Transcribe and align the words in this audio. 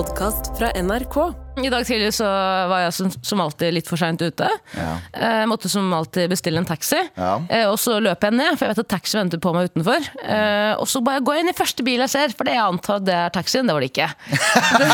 podkast 0.00 0.58
fra 0.58 0.70
NRK. 0.82 1.16
I 1.60 1.68
dag 1.68 1.82
tidlig 1.84 2.14
så 2.16 2.24
var 2.70 2.86
jeg 2.86 2.92
som, 2.96 3.10
som 3.20 3.40
alltid 3.44 3.74
litt 3.74 3.88
for 3.90 4.00
seint 4.00 4.22
ute. 4.22 4.46
Ja. 4.72 4.92
Eh, 5.12 5.42
måtte 5.50 5.68
som 5.68 5.90
alltid 5.92 6.30
bestille 6.32 6.56
en 6.62 6.68
taxi. 6.68 6.96
Ja. 7.18 7.34
Eh, 7.52 7.66
og 7.68 7.76
så 7.82 7.98
løper 8.00 8.30
jeg 8.30 8.38
ned, 8.38 8.56
for 8.56 8.64
jeg 8.64 8.72
vet 8.72 8.80
at 8.80 8.90
taxi 8.94 9.18
venter 9.18 9.42
på 9.44 9.52
meg 9.52 9.68
utenfor. 9.68 10.08
Eh, 10.24 10.72
og 10.80 10.88
så 10.88 11.02
bare 11.04 11.20
går 11.26 11.36
jeg 11.36 11.44
inn 11.44 11.52
i 11.52 11.56
første 11.58 11.84
bil 11.84 12.00
jeg 12.00 12.12
ser, 12.14 12.32
for 12.32 12.48
det 12.48 12.56
jeg 12.56 12.64
antar 12.64 13.04
det 13.04 13.18
er 13.18 13.34
taxien. 13.34 13.68
Det 13.68 13.76
var 13.76 13.84
det 13.84 13.90
ikke. 13.92 14.08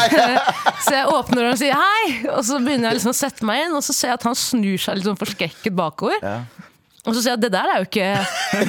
så 0.89 0.97
jeg 0.97 1.13
åpner 1.15 1.45
den 1.45 1.53
og 1.53 1.61
sier 1.63 1.79
hei, 1.79 2.05
og 2.33 2.43
så 2.49 2.59
begynner 2.65 2.91
jeg 2.91 2.99
liksom 2.99 3.15
å 3.15 3.21
sette 3.21 3.47
meg 3.47 3.63
inn, 3.63 3.79
og 3.79 3.87
så 3.87 3.95
ser 3.95 4.11
jeg 4.11 4.19
at 4.25 4.27
han 4.27 4.41
snur 4.43 4.89
seg 4.89 4.99
litt 4.99 5.07
sånn 5.07 5.23
forskrekket 5.23 5.83
bakover. 5.85 6.19
Ja. 6.19 6.41
Og 7.07 7.15
så 7.15 7.21
sier 7.23 7.33
jeg 7.33 7.39
at 7.39 7.45
det 7.47 7.53
der 7.55 7.69
er 7.73 7.77
jo 7.81 7.87
ikke 7.87 8.09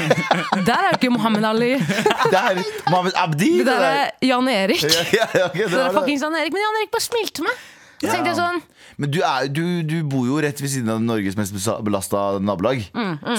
der 0.68 0.74
er 0.78 0.90
jo 0.92 0.98
ikke 1.00 1.10
Mohammed 1.16 1.46
Ali. 1.50 1.72
Det 2.34 2.38
er 2.42 2.62
Mohammed 2.90 3.14
Abdi! 3.18 3.50
Det 3.60 3.66
der 3.66 3.86
er 3.88 4.10
Jan 4.22 4.48
Erik. 4.54 4.84
Ja, 4.88 5.04
ja, 5.14 5.26
ja, 5.34 5.46
ok, 5.48 5.58
det 5.58 5.72
Det 5.72 5.80
er 5.82 5.88
det. 5.90 5.96
fuckings 5.98 6.22
Jan 6.24 6.36
Erik. 6.42 6.54
Men 6.54 6.62
Jan 6.66 6.80
Erik 6.82 6.92
bare 6.94 7.06
smilte 7.08 7.46
meg. 7.48 7.66
Så 7.98 8.12
tenkte 8.12 8.30
jeg 8.30 8.38
sånn 8.38 8.60
Men 9.02 9.10
du, 9.14 9.18
er, 9.26 9.48
du, 9.50 9.64
du 9.90 9.96
bor 10.06 10.28
jo 10.30 10.38
rett 10.46 10.60
ved 10.62 10.70
siden 10.70 10.90
av 10.94 11.02
Norges 11.02 11.38
mest 11.38 11.56
belasta 11.86 12.28
nabolag. 12.46 12.84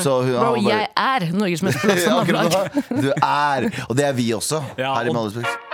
Så 0.02 0.16
hun, 0.26 0.34
Bro, 0.34 0.58
bare... 0.58 0.66
jeg 0.66 0.90
er 1.04 1.28
Norges 1.38 1.62
mest 1.66 1.82
belasta 1.82 2.18
nabolag. 2.18 2.82
Du 2.90 3.08
er, 3.14 3.68
og 3.86 3.96
det 3.98 4.06
er 4.10 4.18
vi 4.18 4.28
også. 4.34 4.62
Ja, 4.78 4.96
her 4.98 5.10
i 5.10 5.14
og- 5.14 5.67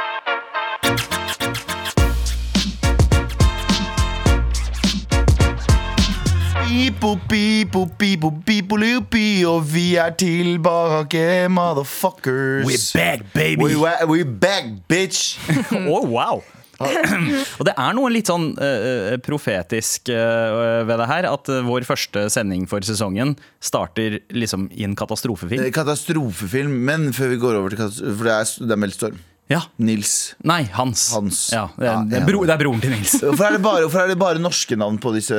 Malmesburg. 6.75 6.95
Pipo, 6.95 7.17
pipo, 7.29 7.87
pipo, 7.87 8.31
pipo, 8.45 8.77
lupi, 8.77 9.45
og 9.47 9.63
vi 9.63 9.95
er 9.97 10.11
tilbake, 10.19 11.49
motherfuckers. 11.49 12.67
We're 12.67 12.93
back, 12.95 13.33
baby! 13.33 13.63
We, 13.63 14.07
we 14.07 14.25
back, 14.25 14.65
bitch! 14.89 15.39
oh, 15.89 16.05
wow! 16.07 16.43
Og 17.59 17.63
det 17.69 17.73
er 17.79 17.93
noe 17.95 18.11
litt 18.11 18.27
sånn 18.27 18.49
uh, 18.59 19.15
profetisk 19.23 20.11
uh, 20.11 20.83
ved 20.83 20.99
det 20.99 21.07
her. 21.07 21.29
At 21.31 21.47
uh, 21.47 21.61
vår 21.63 21.87
første 21.87 22.27
sending 22.35 22.67
for 22.67 22.83
sesongen 22.83 23.37
starter 23.63 24.19
liksom 24.35 24.67
i 24.75 24.83
en 24.83 24.97
katastrofefilm. 24.99 25.71
Katastrofefilm, 25.73 26.75
men 26.91 27.13
før 27.15 27.31
vi 27.31 27.39
går 27.45 27.61
over 27.61 27.71
til 27.71 27.85
katastrofe 27.85 28.19
For 28.19 28.27
det 28.27 28.35
er, 28.35 28.51
det 28.67 28.75
er 28.75 28.83
meldt 28.83 28.99
storm. 28.99 29.23
Ja. 29.53 29.59
Nils. 29.77 30.35
Nei, 30.41 30.63
Hans. 30.73 31.03
Hans. 31.13 31.39
Ja, 31.53 31.67
det, 31.77 31.85
er, 31.85 31.91
Ja, 31.91 31.97
det, 32.09 32.17
er 32.23 32.25
bro, 32.31 32.39
det 32.49 32.55
er 32.55 32.61
broren 32.63 32.81
til 32.81 32.95
Nils. 32.95 33.13
Hvorfor 33.23 33.45
er, 33.45 33.59
det 33.59 33.63
bare, 33.67 33.83
hvorfor 33.85 34.01
er 34.05 34.09
det 34.15 34.17
bare 34.23 34.41
norske 34.41 34.79
navn 34.81 34.97
på 35.03 35.13
disse 35.17 35.37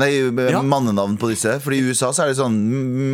Nei, 0.00 0.10
Ja. 0.50 0.62
mannenavn 0.66 1.14
på 1.22 1.30
disse? 1.30 1.54
Fordi 1.62 1.78
i 1.78 1.86
USA 1.86 2.10
så 2.16 2.24
er 2.24 2.32
det 2.32 2.38
sånn 2.40 2.58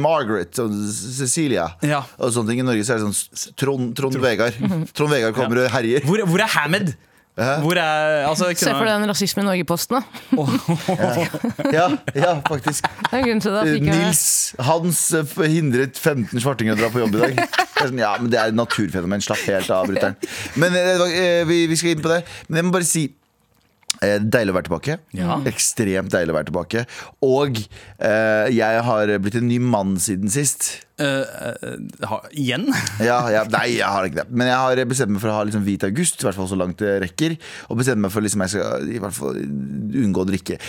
Margaret 0.00 0.56
og 0.64 0.72
Cecilia 0.96 1.68
Ja. 1.84 2.00
og 2.16 2.32
sånne 2.32 2.54
ting. 2.54 2.62
I 2.64 2.68
Norge 2.70 2.86
så 2.88 2.96
er 2.96 3.02
det 3.04 3.10
sånn 3.10 3.54
Trond, 3.60 3.92
Trond 4.00 4.16
Vegard. 4.24 4.56
Trond 4.96 5.12
Vegard 5.12 5.36
kommer 5.36 5.64
og 5.66 5.70
herjer. 5.76 6.08
Hvor, 6.08 6.24
hvor 6.32 6.40
er 6.46 6.52
Hamed? 6.56 6.94
Hvor 7.36 7.78
er 7.78 8.26
altså, 8.28 8.50
Se 8.58 8.72
for 8.74 8.84
deg 8.84 9.00
den 9.00 9.08
Rasisme 9.08 9.44
i 9.44 9.46
Norge-posten. 9.46 10.00
da. 10.00 10.02
Ja, 11.78 11.86
ja, 12.16 12.32
faktisk. 12.48 12.88
Det 13.10 13.20
er 13.20 13.40
til 13.40 13.54
det. 13.54 13.76
Nils 13.86 14.24
Hans 14.66 15.02
eh, 15.14 15.36
hindret 15.48 15.96
15 15.98 16.42
svartinger 16.42 16.74
å 16.76 16.80
dra 16.80 16.90
på 16.92 17.04
jobb 17.04 17.16
i 17.16 17.22
dag. 17.22 17.38
Det 17.40 17.84
er 17.84 17.92
sånn, 17.92 18.02
ja, 18.02 18.10
men 18.20 18.32
det 18.32 18.40
er 18.40 18.50
et 18.52 18.58
naturfenomen. 18.58 19.22
Slapp 19.24 19.44
helt 19.46 19.70
av, 19.72 19.88
brutter'n. 19.88 20.18
Men 20.60 20.76
eh, 20.76 21.06
eh, 21.08 21.40
vi, 21.48 21.62
vi 21.70 21.78
skal 21.80 21.94
inn 21.94 22.04
på 22.04 22.12
det. 22.12 22.22
Men 22.48 22.60
jeg 22.60 22.68
må 22.68 22.74
bare 22.76 22.88
si 22.88 23.06
Deilig 24.00 24.52
å 24.52 24.56
være 24.56 24.68
tilbake. 24.68 24.94
Ja. 25.16 25.34
Ekstremt 25.50 26.12
deilig 26.14 26.32
å 26.32 26.36
være 26.38 26.48
tilbake. 26.48 26.84
Og 27.26 27.58
eh, 27.60 28.46
jeg 28.54 28.84
har 28.86 29.12
blitt 29.20 29.36
en 29.40 29.50
ny 29.50 29.58
mann 29.60 29.98
siden 30.00 30.32
sist. 30.32 30.70
Uh, 31.00 31.24
eh, 31.24 31.76
ha, 32.08 32.20
Igjen? 32.36 32.66
Ja, 33.08 33.22
ja, 33.32 33.44
nei, 33.48 33.66
jeg 33.78 33.88
har 33.88 34.08
ikke 34.08 34.22
det. 34.22 34.26
Men 34.32 34.50
jeg 34.50 34.60
har 34.60 34.82
bestemt 34.88 35.14
meg 35.14 35.22
for 35.22 35.32
å 35.32 35.38
ha 35.38 35.44
liksom 35.48 35.64
hvit 35.66 35.84
august, 35.88 36.20
i 36.20 36.28
hvert 36.28 36.38
fall 36.38 36.48
så 36.48 36.58
langt 36.60 36.80
det 36.80 36.96
rekker. 37.04 37.36
Og 37.68 37.80
bestemt 37.80 38.04
meg 38.04 38.14
for 38.14 38.24
liksom 38.24 38.46
jeg 38.46 38.54
skal 38.56 38.88
i 38.88 39.00
hvert 39.02 39.16
fall 39.16 39.40
unngå 39.40 40.24
å 40.24 40.30
drikke. 40.32 40.60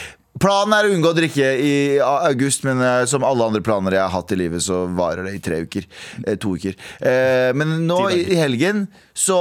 Planen 0.42 0.74
er 0.74 0.88
å 0.88 0.96
unngå 0.96 1.12
å 1.12 1.18
drikke 1.18 1.52
i 1.62 1.74
august, 2.02 2.66
men 2.66 2.82
eh, 2.82 3.04
som 3.10 3.26
alle 3.28 3.46
andre 3.46 3.62
planer 3.66 3.98
jeg 3.98 4.02
har 4.02 4.14
hatt 4.16 4.34
i 4.34 4.40
livet, 4.40 4.64
så 4.66 4.84
varer 4.98 5.28
det 5.28 5.36
i 5.38 5.44
tre 5.44 5.62
uker. 5.68 5.86
Eh, 6.26 6.38
to 6.42 6.56
uker. 6.58 6.78
Eh, 6.98 7.52
men 7.58 7.84
nå 7.86 8.00
i, 8.10 8.24
i 8.34 8.40
helgen 8.40 8.88
så 9.18 9.38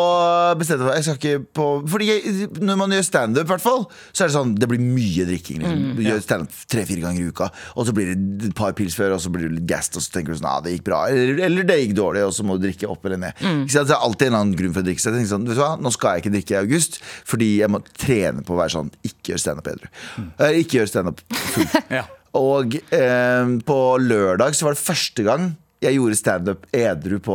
bestemte 0.59 0.83
jeg 0.83 0.89
meg 0.89 0.97
jeg 0.99 1.05
skal 1.07 1.17
ikke 1.17 1.51
på 1.55 1.67
Fordi 1.89 2.07
jeg, 2.09 2.49
når 2.59 2.79
man 2.81 2.93
gjør 2.93 3.05
standup, 3.07 3.45
i 3.47 3.51
hvert 3.53 3.63
fall, 3.63 3.85
så 4.11 4.25
er 4.25 4.31
det 4.31 4.35
sånn 4.35 4.55
Det 4.59 4.67
blir 4.69 4.83
mye 4.83 5.27
drikking. 5.29 5.61
Liksom. 5.63 5.85
Du 5.97 6.03
gjør 6.05 6.23
standup 6.25 6.57
tre-fire 6.75 7.05
ganger 7.05 7.23
i 7.23 7.31
uka, 7.31 7.49
og 7.77 7.87
så 7.89 7.95
blir 7.97 8.11
det 8.11 8.51
et 8.51 8.57
par 8.59 8.75
pils 8.77 8.97
før, 8.99 9.15
og 9.17 9.23
så 9.23 9.33
blir 9.33 9.47
du 9.47 9.57
litt 9.57 9.69
gassed, 9.71 9.97
og 9.97 10.05
så 10.05 10.17
tenker 10.17 10.35
du 10.35 10.41
sånn 10.41 10.51
ah, 10.51 10.59
det 10.65 10.75
gikk 10.75 10.85
bra. 10.91 11.05
Eller, 11.09 11.41
eller 11.47 11.69
det 11.69 11.79
gikk 11.81 11.97
dårlig, 11.97 12.27
og 12.27 12.35
så 12.37 12.45
må 12.47 12.59
du 12.59 12.67
drikke 12.67 12.91
opp 12.91 13.07
eller 13.09 13.23
ned. 13.25 13.41
Ikke 13.41 13.77
sant? 13.79 13.89
Det 13.89 13.97
er 13.97 14.07
alltid 14.11 14.33
en 14.33 14.39
annen 14.41 14.59
grunn 14.59 14.75
for 14.77 14.85
å 14.85 14.89
drikke. 14.91 15.03
Så 15.03 15.11
jeg 15.11 15.21
tenkte 15.21 15.33
sånn, 15.33 15.49
vet 15.49 15.61
du 15.61 15.63
hva, 15.63 15.73
nå 15.81 15.95
skal 15.95 16.19
jeg 16.19 16.25
ikke 16.25 16.35
drikke 16.37 16.57
i 16.57 16.61
august, 16.61 17.01
fordi 17.31 17.51
jeg 17.63 17.73
må 17.73 17.81
trene 17.95 18.45
på 18.45 18.57
å 18.57 18.61
være 18.61 18.75
sånn 18.77 18.93
ikke 19.07 19.35
gjør 19.35 19.45
standup 19.47 19.71
edru. 19.71 19.91
Mm. 20.19 20.31
Ikke 20.61 20.81
gjør 20.81 20.90
standup 20.93 21.23
full. 21.31 21.67
Ja. 22.01 22.05
Og 22.39 22.77
eh, 22.95 23.57
på 23.67 23.81
lørdag 23.99 24.55
så 24.55 24.69
var 24.69 24.77
det 24.77 24.85
første 24.85 25.25
gang 25.27 25.49
jeg 25.81 25.97
gjorde 25.97 26.17
standup 26.19 26.67
edru 26.77 27.17
på 27.25 27.35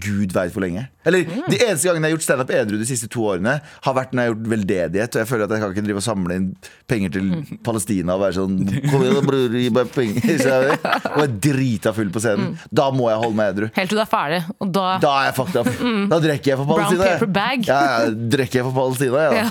gud 0.00 0.30
veit 0.32 0.54
hvor 0.54 0.62
lenge. 0.64 0.86
Eller 1.04 1.26
De 1.52 1.58
eneste 1.58 1.84
gangene 1.84 2.08
jeg 2.08 2.14
har 2.14 2.14
gjort 2.14 2.24
standup 2.24 2.52
edru 2.56 2.78
de 2.80 2.86
siste 2.88 3.10
to 3.12 3.26
årene, 3.28 3.58
har 3.60 3.96
vært 3.98 4.14
når 4.16 4.22
jeg 4.24 4.30
har 4.30 4.32
gjort 4.32 4.46
veldedighet. 4.54 5.10
Og 5.18 5.20
jeg 5.20 5.28
føler 5.28 5.44
at 5.44 5.52
jeg 5.52 5.60
kan 5.64 5.74
ikke 5.74 5.84
drive 5.90 6.00
og 6.00 6.06
samle 6.06 6.38
inn 6.40 6.46
penger 6.88 7.12
til 7.18 7.28
Palestina 7.68 8.16
og 8.16 8.22
være 8.24 8.38
sånn 8.38 8.56
Kom 8.88 9.04
igjen, 9.04 9.20
bror, 9.28 9.58
gi 9.60 9.68
meg 9.76 9.92
penger. 9.92 10.24
Og 11.12 11.20
jeg 11.20 11.26
er 11.26 11.34
drita 11.50 11.92
full 11.96 12.12
på 12.14 12.24
scenen. 12.24 12.54
Da 12.72 12.88
må 12.96 13.10
jeg 13.12 13.20
holde 13.20 13.38
meg 13.42 13.52
edru. 13.52 13.68
Helt 13.76 13.92
til 13.92 14.00
du 14.00 14.04
er 14.06 14.10
ferdig. 14.14 14.40
Og 14.64 14.72
da 14.80 14.86
Da 15.04 15.12
er 15.20 15.28
jeg 15.28 15.36
fucked 15.42 15.60
up. 15.60 15.70
Da 16.14 16.22
drikker 16.24 16.54
jeg 16.54 16.62
for 16.62 16.72
Palestina. 16.72 17.02
Brown 17.04 17.18
paper 17.20 17.34
bag. 17.36 17.68
Ja, 17.68 17.82
ja, 17.84 18.14
drikker 18.38 18.62
jeg 18.62 18.70
for 18.70 18.78
Palestina, 18.80 19.28
ja. 19.28 19.44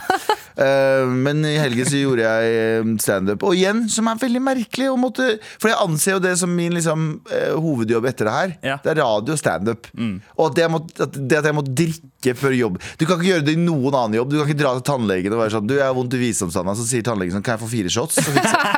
Men 1.10 1.42
i 1.50 1.56
helgen 1.58 1.88
så 1.90 2.00
gjorde 2.00 2.26
jeg 2.26 2.58
eh, 2.60 2.90
standup. 3.02 3.46
Og 3.48 3.58
igjen, 3.58 3.86
som 3.90 4.10
er 4.12 4.20
veldig 4.22 4.42
merkelig. 4.44 4.90
måtte, 5.00 5.28
for 5.58 5.72
jeg 5.72 5.80
anser 5.82 6.18
jo 6.18 6.24
det 6.24 6.36
som 6.42 6.54
min 6.54 6.76
liksom, 6.78 7.08
eh, 7.34 7.54
hovedjobb 7.58 8.06
etter 8.12 8.30
det 8.30 8.36
her. 8.36 8.56
Ja. 8.74 8.78
Det 8.84 8.94
er 8.94 9.02
radio 9.02 9.36
og 9.36 9.42
standup. 9.42 9.90
Og 10.38 10.44
at, 10.52 10.62
jeg 10.64 10.74
må, 10.74 10.84
at 11.06 11.18
det 11.18 11.40
at 11.40 11.50
jeg 11.50 11.58
må 11.58 11.64
drikke 11.66 12.34
før 12.40 12.54
jobb 12.56 12.78
Du 13.00 13.04
kan 13.04 13.18
ikke 13.18 13.34
gjøre 13.34 13.46
det 13.46 13.56
i 13.58 13.60
noen 13.60 13.96
annen 13.98 14.20
jobb. 14.20 14.30
Du 14.32 14.38
kan 14.40 14.48
ikke 14.48 14.62
dra 14.62 14.76
til 14.78 14.86
tannlegen 14.88 15.34
og 15.36 15.42
være 15.42 15.56
sånn 15.58 15.68
Du, 15.68 15.74
jeg 15.76 15.86
har 15.86 15.96
vondt 15.98 16.16
i 16.16 16.22
visdomstanna. 16.22 16.76
Så 16.78 16.86
sier 16.88 17.06
tannlegen 17.06 17.36
sånn 17.36 17.46
Kan 17.46 17.58
jeg 17.58 17.64
få 17.66 17.72
fire 17.74 17.92
shots? 17.94 18.22
Så 18.22 18.36
fikser, 18.36 18.70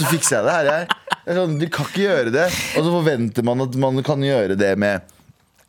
så 0.00 0.08
fikser 0.10 0.38
jeg 0.38 0.48
det. 0.48 0.56
Her 0.56 0.72
Jeg. 0.72 0.88
jeg. 0.88 1.36
Sånn, 1.38 1.58
du 1.60 1.68
kan 1.70 1.90
ikke 1.90 2.04
gjøre 2.06 2.34
det. 2.34 2.48
Og 2.78 2.82
så 2.88 2.90
forventer 2.96 3.46
man 3.46 3.66
at 3.68 3.78
man 3.80 4.02
kan 4.06 4.24
gjøre 4.24 4.58
det 4.58 4.72
med 4.80 5.14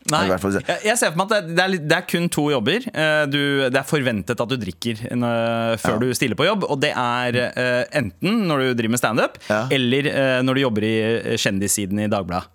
Nei, 0.10 0.22
jeg, 0.32 0.64
jeg 0.88 0.96
ser 0.98 1.12
for 1.12 1.20
meg 1.20 1.32
at 1.36 1.44
det, 1.46 1.54
det, 1.58 1.62
er, 1.64 1.70
litt- 1.70 1.84
det 1.92 1.98
er 2.00 2.06
kun 2.08 2.30
to 2.34 2.46
jobber. 2.50 2.86
Eh, 2.88 3.26
Du, 3.30 3.38
det 3.70 3.78
er 3.78 3.86
forventet 3.86 4.40
at 4.42 4.50
du 4.50 4.56
drikker 4.58 5.02
eh, 5.12 5.76
før 5.78 5.98
Ja. 5.98 6.00
du 6.02 6.14
stiller 6.18 6.36
på 6.40 6.48
jobb. 6.48 6.64
Og 6.72 6.80
det 6.82 6.94
er 6.98 7.36
eh, 7.44 7.84
enten 8.00 8.48
når 8.50 8.64
du 8.64 8.74
driver 8.80 8.96
med 8.96 9.02
standup, 9.02 9.38
Ja. 9.50 9.68
eller 9.70 10.42
når 10.42 10.54
du 10.56 10.62
jobber 10.64 10.88
i 10.88 10.96
kjendissiden 11.38 12.00
i 12.00 12.08
Dagbladet. 12.10 12.48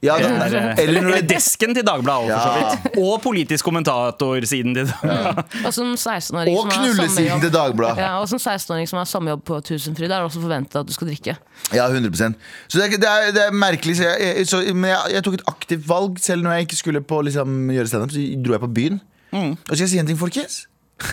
ja, 0.00 0.16
da, 0.18 0.28
der, 0.46 0.56
eh, 0.56 0.78
Eller 0.84 1.00
Eller, 1.00 1.10
eller 1.10 1.26
desken 1.28 1.74
til 1.76 1.84
Dagbladet, 1.84 2.30
Ja. 2.30 2.76
Og 3.02 3.20
politisk 3.22 3.64
kommentatorsiden 3.66 4.74
til 4.78 4.86
Dagbladet. 4.86 5.44
Og 5.66 5.74
som 5.74 5.92
16-åring 5.96 6.56
Og 6.56 6.70
knullesiden 6.70 7.40
til 7.44 7.52
Dagbladet. 7.54 7.98
ja, 8.06 8.14
og 8.22 8.28
som 8.30 8.38
16-åring 8.38 8.88
som 8.88 8.98
har 9.02 9.04
samme 9.10 9.30
jobb 9.34 9.44
på 9.44 9.60
Tusenfryd, 9.68 10.08
er 10.10 10.16
det 10.22 10.30
også 10.30 10.40
forventet 10.40 10.80
at 10.80 10.86
du 10.86 10.92
skal 10.96 11.10
drikke. 11.10 11.36
Ja, 11.74 11.86
100 11.90 12.34
Så 12.68 12.78
det 12.78 12.86
er, 12.86 12.96
det 12.96 13.08
er, 13.10 13.32
det 13.36 13.42
er 13.48 13.52
merkelig. 13.52 13.96
Så 14.00 14.04
jeg, 14.08 14.36
jeg, 14.38 14.46
så, 14.48 14.62
men 14.74 14.90
jeg, 14.94 15.14
jeg 15.18 15.24
tok 15.26 15.34
et 15.34 15.46
aktivt 15.50 15.86
valg. 15.88 16.18
Selv 16.20 16.42
når 16.46 16.56
jeg 16.59 16.59
ikke 16.66 16.76
skulle 16.76 17.00
på, 17.02 17.20
liksom, 17.26 17.70
gjøre 17.74 17.86
standup, 17.88 18.12
så 18.14 18.24
dro 18.44 18.52
jeg 18.56 18.60
på 18.60 18.72
byen. 18.80 19.00
Mm. 19.32 19.52
Og 19.56 19.74
skal 19.74 19.84
jeg 19.84 19.88
si 19.94 19.98
en 20.02 20.06
ting, 20.10 20.18
folkens? 20.18 20.66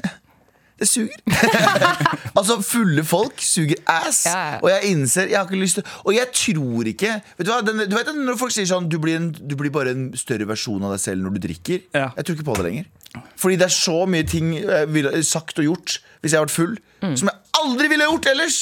Det 0.78 0.86
suger. 0.86 1.16
altså, 2.38 2.60
fulle 2.62 3.02
folk 3.08 3.42
suger 3.42 3.80
ass. 3.90 4.26
Ja, 4.28 4.42
ja. 4.52 4.58
Og 4.62 4.70
jeg 4.70 4.92
innser 4.92 5.26
Jeg 5.32 5.40
har 5.40 5.48
ikke 5.48 5.58
lyst 5.58 5.80
til 5.80 5.88
Og 6.06 6.14
jeg 6.14 6.28
tror 6.38 6.86
ikke 6.92 7.16
Vet 7.38 7.48
du 7.48 7.50
hva, 7.50 7.64
den, 7.66 7.82
du 7.90 7.96
vet 7.98 8.12
Når 8.14 8.38
folk 8.38 8.54
sier 8.54 8.68
sånn 8.70 8.86
du 8.92 9.00
blir, 9.02 9.18
en, 9.18 9.32
du 9.34 9.56
blir 9.58 9.74
bare 9.74 9.96
en 9.96 10.04
større 10.14 10.46
versjon 10.46 10.86
av 10.86 10.94
deg 10.94 11.02
selv 11.02 11.26
når 11.26 11.34
du 11.34 11.42
drikker. 11.48 11.82
Ja. 11.98 12.12
Jeg 12.20 12.28
tror 12.28 12.38
ikke 12.38 12.46
på 12.52 12.58
det 12.60 12.68
lenger. 12.68 12.92
Fordi 13.42 13.58
det 13.58 13.66
er 13.72 13.74
så 13.74 13.98
mye 14.06 14.28
ting 14.30 14.52
jeg 14.60 14.92
ville 14.94 15.24
sagt 15.26 15.58
og 15.64 15.66
gjort 15.66 15.98
hvis 16.22 16.36
jeg 16.36 16.38
har 16.38 16.46
vært 16.46 16.58
full, 16.60 16.78
Mm. 16.98 17.12
som 17.14 17.28
jeg 17.30 17.38
aldri 17.62 17.88
ville 17.92 18.06
gjort 18.10 18.26
ellers! 18.32 18.56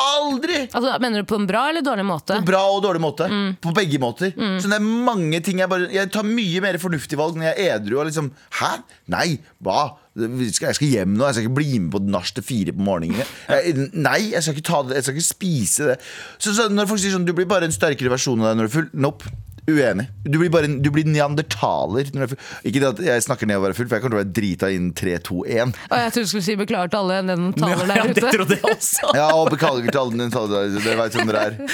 Aldri! 0.00 0.60
Altså, 0.68 0.94
mener 1.02 1.22
du 1.22 1.28
på 1.28 1.38
en 1.40 1.46
bra 1.48 1.66
eller 1.70 1.84
dårlig 1.84 2.06
måte? 2.08 2.38
På 2.40 2.50
bra 2.50 2.62
og 2.72 2.82
dårlig 2.84 3.02
måte. 3.04 3.28
Mm. 3.30 3.56
På 3.62 3.74
begge 3.76 4.00
måter. 4.02 4.32
Så 4.34 4.70
det 4.70 4.78
er 4.78 4.84
mange 5.10 5.40
ting 5.44 5.60
jeg 5.62 5.70
bare 5.70 5.88
Jeg 5.92 6.10
tar 6.14 6.26
mye 6.26 6.62
mer 6.64 6.78
fornuftige 6.82 7.20
valg 7.20 7.38
når 7.38 7.50
jeg 7.50 7.66
er 7.66 7.74
edru. 7.78 7.98
Og 8.00 8.08
liksom, 8.10 8.30
Hæ? 8.60 8.72
Nei, 9.12 9.28
hva? 9.64 9.82
Jeg 10.18 10.74
skal 10.76 10.88
hjem 10.90 11.14
nå. 11.14 11.26
Jeg 11.28 11.38
skal 11.38 11.46
ikke 11.46 11.58
bli 11.60 11.78
med 11.78 11.92
på 11.94 12.02
nach 12.10 12.32
til 12.34 12.44
fire 12.46 12.74
på 12.76 12.84
morgenen. 12.86 13.22
Jeg, 13.48 13.76
nei, 13.94 14.30
jeg 14.32 14.42
skal 14.42 14.56
ikke 14.56 14.66
ta 14.70 14.82
det 14.86 14.98
Jeg 14.98 15.06
skal 15.06 15.20
ikke 15.20 15.28
spise 15.28 15.92
det. 15.92 16.00
Så, 16.38 16.54
så 16.56 16.68
når 16.72 16.90
folk 16.90 17.02
sier 17.02 17.14
sånn 17.14 17.28
Du 17.28 17.34
blir 17.36 17.48
bare 17.50 17.68
en 17.68 17.74
sterkere 17.74 18.12
versjon 18.12 18.42
av 18.42 18.50
deg 18.50 18.60
når 18.60 18.68
du 18.68 18.72
er 18.72 18.76
full. 18.78 18.90
Nope. 19.06 19.36
Uenig. 19.70 20.06
Du 20.26 20.38
blir 20.40 20.50
bare 20.52 20.68
du 20.82 20.90
blir 20.94 21.06
neandertaler. 21.08 22.10
Er. 22.24 22.34
Ikke 22.66 22.80
det 22.82 22.88
at 22.90 23.00
jeg 23.06 23.24
snakker 23.26 23.48
ned 23.50 23.60
å 23.60 23.64
være 23.64 23.76
full, 23.78 23.88
for 23.90 23.96
jeg 23.98 24.04
kommer 24.04 24.16
til 24.16 24.20
å 24.20 24.22
være 24.24 24.34
drita 24.40 24.70
innen 24.74 24.92
3, 24.98 25.16
2, 25.30 25.40
1. 25.46 25.74
Og 25.90 25.96
jeg 26.00 26.12
trodde 26.14 26.26
du 26.26 26.30
skulle 26.34 26.46
si 26.48 26.56
beklager 26.60 26.92
til 26.92 27.00
alle 27.02 27.20
den 27.30 27.48
taler 27.56 27.84
Ja, 27.90 27.94
der 27.94 28.12
det 28.14 28.24
ute. 28.24 28.32
trodde 28.36 28.58
jeg 28.58 28.74
også. 28.74 29.12
Ja, 29.16 29.28
og 29.38 29.50
beklager 29.54 29.88
til 29.90 30.00
alle 30.02 30.22
den 30.24 30.34
taler 30.34 30.76
Dere 30.80 30.98
vet 31.02 31.18
hvem 31.18 31.30
dere 31.30 31.46
er. 31.46 31.58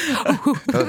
Ja. 0.67 0.83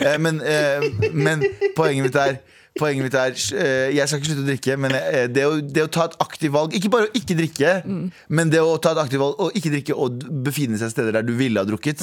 Eh, 0.00 0.18
Men, 0.18 0.40
eh, 0.40 0.84
men 1.12 1.42
poenget 1.76 2.06
mitt 2.08 2.16
er 2.16 2.38
Poenget 2.78 3.02
mitt 3.02 3.16
er 3.18 3.34
eh, 3.34 3.90
Jeg 3.96 4.06
skal 4.06 4.20
ikke 4.20 4.28
slutte 4.30 4.44
å 4.44 4.48
drikke, 4.48 4.76
men 4.78 4.94
eh, 4.94 5.24
det 5.32 5.42
å, 5.46 5.56
det 5.58 5.82
å 5.82 5.88
ta 5.90 6.04
et 6.06 6.14
aktivt 6.22 6.52
valg 6.54 6.76
Ikke 6.78 6.90
bare 6.92 7.08
å 7.08 7.12
ikke 7.18 7.34
drikke, 7.38 7.72
men 8.30 8.52
det 8.52 8.60
å 8.62 8.76
ta 8.82 8.92
et 8.94 9.00
aktivt 9.02 9.22
valg 9.22 9.40
og 9.42 9.56
ikke 9.58 9.72
drikke 9.74 9.96
og 9.98 10.22
befinne 10.46 10.78
seg 10.78 10.92
steder 10.92 11.18
der 11.18 11.26
du 11.26 11.32
ville 11.38 11.60
ha 11.60 11.66
drukket. 11.66 12.02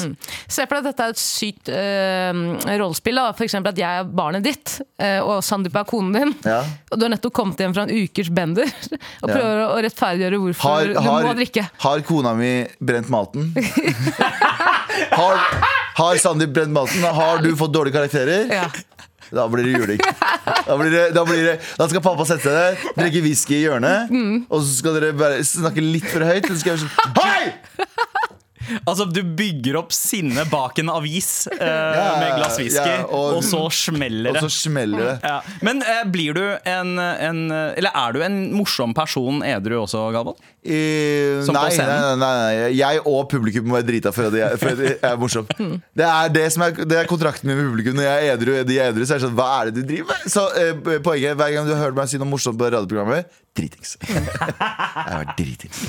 Se 0.50 0.66
for 0.66 0.76
deg 0.76 0.82
at 0.82 0.90
dette 0.90 1.06
er 1.08 1.14
et 1.16 1.22
sykt 1.22 1.72
øh, 1.72 2.42
rollespill. 2.82 3.22
eksempel 3.48 3.72
at 3.72 3.80
jeg 3.80 4.02
er 4.02 4.10
barnet 4.20 4.44
ditt, 4.46 4.76
og 5.24 5.40
Sandeep 5.46 5.78
er 5.80 5.88
konen 5.88 6.16
din. 6.16 6.34
Ja. 6.48 6.60
Og 6.92 7.00
du 7.00 7.06
har 7.06 7.12
nettopp 7.14 7.36
kommet 7.36 7.60
hjem 7.62 7.74
fra 7.76 7.86
en 7.88 7.94
ukers 7.94 8.30
bender 8.34 8.70
og 9.24 9.28
prøver 9.30 9.64
å 9.66 9.80
rettferdiggjøre 9.86 10.42
hvorfor 10.44 10.72
Har, 10.72 10.92
du 10.92 11.00
har, 11.08 11.26
må 11.28 11.34
drikke. 11.38 11.66
har 11.84 12.04
kona 12.08 12.34
mi 12.38 12.52
brent 12.80 13.12
maten? 13.14 13.52
Har, 15.18 15.38
har 15.98 16.18
Sandeep 16.22 16.54
brent 16.56 16.74
maten? 16.74 17.04
Har 17.04 17.42
du 17.44 17.52
fått 17.58 17.74
dårlige 17.76 17.98
karakterer? 18.00 18.48
Ja. 18.50 18.66
Da 19.34 19.48
blir 19.52 19.66
det 19.68 19.74
juling. 19.76 20.00
Da, 20.68 20.76
blir 20.80 20.92
det, 20.94 21.04
da, 21.16 21.24
blir 21.28 21.44
det, 21.44 21.56
da 21.80 21.88
skal 21.92 22.04
pappa 22.06 22.26
sette 22.30 22.44
seg 22.48 22.56
der, 22.56 22.78
drikke 23.02 23.22
whisky 23.26 23.58
i 23.58 23.64
hjørnet, 23.66 24.14
og 24.48 24.62
så 24.64 24.78
skal 24.80 24.96
dere 25.00 25.14
bare 25.18 25.42
snakke 25.48 25.84
litt 25.84 26.08
for 26.08 26.24
høyt. 26.28 26.48
Og 26.48 26.54
så 26.56 26.60
skal 26.62 26.76
jeg 26.76 26.86
sånn 26.86 26.94
Hei! 27.20 27.54
Altså, 28.86 29.08
du 29.12 29.22
bygger 29.38 29.78
opp 29.80 29.94
sinne 29.96 30.46
bak 30.52 30.80
en 30.84 30.92
avis 30.94 31.48
eh, 31.52 31.60
med 31.62 32.36
glass 32.40 32.58
whisky, 32.60 32.84
ja, 32.98 33.06
og- 33.06 33.38
og, 33.38 33.44
så 33.46 33.64
smeller 33.74 34.32
Og 34.32 34.38
det. 34.40 34.44
så 34.48 34.52
smeller 34.68 35.04
det. 35.04 35.16
Ja. 35.24 35.40
Men 35.66 35.82
eh, 35.86 36.04
blir 36.12 36.38
du 36.38 36.44
en, 36.68 36.98
en 37.00 37.42
Eller 37.52 37.92
er 37.96 38.14
du 38.14 38.22
en 38.26 38.40
morsom 38.56 38.94
person 38.98 39.42
edru 39.46 39.80
også, 39.84 40.08
Galvan? 40.16 40.38
Uh, 40.68 41.46
nei, 41.56 41.70
nei, 41.80 41.86
nei, 41.88 42.16
nei, 42.20 42.56
jeg 42.76 43.00
og 43.08 43.30
publikum 43.32 43.70
må 43.70 43.78
være 43.78 43.88
drita 43.88 44.12
at 44.12 44.36
jeg, 44.36 44.58
for 44.60 44.82
jeg 44.84 44.98
er 45.00 45.20
morsom. 45.22 45.48
Det 45.98 46.04
er 46.04 46.32
det 46.34 46.44
er, 46.50 46.74
det 46.84 46.98
er 47.00 47.08
kontrakten 47.08 47.48
min 47.48 47.58
med 47.62 47.70
publikum. 47.70 47.96
Når 47.96 48.04
jeg 48.08 48.26
er 48.28 48.34
edru, 48.36 48.52
de 48.68 48.80
er 48.82 48.92
edru, 48.92 49.06
så 49.08 49.16
er 49.16 49.22
det 49.22 49.28
sånn 49.30 49.38
Hva 49.38 49.48
er 49.62 49.70
det 49.72 49.78
du 49.78 49.94
driver 49.94 50.12
med? 50.12 50.26
Så 50.34 50.44
eh, 50.60 51.00
poenget 51.06 51.38
hver 51.40 51.54
gang 51.56 51.70
du 51.70 51.74
har 51.76 51.86
hørt 51.86 51.98
meg 51.98 52.12
si 52.12 52.20
noe 52.20 52.28
morsomt 52.30 52.60
på 52.60 52.68
radioprogrammet, 52.74 53.32
dritings. 53.58 53.96
Jeg 54.08 54.24
har 55.08 55.22
vært 55.24 55.38
dritings. 55.40 55.82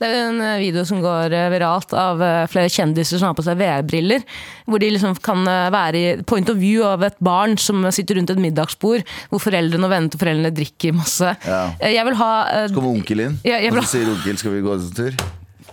Det 0.00 0.08
er 0.08 0.16
en 0.26 0.40
eh, 0.44 0.58
video 0.62 0.84
som 0.88 1.02
går 1.04 1.34
eh, 1.36 1.48
viralt 1.52 1.94
av 1.96 2.22
eh, 2.24 2.44
flere 2.50 2.72
kjendiser 2.72 3.20
som 3.20 3.30
har 3.30 3.38
på 3.38 3.44
seg 3.46 3.58
VR-briller. 3.60 4.24
Hvor 4.70 4.82
de 4.82 4.92
liksom 4.94 5.18
kan 5.24 5.44
være 5.74 6.00
i 6.00 6.14
point 6.28 6.48
of 6.52 6.60
view 6.60 6.84
av 6.86 7.04
et 7.06 7.18
barn 7.24 7.56
som 7.60 7.82
sitter 7.94 8.20
rundt 8.20 8.30
et 8.32 8.40
middagsbord, 8.40 9.04
hvor 9.32 9.42
foreldrene 9.42 9.88
og 9.88 9.92
vennene 9.92 10.14
til 10.14 10.22
foreldrene 10.22 10.54
drikker 10.54 10.96
masse. 10.96 11.34
Ja. 11.46 11.62
Jeg 11.82 12.06
vil 12.06 12.18
ha 12.20 12.32
Så 12.70 12.76
Kommer 12.76 12.94
onkel 12.94 13.26
inn, 13.26 13.38
Ja, 13.46 13.60
og 13.72 13.82
så 13.82 13.98
sier 13.98 14.12
onkel 14.12 14.38
skal 14.40 14.56
vi 14.56 14.64
gå 14.64 14.76
en 14.78 14.90
tur. 14.94 15.22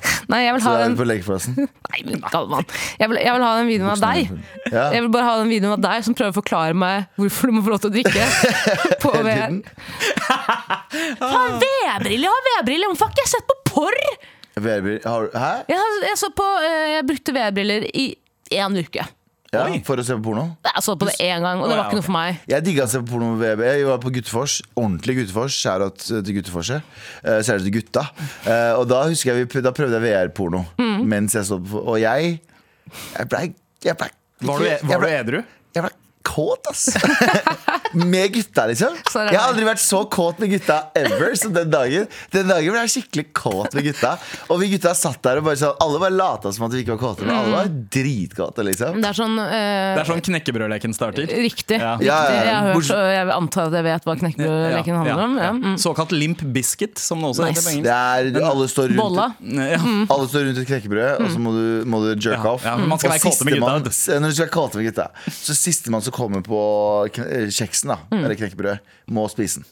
Nei, 0.32 0.42
jeg 0.46 0.56
vil 0.58 0.64
ha 0.66 0.74
den. 0.84 0.96
Nei, 1.92 2.00
men 2.08 2.24
Galvan. 2.32 2.68
Jeg 3.00 3.12
vil, 3.12 3.20
jeg 3.24 3.36
vil 3.38 3.46
ha 3.48 3.52
den 3.60 3.70
videoen 3.72 3.92
av 3.94 4.02
deg. 4.04 4.32
Ja. 4.72 4.86
Jeg 4.96 5.04
vil 5.06 5.12
bare 5.14 5.28
ha 5.30 5.36
den 5.42 5.52
videoen 5.52 5.76
av 5.78 5.84
deg 5.86 6.06
som 6.08 6.18
prøver 6.18 6.36
å 6.36 6.38
forklare 6.40 6.78
meg 6.78 7.08
hvorfor 7.20 7.52
du 7.52 7.58
må 7.58 7.64
få 7.66 7.74
lov 7.76 7.84
til 7.84 7.92
å 7.92 7.96
drikke. 7.98 8.30
På 9.04 9.14
VR. 9.16 9.60
Faen, 11.22 11.60
VR-briller! 11.62 12.28
Jeg 12.28 12.34
har 12.34 12.48
VR-briller! 12.50 12.92
Hvorfor 12.92 13.08
har 13.08 13.16
ikke 13.16 13.26
jeg 13.26 13.34
sett 13.36 13.48
på 13.50 13.60
porr? 13.70 14.02
Hæ? 15.38 15.52
Jeg, 15.70 15.78
jeg, 16.08 16.18
så 16.18 16.32
på, 16.36 16.48
eh, 16.66 16.96
jeg 16.96 17.06
brukte 17.12 17.36
VR-briller 17.36 17.88
i 17.94 18.08
én 18.58 18.80
uke. 18.80 19.06
Ja, 19.58 19.82
for 19.88 20.00
å 20.02 20.06
se 20.08 20.16
på 20.18 20.24
porno? 20.30 20.46
Jeg 20.68 20.84
så 20.86 20.96
på 21.00 21.08
det 21.10 21.16
én 21.26 21.44
gang, 21.46 21.62
og 21.62 21.70
det 21.72 21.78
var 21.80 21.88
ikke 21.90 22.00
noe 22.00 22.06
for 22.08 22.16
meg. 22.16 22.40
Jeg 22.52 22.66
digga 22.68 22.86
å 22.88 22.92
se 22.92 23.02
på 23.04 23.10
porno 23.12 23.34
med 23.34 23.44
VB. 23.44 23.66
Jeg 23.82 23.88
var 23.90 24.02
på 24.04 24.14
Guttefors. 24.16 24.58
Ordentlig 24.78 25.18
Guttefors. 25.22 25.58
Skjærat 25.62 26.08
til 26.08 26.34
Gutteforset. 26.40 26.92
Uh, 27.26 27.38
Skjærat 27.42 27.66
til 27.68 27.76
gutta. 27.78 28.04
Eh, 28.48 28.74
og 28.78 28.86
da 28.90 29.04
husker 29.10 29.34
jeg 29.34 29.48
vi, 29.48 29.62
da 29.66 29.72
prøvde 29.76 30.00
jeg 30.00 30.18
VR-porno 30.30 30.64
mens 31.08 31.36
jeg 31.38 31.48
så 31.50 31.58
på. 31.62 31.82
Og 31.94 32.00
jeg 32.02 32.38
Jeg 33.18 33.30
blei 33.32 33.48
jeg 33.84 33.98
ble, 34.00 34.08
Var 34.48 34.60
du, 34.60 34.66
e- 34.66 34.80
var 34.90 35.04
du 35.04 35.08
edru? 35.12 35.42
Jeg 35.76 35.84
ble 35.86 35.92
kåt, 36.28 36.68
ass. 36.72 36.88
med 37.94 38.34
gutta, 38.34 38.66
liksom. 38.68 38.96
Så 39.12 39.24
det 39.26 39.32
Jeg 39.34 39.40
har 39.40 39.52
aldri 39.54 39.66
vært 39.68 39.82
så 39.84 40.02
kåt 40.12 40.40
med 40.40 40.50
gutta 40.52 40.78
ever 40.98 41.36
som 41.40 41.54
den 41.56 41.70
dagen. 41.72 42.08
Den 42.34 42.48
dagen 42.50 42.72
ble 42.74 42.82
jeg 42.86 42.94
skikkelig 42.98 43.26
kåt 43.38 43.74
med 43.78 43.84
gutta. 43.88 44.16
Og 44.50 44.60
vi 44.62 44.70
gutta 44.74 44.94
satt 44.98 45.22
der 45.24 45.40
og 45.42 45.46
bare 45.48 45.60
sånn 45.60 45.76
Alle 45.84 46.00
bare 46.02 46.16
lata 46.16 46.52
som 46.54 46.66
at 46.68 46.74
vi 46.76 46.84
ikke 46.84 46.96
var 46.98 47.02
kåte, 47.02 47.26
men 47.28 47.36
alle 47.36 47.54
var 47.56 47.72
dritkåte, 47.96 48.66
liksom. 48.68 49.00
Det 49.02 49.10
er 49.12 49.18
sånn 49.18 49.38
uh, 49.40 49.48
Det 49.52 50.02
er 50.04 50.10
sånn 50.12 50.24
knekkebrødleken 50.28 50.94
starter. 50.98 51.28
Riktig. 51.28 51.80
Ja. 51.80 51.96
riktig. 51.98 52.08
Jeg 52.08 52.56
har 52.56 52.70
hørt, 52.74 52.92
og 52.98 53.08
jeg 53.14 53.32
antar 53.38 53.70
at 53.72 53.78
jeg 53.80 53.88
vet 53.88 54.08
hva 54.10 54.18
knekkebrødleken 54.24 55.00
handler 55.02 55.24
om. 55.28 55.38
Ja. 55.42 55.52
Mm. 55.58 55.78
Såkalt 55.82 56.12
limp 56.16 56.42
biscuit, 56.56 56.98
som 57.00 57.22
det 57.24 57.32
også 57.32 57.46
Nice. 57.48 57.54
heter 57.56 57.64
på 57.64 57.84
Det 57.84 57.94
engelsk. 57.94 58.42
er, 58.42 58.50
alle 58.52 58.68
står 58.72 58.92
rundt 58.92 59.02
Bolla. 59.02 59.28
Ja. 59.68 59.80
Alle 60.18 60.28
står 60.32 60.46
rundt 60.48 60.60
et 60.62 60.68
knekkebrød, 60.70 61.22
og 61.24 61.32
så 61.34 61.40
må 61.42 61.52
du, 61.56 61.66
må 61.90 62.00
du 62.04 62.08
jerk 62.16 62.38
Ja, 62.44 62.52
off. 62.54 62.64
ja, 62.66 62.76
man 62.78 62.98
skal 63.00 63.12
Og 63.12 63.14
være 63.18 63.24
kåte 63.28 63.46
med 63.48 63.54
gutta. 63.58 63.72
Man, 63.72 64.22
Når 64.24 64.28
du 64.32 64.36
skal 64.38 64.46
være 64.48 64.56
kåte 64.56 64.80
med 64.80 64.86
gutta 64.88 65.06
Så 65.38 65.56
sistemann 65.58 66.02
som 66.06 66.14
kommer 66.16 66.42
på 66.46 66.60
kne- 67.16 67.52
da, 67.92 67.98
Mm. 68.12 68.24
eller 68.26 68.36
knekkebrød, 68.40 68.80
må 69.16 69.28
spise 69.32 69.62
den. 69.62 69.66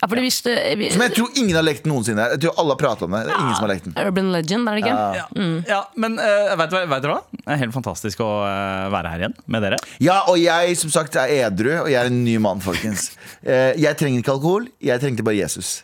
Ja, 0.00 0.06
fordi 0.06 0.22
hvis 0.22 0.42
det, 0.44 0.52
vi, 0.78 0.90
Som 0.92 1.00
jeg 1.02 1.14
tror 1.16 1.30
ingen 1.40 1.56
har 1.56 1.64
lekt 1.64 1.86
noensinne. 1.88 2.26
Jeg 2.34 2.40
tror 2.44 2.58
alle 2.60 2.74
har 2.76 2.78
pratet 2.78 3.02
om 3.02 3.10
det. 3.16 3.22
Det 3.26 3.32
er 3.34 3.40
ingen 3.40 3.56
som 3.56 3.64
har 3.66 3.72
lekt 3.72 3.86
den. 3.88 3.94
Urban 3.98 4.28
legend, 4.32 4.68
er 4.68 4.76
det 4.76 4.82
ikke? 4.84 4.98
Ja, 5.16 5.24
ja, 5.72 5.80
men 5.96 6.18
uh, 6.20 6.52
vet, 6.60 6.76
vet 6.92 7.02
dere 7.02 7.16
hva? 7.16 7.22
Det 7.32 7.48
er 7.56 7.60
helt 7.64 7.74
fantastisk 7.74 8.20
å 8.22 8.28
eh, 8.46 8.84
være 8.92 9.10
her 9.14 9.24
igjen 9.24 9.34
med 9.50 9.64
dere. 9.66 9.78
Ja, 10.04 10.20
og 10.30 10.38
jeg 10.38 10.76
som 10.78 10.92
sagt 10.94 11.16
er 11.18 11.32
edru, 11.48 11.72
og 11.82 11.88
jeg 11.90 11.98
er 11.98 12.10
en 12.12 12.20
ny 12.24 12.36
mann, 12.42 12.60
folkens. 12.64 13.10
Eh, 13.42 13.72
Jeg 13.74 13.96
trenger 13.98 14.20
ikke 14.22 14.30
alkohol, 14.36 14.68
jeg 14.78 15.00
trengte 15.02 15.24
bare 15.26 15.34
Jesus. 15.34 15.82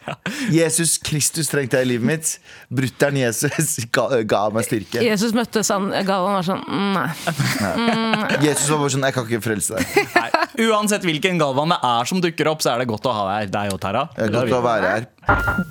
Jesus 0.54 0.92
Kristus 1.02 1.48
trengte 1.50 1.80
jeg 1.80 1.88
i 1.88 1.90
livet 1.90 2.06
mitt. 2.06 2.28
Brutter'n 2.70 3.16
Jesus 3.18 3.80
ga, 3.96 4.04
ga 4.22 4.44
meg 4.54 4.62
styrke. 4.68 5.02
Jesus 5.02 5.34
møtte 5.34 5.64
San 5.66 5.88
Galvan 6.06 6.36
og 6.36 6.38
var 6.38 6.46
sånn 6.46 6.62
mm, 6.68 6.94
Nei. 6.94 8.38
Jesus 8.46 8.68
var 8.70 8.78
bare 8.84 8.92
sånn 8.94 9.06
Jeg 9.08 9.16
kan 9.16 9.26
ikke 9.26 9.42
frelse 9.48 9.74
deg. 9.80 10.12
Nei, 10.14 10.28
uansett 10.68 11.02
hvilken 11.08 11.40
Galvan 11.42 11.67
det 11.72 11.78
er 11.88 12.08
som 12.10 12.20
dukker 12.24 12.50
opp, 12.50 12.62
så 12.64 12.72
er 12.74 12.82
det 12.82 12.88
godt 12.90 13.06
å 13.08 13.14
ha 13.14 13.24
deg. 13.32 13.52
Deg 13.54 13.72
og 13.74 13.80
Tara. 13.82 14.06
Det 14.16 14.28
er 14.28 14.34
godt 14.34 14.56
å 14.58 14.62
være 14.64 14.92
her. 14.94 15.08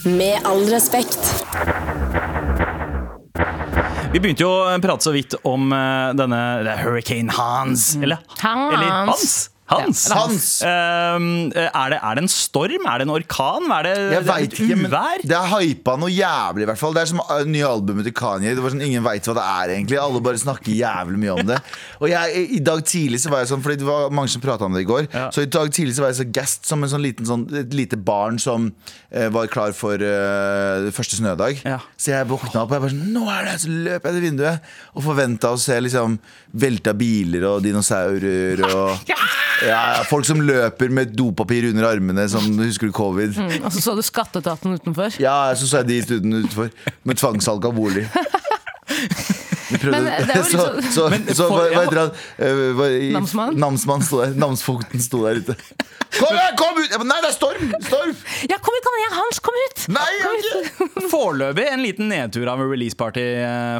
Med 0.05 0.47
all 0.47 0.63
respekt. 0.71 1.33
Vi 4.07 4.21
begynte 4.23 4.45
jo 4.45 4.49
å 4.49 4.77
prate 4.81 5.03
så 5.03 5.11
vidt 5.13 5.35
om 5.45 5.67
eh, 5.75 6.13
denne 6.17 6.39
det 6.65 6.71
er 6.73 6.83
Hurricane 6.85 7.33
Hans. 7.35 7.89
Eller, 7.99 8.23
Hans. 8.39 8.73
eller 8.73 8.91
Hans. 9.11 9.35
Hans. 9.67 10.05
Hans. 10.15 10.45
Um, 10.63 11.49
er, 11.51 11.89
det, 11.91 11.97
er 11.99 12.15
det 12.15 12.23
en 12.23 12.31
storm? 12.31 12.85
Er 12.87 13.01
det 13.01 13.07
en 13.07 13.11
orkan? 13.11 13.65
Er 13.77 13.87
det, 13.87 13.95
Jeg 14.13 14.23
det 14.23 14.33
er 14.33 14.45
ikke, 14.47 14.67
uvær? 14.87 15.23
det 15.27 15.35
er 15.35 15.49
hypa 15.51 15.97
noe 15.99 16.11
jævlig, 16.13 16.63
i 16.63 16.69
hvert 16.69 16.79
fall. 16.79 16.95
Det 16.95 17.03
er 17.03 17.09
som 17.11 17.19
uh, 17.19 17.41
nye 17.47 17.67
albumet 17.67 18.07
til 18.07 18.15
Kanye. 18.15 18.55
Det 18.55 18.63
var 18.63 18.71
sånn, 18.73 18.85
Ingen 18.87 19.03
veit 19.03 19.27
hva 19.27 19.35
det 19.35 19.43
er, 19.43 19.73
egentlig. 19.75 19.99
Alle 19.99 20.21
bare 20.23 20.39
snakker 20.39 20.71
jævlig 20.71 21.19
mye 21.25 21.35
om 21.35 21.43
det. 21.51 21.59
Og 22.01 22.07
jeg, 22.11 22.45
I 22.57 22.61
dag 22.63 22.83
tidlig 22.87 23.19
så 23.23 23.33
var 23.33 23.43
jeg 23.43 23.51
sånn, 23.51 23.65
Fordi 23.65 23.79
det 23.81 23.89
var 23.89 24.13
mange 24.15 24.31
som 24.31 24.43
prata 24.43 24.69
om 24.69 24.77
det 24.77 24.85
i 24.85 24.89
går. 24.89 25.09
Ja. 25.11 25.27
Så 25.35 25.43
i 25.43 25.51
dag 25.51 25.73
tidlig 25.75 25.97
så 25.97 26.05
var 26.05 26.13
jeg 26.13 26.21
så 26.21 26.29
gassed 26.39 26.67
som 26.69 26.85
en 26.85 26.93
sånn 26.93 27.03
liten 27.03 27.27
sånn, 27.27 27.43
et 27.65 27.75
lite 27.75 27.99
barn 27.99 28.39
som 28.39 28.69
eh, 29.11 29.27
var 29.33 29.51
klar 29.51 29.75
for 29.75 29.99
eh, 29.99 30.87
første 30.95 31.19
snødag. 31.19 31.59
Ja. 31.67 31.81
Så 32.00 32.13
jeg 32.13 32.29
våkna 32.31 32.63
opp 32.63 32.71
og 32.71 32.77
jeg 32.77 32.86
bare 32.86 32.95
sånn 32.95 33.13
Nå 33.17 33.27
er 33.33 33.50
det! 33.50 33.57
Så 33.63 33.71
løp 33.74 34.07
jeg 34.07 34.15
til 34.17 34.24
vinduet 34.29 34.71
og 34.95 35.03
forventa 35.05 35.51
å 35.51 35.59
se 35.59 35.75
liksom 35.83 36.17
velta 36.57 36.93
biler 36.97 37.45
og 37.51 37.62
dinosaurer 37.65 38.63
og 38.67 39.03
ja, 39.12 39.17
ja, 39.65 40.03
folk 40.09 40.27
som 40.27 40.41
løper 40.43 40.91
med 40.93 41.15
dopapir 41.17 41.69
under 41.71 41.87
armene, 41.89 42.27
som 42.29 42.45
husker 42.61 42.91
du 42.91 42.95
covid? 42.95 43.37
Og 43.63 43.71
så 43.73 43.81
så 43.81 43.95
du 43.97 44.03
skatteetaten 44.05 44.77
utenfor. 44.77 45.17
Ja, 45.23 45.55
så 45.57 45.69
så 45.69 45.81
jeg 45.81 45.91
de 45.93 46.01
studene 46.05 46.43
utenfor 46.45 46.71
med 47.07 47.19
tvangssalg 47.21 47.65
av 47.65 47.77
bolig. 47.77 48.07
Vi 49.67 49.77
prøvde, 49.81 50.00
Men 50.00 50.27
det 50.27 50.36
jo 50.38 50.43
så, 50.43 50.63
liksom- 50.77 50.91
så, 50.95 51.09
Men 51.12 51.27
så 51.36 51.47
for- 51.50 51.67
hva, 51.67 51.83
heter 51.83 52.00
han? 52.00 52.12
Eh, 52.39 52.81
i- 53.09 53.12
Namsmann? 53.13 53.57
Namsmann 53.59 54.01
sto 54.07 54.21
der. 54.24 54.36
Namsfogden 54.39 55.01
sto 55.03 55.24
der 55.25 55.41
ute. 55.43 55.55
Kom, 56.17 56.31
kom 56.57 56.77
ut! 56.79 56.88
Jeg 56.89 57.03
Nei, 57.03 57.17
det 57.21 57.27
er 57.29 57.33
storm! 57.36 57.74
Storm! 57.83 58.13
Ja, 58.47 58.57
kom 58.63 58.74
ut, 58.77 58.86
Hans! 59.12 59.39
Kom 59.43 59.57
ut! 59.59 59.81
Nei, 59.91 60.05
kom 60.24 60.38
ut. 60.39 60.47
ikke 60.95 61.09
Foreløpig 61.12 61.65
en 61.67 61.83
liten 61.83 62.07
nedtur 62.09 62.47
av 62.47 62.62
en 62.63 62.69
release-party 62.71 63.25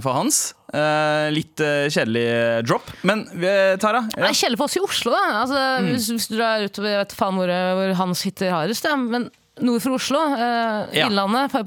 for 0.04 0.18
Hans. 0.18 0.42
Uh, 0.68 1.32
litt 1.32 1.64
uh, 1.64 1.88
kjedelig 1.88 2.26
eh, 2.28 2.58
drop. 2.68 2.92
Men 3.08 3.24
uh, 3.32 3.78
Tara? 3.80 4.04
Ja. 4.18 4.28
kjedelig 4.36 4.60
for 4.60 4.68
oss 4.68 4.76
i 4.76 4.84
Oslo, 4.84 5.16
da. 5.16 5.24
Altså, 5.46 5.64
Mm. 5.80 5.90
hvis, 5.94 6.10
hvis 6.12 6.28
du 6.28 6.36
drar 6.36 6.68
utover 6.68 6.98
og 6.98 7.02
vet 7.06 7.16
faen 7.16 7.40
hvor, 7.40 7.54
hvor 7.80 7.96
Hans 8.04 8.26
sitter 8.28 8.52
hardest, 8.52 8.84
ja. 8.92 8.98
men 9.00 9.30
nord 9.64 9.82
for 9.84 9.96
Oslo, 9.98 10.20
uh, 10.34 10.88
Ja. 10.94 11.08
Innlandet, 11.08 11.54
nå, 11.54 11.62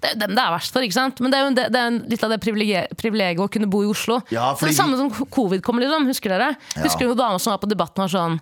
det 0.00 0.10
er 0.10 0.14
jo 0.14 0.20
dem 0.22 0.34
det 0.36 0.42
er 0.42 0.52
verst 0.54 0.72
for. 0.72 0.82
ikke 0.86 0.96
sant? 0.96 1.20
Men 1.20 1.30
det 1.32 1.38
er 1.38 1.44
jo 1.44 1.54
det, 1.56 1.66
det 1.74 1.80
er 1.82 1.98
litt 2.14 2.24
av 2.24 2.30
det 2.34 2.40
privilegiet 2.42 3.38
å 3.42 3.48
kunne 3.52 3.68
bo 3.70 3.82
i 3.84 3.90
Oslo. 3.90 4.20
Ja, 4.30 4.52
så 4.52 4.62
fordi 4.62 4.72
det 4.72 4.78
samme 4.80 4.96
som 5.00 5.10
covid 5.30 5.62
kom, 5.62 5.78
liksom. 5.82 6.06
Husker 6.10 6.34
dere? 6.34 6.52
Ja. 6.76 6.84
Husker 6.86 7.08
du 7.08 7.14
dama 7.18 7.38
som 7.38 7.52
var 7.54 7.62
på 7.62 7.70
Debatten 7.70 8.04
var 8.04 8.12
sånn 8.12 8.38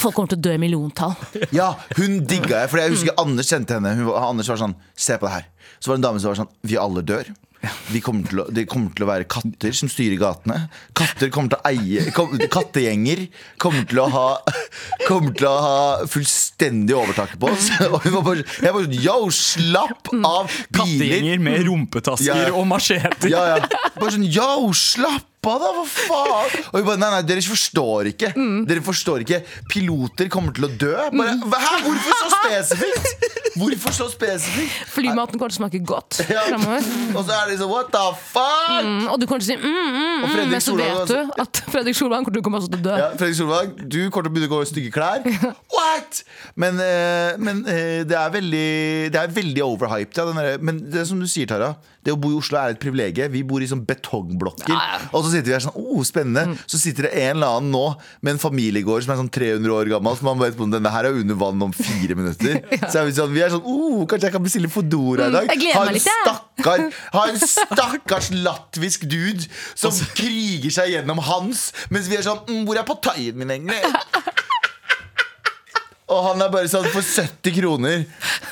Folk 0.00 0.14
kommer 0.16 0.28
til 0.32 0.38
å 0.40 0.44
dø 0.48 0.54
i 0.56 0.60
milliontall. 0.62 1.16
Ja, 1.54 1.72
hun 1.96 2.20
digga 2.26 2.62
jeg. 2.64 2.70
For 2.72 2.82
jeg 2.82 2.94
husker 2.94 3.16
Anders 3.20 3.50
kjente 3.52 3.76
henne. 3.78 3.94
Var- 4.06 4.28
Anders 4.30 4.48
var 4.52 4.60
sånn 4.60 4.76
Se 4.96 5.16
på 5.18 5.28
det 5.28 5.34
her. 5.34 5.46
Så 5.80 5.90
var 5.90 5.96
det 5.96 6.00
en 6.04 6.08
dame 6.10 6.20
som 6.22 6.32
var 6.32 6.40
sånn 6.44 6.52
Vi 6.66 6.78
alle 6.80 7.02
dør. 7.06 7.28
De 7.92 8.00
kommer, 8.04 8.40
å, 8.42 8.46
det 8.54 8.66
kommer 8.70 8.92
til 8.96 9.06
å 9.06 9.08
være 9.10 9.26
katter 9.30 9.74
som 9.76 9.90
styrer 9.92 10.18
gatene. 10.20 10.58
Katter 10.96 11.30
kommer 11.34 11.52
til 11.54 11.60
å 11.60 11.70
eie 11.72 12.10
kom, 12.16 12.34
Kattegjenger 12.52 13.26
kommer 13.62 13.86
til 13.90 14.02
å 14.04 14.08
ha 14.14 14.26
Kommer 15.06 15.34
til 15.36 15.46
å 15.48 15.54
ha 15.62 16.06
fullstendig 16.10 16.96
overtaket 16.96 17.38
på 17.42 17.50
oss. 17.52 17.68
Og 17.92 18.00
vi 18.04 18.12
var 18.14 18.24
bare, 18.26 18.44
jeg 18.62 18.74
var 18.74 18.86
sånn 18.86 18.98
Yo, 19.06 19.16
slapp 19.34 20.10
av! 20.16 20.50
Biler! 20.50 20.80
Kattegjenger 20.80 21.42
med 21.46 21.64
rumpetasker 21.68 22.46
Ja. 22.48 22.52
og 22.56 22.66
macheter. 22.70 23.30
Ja, 23.30 23.44
ja. 23.56 23.90
Bare 23.98 24.14
sånn 24.16 24.26
Yo, 24.26 24.72
slapp 24.76 25.32
av, 25.52 25.62
da! 25.62 25.70
Hva 25.76 25.84
faen? 25.86 26.64
Og 26.72 26.76
vi 26.80 26.84
bare, 26.88 27.00
nei, 27.02 27.10
nei, 27.16 27.22
dere 27.28 27.44
forstår 27.46 28.10
ikke. 28.12 28.32
Mm. 28.36 28.58
Dere 28.68 28.82
forstår 28.86 29.24
ikke 29.26 29.40
Piloter 29.72 30.28
kommer 30.32 30.54
til 30.56 30.66
å 30.68 30.70
dø. 30.80 30.92
Bare, 31.16 31.36
Hæ, 31.36 31.72
hvorfor 31.86 32.20
så 32.20 32.30
spesifikt? 32.40 33.26
Hvorfor 33.56 33.94
så 33.96 34.06
spesifikt? 34.12 34.74
Flymaten 34.92 35.40
kommer 35.40 35.52
til 35.54 35.56
å 35.56 35.62
smake 35.64 35.80
godt 35.88 36.18
Ja. 36.28 36.42
fremover. 36.50 36.84
Og 37.16 37.22
så 37.24 37.32
er 37.32 37.46
det 37.46 37.54
liksom 37.56 37.70
what 37.72 37.88
the 37.94 38.02
fuck? 38.20 38.84
Mm, 38.84 39.06
og 39.12 39.20
du 39.22 39.26
kommer 39.30 39.40
til 39.44 39.48
å 39.48 39.54
si 39.54 39.56
mm, 39.56 39.72
mm, 39.72 40.24
Og 40.24 40.26
mm, 40.26 40.34
Fredrik 40.34 40.52
men 40.52 40.60
så 40.60 40.74
Solvang 40.74 40.98
vet 40.98 41.12
du 41.14 41.40
at 41.46 41.62
Fredrik 41.72 41.96
Solvang 41.98 42.26
kommer 42.26 42.36
til 42.36 42.44
å 42.44 42.46
komme 42.50 42.60
også 42.60 42.72
til 42.74 42.82
å 42.82 42.86
dø. 42.90 42.96
Ja, 43.00 43.08
Fredrik 43.16 43.38
Solvang, 43.40 43.72
du 43.80 43.98
kommer 44.10 44.28
til 44.28 44.32
å 44.32 44.34
begynne 44.36 44.50
å 44.50 44.54
gå 44.56 44.60
i 44.66 44.70
stygge 44.70 44.92
klær. 44.92 45.24
What?! 45.72 46.20
Men, 46.60 46.80
eh, 46.84 47.32
men 47.40 47.62
eh, 47.70 48.02
det 48.08 48.16
er 48.20 48.30
veldig 48.36 48.66
Det 49.14 49.20
er 49.22 49.32
veldig 49.40 49.64
overhyped. 49.66 50.16
Ja, 50.20 50.26
den 50.28 50.38
derre- 50.42 50.60
men 50.66 50.82
det 50.92 51.00
er 51.02 51.08
som 51.08 51.20
du 51.22 51.26
sier, 51.30 51.48
Tara. 51.50 51.72
Det 52.06 52.14
å 52.14 52.18
bo 52.22 52.30
i 52.30 52.36
Oslo 52.38 52.60
er 52.60 52.76
et 52.76 52.78
privilegium. 52.78 53.32
Vi 53.32 53.42
bor 53.46 53.62
i 53.62 53.66
sånn 53.66 53.82
betongblokker. 53.86 54.70
Ja, 54.70 54.82
ja. 54.92 54.98
Og 55.10 55.24
så 55.24 55.32
sitter 55.32 55.50
vi 55.50 55.54
her 55.56 55.64
sånn 55.64 55.74
oh, 55.80 56.04
spennende. 56.06 56.54
Så 56.70 56.78
sitter 56.78 57.08
det 57.08 57.24
en 57.24 57.32
eller 57.34 57.56
annen 57.58 57.72
nå 57.74 57.82
med 58.22 58.36
en 58.36 58.42
familiegård 58.42 59.02
som 59.02 59.16
er 59.16 59.18
sånn 59.18 59.30
300 59.34 59.74
år 59.74 59.90
gammel. 59.90 60.14
Som 60.20 60.30
man 60.30 60.38
vet 60.44 60.60
om 60.62 60.70
denne 60.70 60.92
her 60.94 61.08
er 61.08 61.18
under 61.18 61.40
vann 61.40 61.66
om 61.66 61.74
fire 61.74 62.14
minutter. 62.18 62.60
Så 62.92 63.00
er 63.00 63.08
vi 63.08 63.16
sånn, 63.16 63.34
vi 63.34 63.42
er 63.42 63.50
sånn 63.56 63.66
oh, 63.66 64.04
Kanskje 64.06 64.30
jeg 64.30 64.36
kan 64.36 64.46
bestille 64.46 64.70
Fodora 64.70 65.26
i 65.26 65.34
dag? 65.34 65.48
Mm, 65.48 65.50
jeg 65.50 65.62
gleder 65.64 65.76
Ha 65.76 65.84
en 65.86 65.96
litt, 65.96 66.06
stakkar 66.06 66.86
Ha 67.16 67.26
en 67.32 67.40
stakkars 67.56 68.30
latvisk 68.36 69.06
dude 69.10 69.50
som 69.74 69.94
kriger 70.14 70.72
seg 70.78 70.92
gjennom 70.94 71.18
hans, 71.26 71.70
mens 71.90 72.06
vi 72.10 72.18
er 72.20 72.26
sånn 72.26 72.42
mm, 72.46 72.62
Hvor 72.68 72.78
er 72.78 72.86
pattaien 72.86 73.38
min, 73.38 73.50
egentlig? 73.50 73.80
Og 76.12 76.20
han 76.28 76.42
er 76.44 76.52
bare 76.52 76.70
sånn 76.70 76.86
for 76.92 77.02
70 77.02 77.56
kroner 77.56 78.04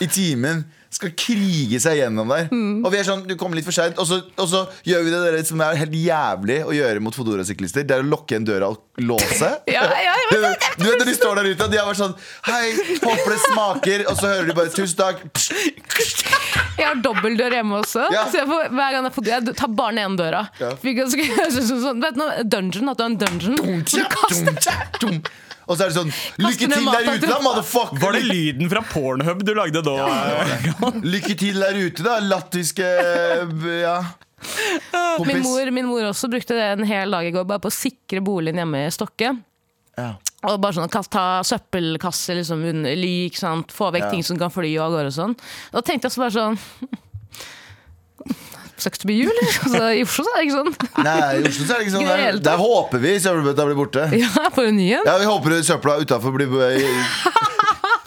i 0.03 0.09
timen 0.11 0.65
skal 0.95 1.11
krige 1.19 1.81
seg 1.83 1.99
gjennom 1.99 2.31
der. 2.31 2.47
Og 2.55 2.89
vi 2.95 2.99
er 3.01 3.07
sånn, 3.09 3.25
du 3.27 3.35
kommer 3.41 3.59
litt 3.59 3.67
for 3.67 3.75
seint. 3.75 3.99
Og, 3.99 4.07
så- 4.07 4.23
og 4.39 4.47
så 4.51 4.61
gjør 4.87 5.03
vi 5.05 5.11
det 5.15 5.21
der 5.27 5.45
som 5.49 5.61
er 5.65 5.75
helt 5.81 5.97
jævlig 5.99 6.61
å 6.65 6.73
gjøre 6.77 7.03
mot 7.03 7.15
Fodora-syklister. 7.19 7.83
Det 7.87 7.97
er 7.97 8.05
å 8.05 8.09
lukke 8.09 8.35
igjen 8.37 8.47
døra 8.47 8.69
og 8.71 8.81
låse. 9.03 9.51
Ja, 9.75 9.83
ja, 9.91 10.15
du, 10.31 10.37
Du 10.79 10.85
vet 10.87 10.99
når 11.01 11.07
de 11.11 11.15
står 11.17 11.41
der 11.41 11.49
ute, 11.51 11.65
og 11.67 11.71
de 11.73 11.79
har 11.81 11.87
vært 11.89 11.99
sånn 11.99 12.15
Hei, 12.47 12.73
håper 13.03 13.35
det 13.35 13.41
smaker. 13.49 14.05
Og 14.11 14.17
så 14.21 14.31
hører 14.31 14.47
de 14.47 14.55
bare 14.61 14.71
'tusen 14.71 14.97
takk'. 14.97 15.25
Jeg 16.79 16.87
har 16.89 16.99
dobbeltdør 17.03 17.55
hjemme 17.55 17.79
også. 17.83 18.07
Ja. 18.13 18.25
Så 18.31 18.41
jeg 18.41 18.49
får, 18.51 18.69
hver 18.75 18.91
gang 18.95 19.05
jeg, 19.07 19.13
får, 19.15 19.27
jeg 19.31 19.55
tar 19.59 19.71
bare 19.79 19.95
den 19.99 20.17
døra. 20.19 20.41
Ja. 20.61 20.73
Sånn, 21.55 21.81
sånn, 21.85 22.03
vet 22.03 22.19
du, 22.19 22.25
dungeon, 22.51 22.91
at 22.91 22.99
du 22.99 23.05
har 23.05 23.11
en 23.13 23.19
dungeon. 23.21 23.59
Hvor 23.63 23.83
du 23.87 24.03
kaster 24.15 25.21
Og 25.67 25.79
så 25.79 25.87
er 25.87 25.93
det 25.93 25.97
sånn 25.97 26.11
Lykke 26.45 26.69
til 26.69 26.89
der 26.91 27.09
ute, 27.15 27.29
da, 27.31 27.39
motherfucker! 27.45 28.01
Var 28.03 28.19
det 28.19 28.23
lyden 28.29 28.69
fra 28.73 28.83
Pornhub 28.91 29.41
du 29.47 29.55
lagde 29.57 29.81
da? 29.87 29.95
Lykke 31.15 31.37
til 31.41 31.57
der 31.63 31.79
ute, 31.81 32.05
da, 32.05 32.19
lattiske 32.21 32.91
Ja. 33.81 33.97
Min 35.25 35.41
mor, 35.41 35.71
min 35.73 35.87
mor 35.89 36.05
også 36.11 36.29
brukte 36.29 36.53
det 36.59 36.67
en 36.75 36.85
hel 36.85 37.15
dag 37.17 37.25
i 37.25 37.33
går 37.33 37.47
bare 37.49 37.63
på 37.65 37.71
å 37.73 37.75
sikre 37.75 38.21
boligen 38.21 38.61
hjemme 38.61 38.83
i 38.85 38.91
Stokke. 38.93 39.31
Ja. 39.97 40.11
Og 40.45 40.59
bare 40.61 40.77
sånn, 40.77 40.91
Ta 41.09 41.41
søppelkasse, 41.47 42.37
liksom, 42.37 42.61
lyk, 42.85 43.39
sant? 43.41 43.73
få 43.73 43.89
vekk 43.95 44.05
Ja. 44.05 44.11
ting 44.13 44.27
som 44.27 44.37
kan 44.37 44.53
fly 44.53 44.75
av 44.77 44.93
gårde 44.93 45.15
og 45.15 45.17
sånn. 45.17 45.33
Da 45.73 45.81
tenkte 45.81 46.11
jeg 46.11 46.19
så 46.19 46.27
bare 46.27 46.37
sånn 46.37 46.59
Sucks 48.77 48.99
to 48.99 49.07
be 49.07 49.15
you, 49.15 49.31
eller? 49.31 49.51
Altså, 49.65 49.83
I 49.95 50.03
Oslo 50.03 50.25
så 50.27 50.31
er 50.35 50.41
det 50.41 50.47
ikke 50.49 50.59
sånn. 50.59 50.73
Nei, 51.07 51.29
i 51.39 51.45
Oslo 51.49 51.65
så 51.69 51.75
er 51.77 51.79
det 51.79 51.85
ikke 51.87 51.95
sånn. 51.99 52.09
Der, 52.11 52.41
der 52.51 52.59
håper 52.61 52.99
vi 53.05 53.13
søppelbøtta 53.23 53.69
blir 53.71 53.79
borte. 53.79 54.09
Ja, 54.19 54.49
for 54.55 54.67
en 54.71 54.77
ny 54.81 54.89
en. 54.99 55.07
Ja, 55.07 55.15
Vi 55.23 55.29
håper 55.31 55.61
søpla 55.63 55.99
utafor 56.03 56.35
blir 56.35 56.51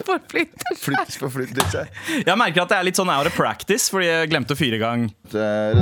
Forflytt. 0.08 0.62
flytt, 0.80 1.16
forflyttet 1.20 1.66
seg. 1.68 1.88
Jeg 2.24 2.36
merker 2.40 2.62
at 2.62 2.70
det 2.72 2.76
er 2.78 2.86
litt 2.86 2.96
sånn 2.96 3.10
out 3.12 3.28
of 3.28 3.34
practice, 3.36 3.90
fordi 3.92 4.06
jeg 4.08 4.30
glemte 4.30 4.54
å 4.54 4.56
fyre 4.56 4.78
i 4.78 4.80
gang 4.80 5.02
er 5.34 5.74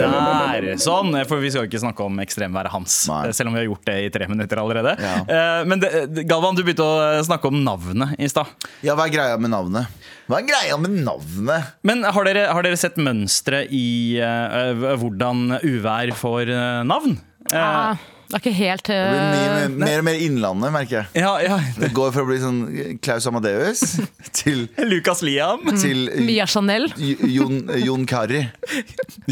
der. 0.00 0.68
Sånn, 0.80 1.12
for 1.28 1.42
vi 1.44 1.50
skal 1.52 1.66
jo 1.66 1.68
ikke 1.68 1.82
snakke 1.82 2.06
om 2.06 2.16
ekstremværet 2.24 2.72
hans, 2.72 2.94
Nei. 3.10 3.32
selv 3.36 3.50
om 3.50 3.56
vi 3.58 3.60
har 3.62 3.68
gjort 3.68 3.84
det 3.90 3.96
i 4.06 4.08
tre 4.14 4.28
minutter 4.30 4.62
allerede. 4.62 4.94
Ja. 4.96 5.12
Eh, 5.26 5.64
Men 5.68 5.82
det, 5.82 5.90
Galvan, 6.30 6.56
du 6.56 6.62
begynte 6.64 6.86
å 6.86 7.20
snakke 7.26 7.50
om 7.52 7.60
navnet 7.66 8.16
i 8.16 8.28
stad. 8.32 8.48
Ja, 8.86 8.96
hva 8.96 9.10
er 9.10 9.14
greia 9.14 9.36
med 9.40 9.52
navnet? 9.52 9.99
Hva 10.30 10.38
er 10.38 10.46
greia 10.46 10.76
med 10.78 10.92
navnet? 11.02 11.72
Men 11.82 12.04
har 12.06 12.28
dere, 12.28 12.44
har 12.54 12.62
dere 12.62 12.78
sett 12.78 13.00
mønstre 13.02 13.64
i 13.74 14.20
uh, 14.22 14.94
hvordan 15.00 15.56
uvær 15.58 16.12
får 16.14 16.52
uh, 16.54 16.82
navn? 16.86 17.16
Ja. 17.50 17.96
Uh, 17.98 18.08
det 18.30 18.36
er 18.36 18.42
ikke 18.44 18.52
helt 18.60 18.86
Det 18.86 18.96
blir 19.10 19.24
mye, 19.26 19.46
uh, 19.50 19.54
mer, 19.58 19.72
mer 19.80 19.96
og 19.98 20.04
mer 20.06 20.20
Innlandet, 20.22 20.70
merker 20.70 20.96
jeg. 21.00 21.24
ja, 21.24 21.32
ja. 21.42 21.56
Det 21.80 21.88
går 21.96 22.12
fra 22.14 22.22
å 22.22 22.28
bli 22.28 22.36
sånn 22.38 22.60
Klaus 23.02 23.26
Amadeus 23.26 23.82
til, 24.38 24.68
Lukas 24.86 25.24
Liam. 25.26 25.66
til 25.82 26.06
Mia 26.22 26.46
Chanel. 26.46 26.86
Jon, 27.26 27.64
Jon 27.82 28.06
Kari. 28.06 28.44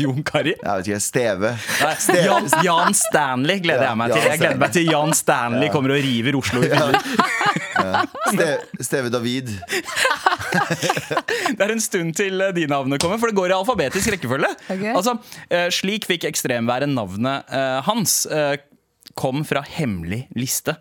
Jon 0.02 0.26
Kari. 0.26 0.57
Jeg 0.57 0.67
vet 0.67 0.90
ikke, 0.90 1.02
Steve. 1.05 1.52
Nei, 1.78 2.25
Jan, 2.26 2.50
Jan 2.67 2.99
Stanley 2.99 3.62
gleder 3.62 3.87
Ja, 3.87 3.95
jeg 3.95 4.02
meg 4.02 4.17
til. 4.17 4.26
Jeg 4.33 4.43
gleder 4.43 4.62
meg 4.64 4.75
til 4.75 4.90
Jan 4.90 5.14
Stanley 5.14 5.71
kommer 5.71 5.95
og 5.95 6.02
river 6.09 6.40
Oslo 6.43 6.67
i 6.67 6.73
filler. 6.75 6.99
Steve, 8.35 8.83
Steve 8.83 9.14
David. 9.14 9.55
Det 10.49 11.64
er 11.64 11.75
en 11.75 11.83
stund 11.83 12.14
til 12.19 12.40
eh, 12.45 12.55
de 12.57 12.67
navnene 12.71 13.00
kommer, 13.02 13.21
for 13.21 13.31
det 13.31 13.38
går 13.38 13.52
i 13.52 13.59
alfabetisk 13.59 14.14
rekkefølge. 14.14 14.50
Okay. 14.69 14.95
Altså, 14.95 15.19
eh, 15.50 15.69
slik 15.75 16.09
fikk 16.09 16.28
ekstremværet 16.31 16.90
navnet 16.93 17.49
eh, 17.52 17.78
hans. 17.88 18.25
Kom 19.19 19.40
fra 19.43 19.64
hemmelig 19.67 20.28
liste. 20.38 20.76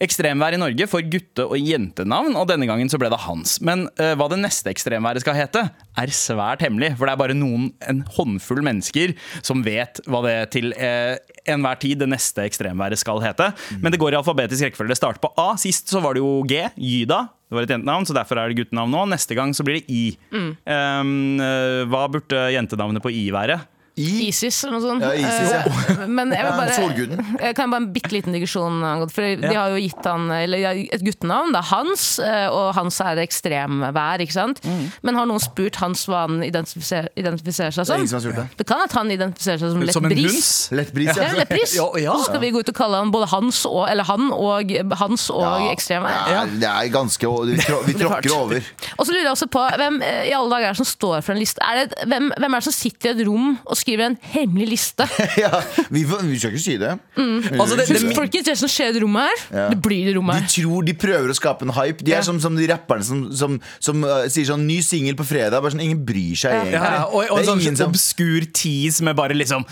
Ekstremvær 0.00 0.54
i 0.56 0.60
Norge 0.60 0.86
får 0.88 1.02
gutte- 1.12 1.44
og 1.44 1.58
jentenavn, 1.60 2.32
og 2.38 2.46
denne 2.48 2.64
gangen 2.64 2.88
så 2.88 2.96
ble 2.96 3.10
det 3.12 3.18
hans. 3.26 3.58
Men 3.60 3.84
hva 4.16 4.30
det 4.32 4.38
neste 4.40 4.70
ekstremværet 4.72 5.20
skal 5.20 5.36
hete, 5.36 5.66
er 6.00 6.14
svært 6.14 6.64
hemmelig. 6.64 6.94
For 6.96 7.04
det 7.04 7.12
er 7.12 7.20
bare 7.20 7.36
noen, 7.36 7.68
en 7.84 8.00
håndfull 8.16 8.62
mennesker 8.64 9.12
som 9.44 9.60
vet 9.66 10.00
hva 10.08 10.22
det 10.24 10.36
til 10.56 10.72
uh, 10.78 11.18
enhver 11.44 11.82
tid 11.82 12.00
det 12.00 12.08
neste 12.14 12.46
ekstremværet 12.48 13.02
skal 13.02 13.20
hete. 13.24 13.50
Men 13.82 13.92
det 13.92 14.00
går 14.00 14.14
i 14.16 14.20
alfabetisk 14.22 14.70
rekkefølge. 14.70 14.94
Det 14.94 15.00
starter 15.02 15.26
på 15.26 15.34
A. 15.36 15.50
Sist 15.60 15.92
så 15.92 16.00
var 16.04 16.16
det 16.16 16.24
jo 16.24 16.46
G. 16.48 16.64
Gyda. 16.80 17.26
Det 17.46 17.54
var 17.54 17.62
et 17.62 17.72
jentenavn, 17.76 18.06
så 18.08 18.14
derfor 18.16 18.40
er 18.42 18.50
det 18.50 18.58
guttenavn 18.58 18.90
nå. 18.90 19.04
Neste 19.12 19.36
gang 19.38 19.52
så 19.54 19.62
blir 19.66 19.78
det 19.78 19.86
I. 19.92 20.16
Um, 20.34 21.38
eh, 21.38 21.84
hva 21.86 22.06
burde 22.10 22.48
jentenavnet 22.50 23.04
på 23.04 23.12
I 23.14 23.28
være? 23.34 23.60
I. 23.96 24.28
Isis 24.28 24.58
eller 24.66 24.76
noe 24.76 24.84
sånt. 24.84 25.02
Ja, 25.06 25.12
Isis, 25.16 25.52
ja. 25.54 25.60
Eh, 25.96 26.06
Men 26.12 26.32
jeg 26.34 26.44
vil 26.44 26.56
bare. 26.60 27.44
Jeg 27.46 27.54
kan 27.56 27.70
bare 27.72 27.80
en 27.80 27.92
bitte 27.94 28.12
liten 28.12 28.34
digresjon 28.36 28.82
For 29.08 29.36
de 29.40 29.52
har 29.56 29.70
jo 29.72 29.78
gitt 29.80 30.04
han 30.04 30.26
eller, 30.36 30.66
et 30.92 31.00
guttenavn. 31.06 31.54
Det 31.54 31.62
er 31.62 31.68
Hans, 31.70 32.04
eh, 32.20 32.46
og 32.52 32.74
Hans 32.76 32.98
er 33.00 33.16
ekstremvær, 33.24 34.20
ikke 34.20 34.36
sant? 34.36 34.60
Mm. 34.68 34.82
Men 35.06 35.16
har 35.20 35.28
noen 35.30 35.40
spurt 35.40 35.78
Hans 35.80 36.04
hva 36.10 36.26
han 36.26 36.42
identifiserer, 36.44 37.08
identifiserer 37.16 37.72
seg 37.72 37.88
som? 37.88 38.04
Det, 38.04 38.10
som 38.12 38.36
det. 38.36 38.44
Det 38.60 38.66
kan 38.68 38.84
at 38.84 38.92
han 38.98 39.10
identifiserer 39.14 39.62
seg 39.64 39.72
som 39.72 39.80
lett 39.86 39.96
Som 39.96 40.08
bris. 40.10 40.50
Lettbris, 40.76 41.10
Ja, 41.16 41.30
ja. 41.30 41.38
lettbris. 41.40 41.74
Ja, 41.78 41.88
ja. 42.04 42.12
Og 42.12 42.20
så 42.20 42.28
skal 42.34 42.44
vi 42.44 42.52
gå 42.52 42.60
ut 42.60 42.72
og 42.74 42.76
kalle 42.76 43.00
han 43.00 43.14
både 43.14 43.30
Hans 43.32 43.62
og 43.70 43.86
Eller 43.88 44.04
han 44.10 44.28
og 44.36 44.76
Hans 45.00 45.30
og 45.32 45.40
Ja, 45.46 45.72
ekstremvær. 45.72 46.20
det 46.28 46.36
er- 46.36 46.54
Det 46.66 46.68
er 46.74 46.92
ganske 46.92 47.32
Vi, 47.48 47.56
trå, 47.64 47.80
vi 47.86 47.92
tråkker 47.96 48.36
over. 48.36 48.60
Og 48.98 49.06
så 49.06 49.12
lurer 49.12 49.24
jeg 49.24 49.32
også 49.32 49.48
på 49.56 49.64
Hvem 49.80 50.02
eh, 50.02 50.28
i 50.28 50.32
alle 50.36 50.50
dager 50.52 50.68
er 50.68 50.76
det 50.76 50.80
som 50.84 50.90
står 50.92 51.20
for 51.24 51.32
en 51.32 51.38
liste? 51.40 51.64
Er 51.64 51.86
det, 51.86 51.94
hvem, 52.06 52.28
hvem 52.36 52.54
er 52.54 52.60
det 52.60 52.64
som 52.68 52.72
sitter 52.76 53.08
i 53.08 53.12
et 53.16 53.26
rom 53.28 53.58
og 53.64 53.76
skriver 53.76 53.85
en 53.94 54.16
hemmelig 54.34 54.68
liste? 54.68 55.06
Ja, 55.42 55.60
vi, 55.90 56.02
vi 56.04 56.38
skal 56.38 56.50
ikke 56.50 56.62
si 56.62 56.76
det. 56.80 56.92
Altså, 57.16 57.76
det, 57.76 57.86
det, 57.88 58.14
Folkens, 58.16 58.44
det 58.48 58.54
som 58.58 58.68
skjer 58.68 58.88
i 58.90 58.92
det 58.96 59.02
rommet 59.04 59.26
her, 59.28 59.42
Ja. 59.58 59.68
det 59.70 59.78
blir 59.84 60.02
i 60.02 60.08
det 60.10 60.14
rommet 60.16 60.34
De 60.36 60.40
her. 60.42 60.48
tror 60.54 60.84
de 60.86 60.94
prøver 60.94 61.28
å 61.30 61.36
skape 61.36 61.62
en 61.66 61.72
hype. 61.76 62.02
De 62.04 62.12
er 62.12 62.16
Ja. 62.16 62.22
som, 62.26 62.40
som 62.40 62.56
de 62.56 62.66
rapperne 62.70 63.04
som, 63.04 63.20
som, 63.36 63.60
som 63.80 64.04
uh, 64.04 64.26
sier 64.32 64.44
sånn 64.48 64.66
'ny 64.66 64.80
singel 64.82 65.14
på 65.14 65.24
fredag'. 65.28 65.60
Bare 65.62 65.70
sånn, 65.74 65.84
Ingen 65.86 66.04
bryr 66.06 66.34
seg 66.34 66.52
egentlig. 66.52 66.72
ja, 66.80 67.04
og, 67.06 67.24
og 67.30 67.38
det 67.38 67.46
er 67.48 67.52
en 67.52 67.60
ingen 67.60 67.76
sånn 67.76 67.76
som 67.76 67.92
obskur 67.94 68.46
tease 68.52 69.02
med 69.04 69.16
bare 69.16 69.34
liksom 69.36 69.64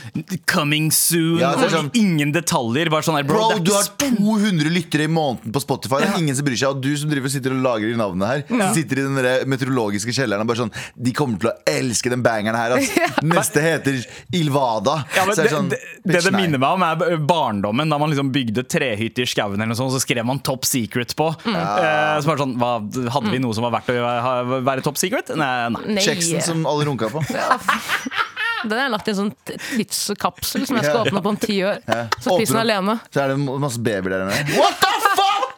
'coming 0.47 0.90
soon' 0.92 1.40
Ja, 1.40 1.54
det 1.56 1.71
sånn- 1.73 1.90
ingen 1.94 2.33
detaljer. 2.33 2.90
Bare 2.90 3.02
sånn 3.02 3.16
her, 3.16 3.25
bro, 3.25 3.49
Bro, 3.50 3.59
du 3.64 3.73
har 3.73 3.85
200 3.99 4.71
lyttere 4.71 5.04
i 5.04 5.11
måneden 5.11 5.52
på 5.52 5.61
Spotify. 5.64 6.00
Det 6.04 6.11
er 6.14 6.18
ingen 6.21 6.37
som 6.37 6.44
bryr 6.47 6.56
seg 6.56 6.68
Og 6.75 6.80
du 6.83 6.97
som 6.97 7.11
driver 7.11 7.26
og 7.26 7.33
sitter 7.33 7.50
og 7.56 7.62
lagrer 7.64 7.97
navnet 7.97 8.26
her, 8.28 8.44
ja. 8.59 8.73
sitter 8.75 9.00
i 9.00 9.06
den 9.09 9.49
meteorologiske 9.50 10.12
kjelleren 10.14 10.40
og 10.44 10.47
bare 10.50 10.62
sånn 10.64 10.73
De 11.00 11.12
kommer 11.16 11.38
til 11.40 11.50
å 11.50 11.54
elske 11.66 12.11
den 12.11 12.23
bangeren 12.23 12.54
her. 12.56 12.76
ass. 12.76 12.90
Neste 13.25 13.61
heter 13.64 14.03
Ilvada. 14.34 14.96
Ja, 15.16 15.25
men 15.26 15.37
er 15.37 15.46
det, 15.46 15.52
sånn, 15.52 15.70
det, 15.73 15.80
det 16.04 16.23
det 16.26 16.32
minner 16.34 16.61
meg 16.61 16.76
om, 16.76 16.84
er 16.87 17.23
barndommen. 17.25 17.90
Da 17.90 17.99
man 18.00 18.12
liksom 18.12 18.32
bygde 18.34 18.66
trehytte 18.68 19.25
i 19.25 19.28
skauen, 19.28 19.58
eller 19.58 19.73
noe 19.73 19.78
sånt, 19.78 19.94
så 19.94 20.02
skrev 20.02 20.26
man 20.26 20.40
'Top 20.44 20.66
Secret' 20.68 21.16
på. 21.18 21.30
Eh, 21.49 22.20
så 22.25 22.37
sånn, 22.38 22.56
hva, 22.61 22.76
Hadde 23.14 23.30
vi 23.32 23.40
noe 23.42 23.54
som 23.56 23.66
var 23.66 23.75
verdt 23.78 23.90
å 23.94 24.61
være 24.64 24.84
top 24.84 24.99
secret? 25.00 25.30
Nei. 25.38 25.68
nei. 25.75 26.02
Kjeksen 26.04 26.42
som 26.44 26.64
alle 26.68 26.87
runka 26.88 27.11
på. 27.12 27.23
Den 28.68 28.78
er 28.80 28.88
lagt 28.92 29.08
i 29.08 29.12
en 29.12 29.18
sånn 29.18 29.32
tidskapsel 29.44 30.64
som 30.64 30.78
jeg 30.78 30.88
skal 30.88 31.02
åpne 31.04 31.20
opp 31.20 31.30
om 31.34 31.40
ti 31.40 31.58
år. 31.66 31.82
Ja. 31.84 32.06
Så 32.16 32.38
tissen 32.40 32.56
er 32.56 32.64
alene. 32.64 32.96
Så 33.12 33.25
er 33.25 33.34
det 33.34 33.58
masse 33.61 33.82
babyer 33.84 34.14
der 34.14 34.25
inne. 34.25 34.56
What 34.56 34.80
the 34.80 34.92
fuck?! 35.04 35.50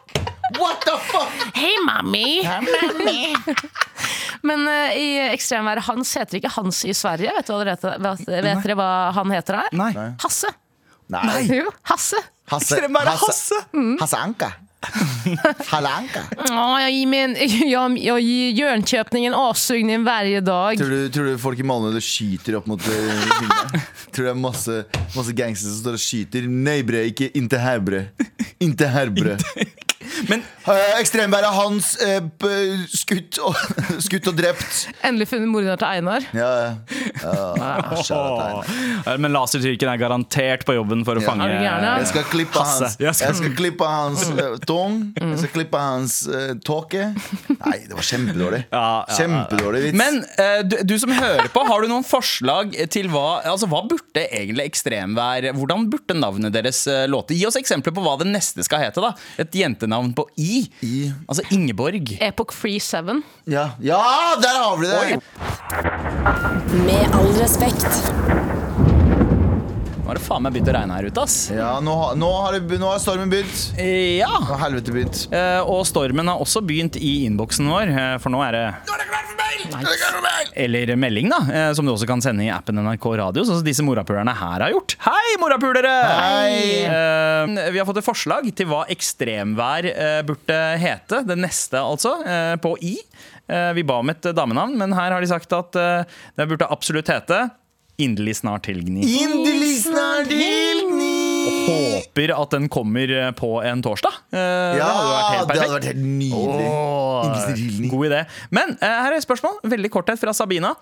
What 0.59 0.83
the 0.83 0.97
fuck?! 1.07 1.45
Hei, 1.55 1.75
mami! 1.87 2.43
Men 4.47 4.63
uh, 4.67 4.95
i 4.97 5.07
ekstremværet 5.31 5.87
Hans 5.89 6.13
heter 6.19 6.39
ikke 6.39 6.53
Hans 6.55 6.83
i 6.87 6.95
Sverige. 6.97 7.33
Vet, 7.37 7.49
du 7.49 7.53
hva 7.55 7.63
dere 7.63 7.75
heter, 7.75 7.97
vet, 8.05 8.23
vet 8.27 8.63
dere 8.63 8.77
hva 8.79 8.91
han 9.17 9.35
heter 9.35 9.61
her? 9.61 9.75
Nei. 9.77 9.91
Hasse. 10.23 10.53
Nei. 11.13 11.43
Jo, 11.61 11.67
Hasse. 11.87 12.21
Hasse, 12.47 12.77
Ekstremværet 12.77 13.19
Hasse. 13.25 13.59
Hasse 13.99 14.23
Anka. 14.23 14.53
Halanka. 15.67 16.19
Ja, 16.47 16.81
jag, 16.81 16.91
ger 16.91 17.07
mig 17.07 17.19
en, 17.19 17.35
jag, 17.69 17.97
jag 17.97 18.21
ger 18.21 18.49
Jönköping 18.49 19.25
en 19.25 19.33
avsugning 19.33 20.03
varje 20.03 20.41
dag. 20.41 20.77
Tror 20.77 20.89
du, 20.89 21.09
tror 21.09 21.25
du 21.25 21.37
folk 21.37 21.59
i 21.59 21.63
Malmö 21.63 22.01
skyter 22.01 22.55
opp 22.55 22.65
mot 22.65 22.87
uh. 22.87 22.93
Tror 24.11 24.23
du 24.23 24.23
det 24.23 24.29
er 24.29 24.39
masse, 24.39 24.83
masse 25.15 25.33
gangster 25.33 25.69
som 25.69 25.81
står 25.81 25.97
og 25.97 26.03
skyter? 26.03 26.47
Nei, 26.47 26.79
bre, 26.87 27.03
ikke 27.11 27.31
inte 27.37 27.59
her, 27.61 27.81
bre. 27.83 28.07
Inte 28.63 28.87
her, 28.89 29.11
bre. 29.13 29.37
Men 30.29 30.43
Ekstremværet 30.97 31.53
Hans 31.55 31.93
eh, 32.03 32.21
skutt, 32.91 33.37
og, 33.43 33.55
skutt 34.07 34.27
og 34.31 34.35
drept. 34.37 34.87
Endelig 35.05 35.29
funnet 35.31 35.49
morderen 35.51 35.79
til 35.79 35.87
Einar. 35.87 36.25
Ja, 36.35 36.49
ja. 36.59 36.71
ja. 37.55 39.15
Men 39.21 39.31
lasertyrken 39.35 39.91
er 39.91 39.99
garantert 40.01 40.65
på 40.67 40.75
jobben 40.77 41.03
for 41.07 41.19
å 41.19 41.23
Ja. 41.23 41.27
fange? 41.29 41.47
Jeg 41.47 42.07
skal 42.11 42.23
klippe 42.31 42.59
Hasse. 42.59 42.83
hans 42.83 42.97
Jeg 42.99 43.15
skal- 43.15 43.27
Jeg 43.27 43.35
skal 43.41 43.55
klippe 43.55 43.85
hans 43.87 44.23
uh, 44.29 44.57
tung. 44.65 45.13
Jeg 45.19 45.37
skal 45.41 45.49
klippe 45.53 45.77
hans 45.81 46.27
uh, 46.27 46.53
tåke. 46.63 47.13
Nei, 47.65 47.77
det 47.87 47.93
var 47.95 48.03
kjempedårlig. 48.03 48.61
Ja, 48.71 48.77
ja, 48.81 49.05
ja. 49.07 49.15
Kjempedårlig 49.17 49.81
vits. 49.87 49.97
Men 49.97 50.19
uh, 50.39 50.61
du, 50.67 50.77
du 50.83 50.95
som 50.99 51.11
hører 51.11 51.47
på, 51.53 51.63
har 51.67 51.81
du 51.81 51.87
noen 51.91 52.05
forslag 52.07 52.75
til 52.93 53.07
hva 53.13 53.25
Altså, 53.47 53.67
hva 53.69 53.83
burde 53.87 54.23
egentlig 54.33 54.65
ekstremvær 54.67 55.45
Hvordan 55.55 55.87
burde 55.91 56.15
navnet 56.17 56.53
deres 56.55 56.83
låte? 57.07 57.35
Gi 57.37 57.45
oss 57.47 57.57
eksempler 57.59 57.93
på 57.95 58.03
hva 58.03 58.17
det 58.19 58.27
neste 58.29 58.63
skal 58.65 58.79
hete. 58.83 59.01
da 59.03 59.13
Et 59.41 59.51
jentenavn 59.61 60.06
på 60.13 60.29
I. 60.37 60.71
I. 60.81 61.11
Altså 61.29 61.43
Ingeborg. 61.51 62.17
Epoch 62.21 62.53
Free 62.53 62.79
Seven. 62.79 63.23
ja. 63.47 63.69
ja, 63.81 64.01
der 64.41 64.55
har 64.63 64.77
vi 64.77 64.85
det! 64.85 65.21
Med 66.85 67.13
all 67.13 67.27
respekt. 67.41 68.13
Nå 70.07 70.13
har 70.13 70.19
det 70.21 70.23
faen 70.23 70.43
meg 70.45 70.53
begynt 70.55 70.69
å 70.71 70.73
regne 70.77 70.95
her 70.95 71.05
ute, 71.09 71.19
ass. 71.27 71.33
Ja, 71.51 71.81
nå, 71.83 71.91
har- 71.99 72.13
nå, 72.15 72.27
har 72.39 72.53
det, 72.55 72.77
nå 72.79 72.87
har 72.87 72.99
stormen 73.03 73.27
begynt. 73.27 73.75
Ja. 73.75 74.29
Nå 74.39 74.55
helvete 74.61 74.93
begynt. 74.95 75.25
Eh, 75.35 75.59
og 75.67 75.81
stormen 75.85 76.29
har 76.31 76.39
også 76.39 76.61
begynt 76.63 76.95
i 76.95 77.25
innboksen 77.27 77.67
vår, 77.67 77.91
eh, 77.91 78.13
for 78.23 78.31
nå 78.31 78.39
er 78.47 78.55
det 78.55 78.63
klart 78.87 79.27
for 79.27 79.35
mail! 79.35 80.55
Eller 80.55 80.95
melding, 80.95 81.27
da, 81.27 81.41
eh, 81.51 81.73
som 81.73 81.83
du 81.85 81.91
også 81.91 82.07
kan 82.07 82.21
sende 82.23 82.45
i 82.45 82.49
appen 82.49 82.79
NRK 82.79 83.17
Radio, 83.19 83.43
sånn 83.43 83.59
som 83.59 83.65
disse 83.67 83.83
morapulerne 83.83 84.31
her 84.33 84.63
har 84.63 84.71
gjort. 84.71 84.95
Hei, 85.03 85.35
morapulere! 85.43 85.91
Hei! 86.07 86.87
Eh, 86.87 87.69
vi 87.75 87.77
har 87.83 87.85
fått 87.91 87.99
et 87.99 88.07
forslag 88.07 88.47
til 88.55 88.65
hva 88.71 88.85
ekstremvær 88.87 89.91
eh, 89.91 90.21
burde 90.23 90.63
hete. 90.79 91.25
Det 91.27 91.35
neste, 91.35 91.83
altså, 91.83 92.15
på 92.63 92.77
I. 92.79 92.95
Vi 93.75 93.83
ba 93.83 93.99
om 93.99 94.09
et 94.15 94.21
damenavn, 94.23 94.77
men 94.79 94.93
her 94.95 95.11
har 95.11 95.19
de 95.19 95.27
sagt 95.27 95.51
at 95.51 95.71
det 95.75 96.47
burde 96.47 96.71
absolutt 96.71 97.11
hete 97.11 97.49
Inderlig 97.97 98.35
snart 98.37 98.61
tilgni. 98.67 99.01
Inderlig 100.25 100.87
snart! 100.87 102.07
Håper 102.07 102.33
at 102.35 102.53
den 102.55 102.67
kommer 102.71 103.11
eh, 103.13 103.31
på 103.37 103.49
en 103.63 103.81
torsdag. 103.85 104.13
Eh, 104.33 104.39
Ja, 104.39 104.73
det 104.77 104.83
hadde 104.83 105.09
vært 105.13 105.31
helt 105.33 105.47
perfekt. 105.47 105.63
hadde 105.63 105.77
vært 105.77 105.89
helt 105.91 106.03
nydelig. 106.03 106.69
Oh. 106.71 107.89
God 107.91 108.05
idé. 108.09 108.21
Men 108.53 108.75
eh, 108.81 108.87
her 109.03 109.11
er 109.11 109.17
et 109.19 109.25
spørsmål. 109.25 109.59
Veldig 109.63 109.91
korthet 109.93 110.21
fra 110.21 110.33
Sabina. 110.37 110.73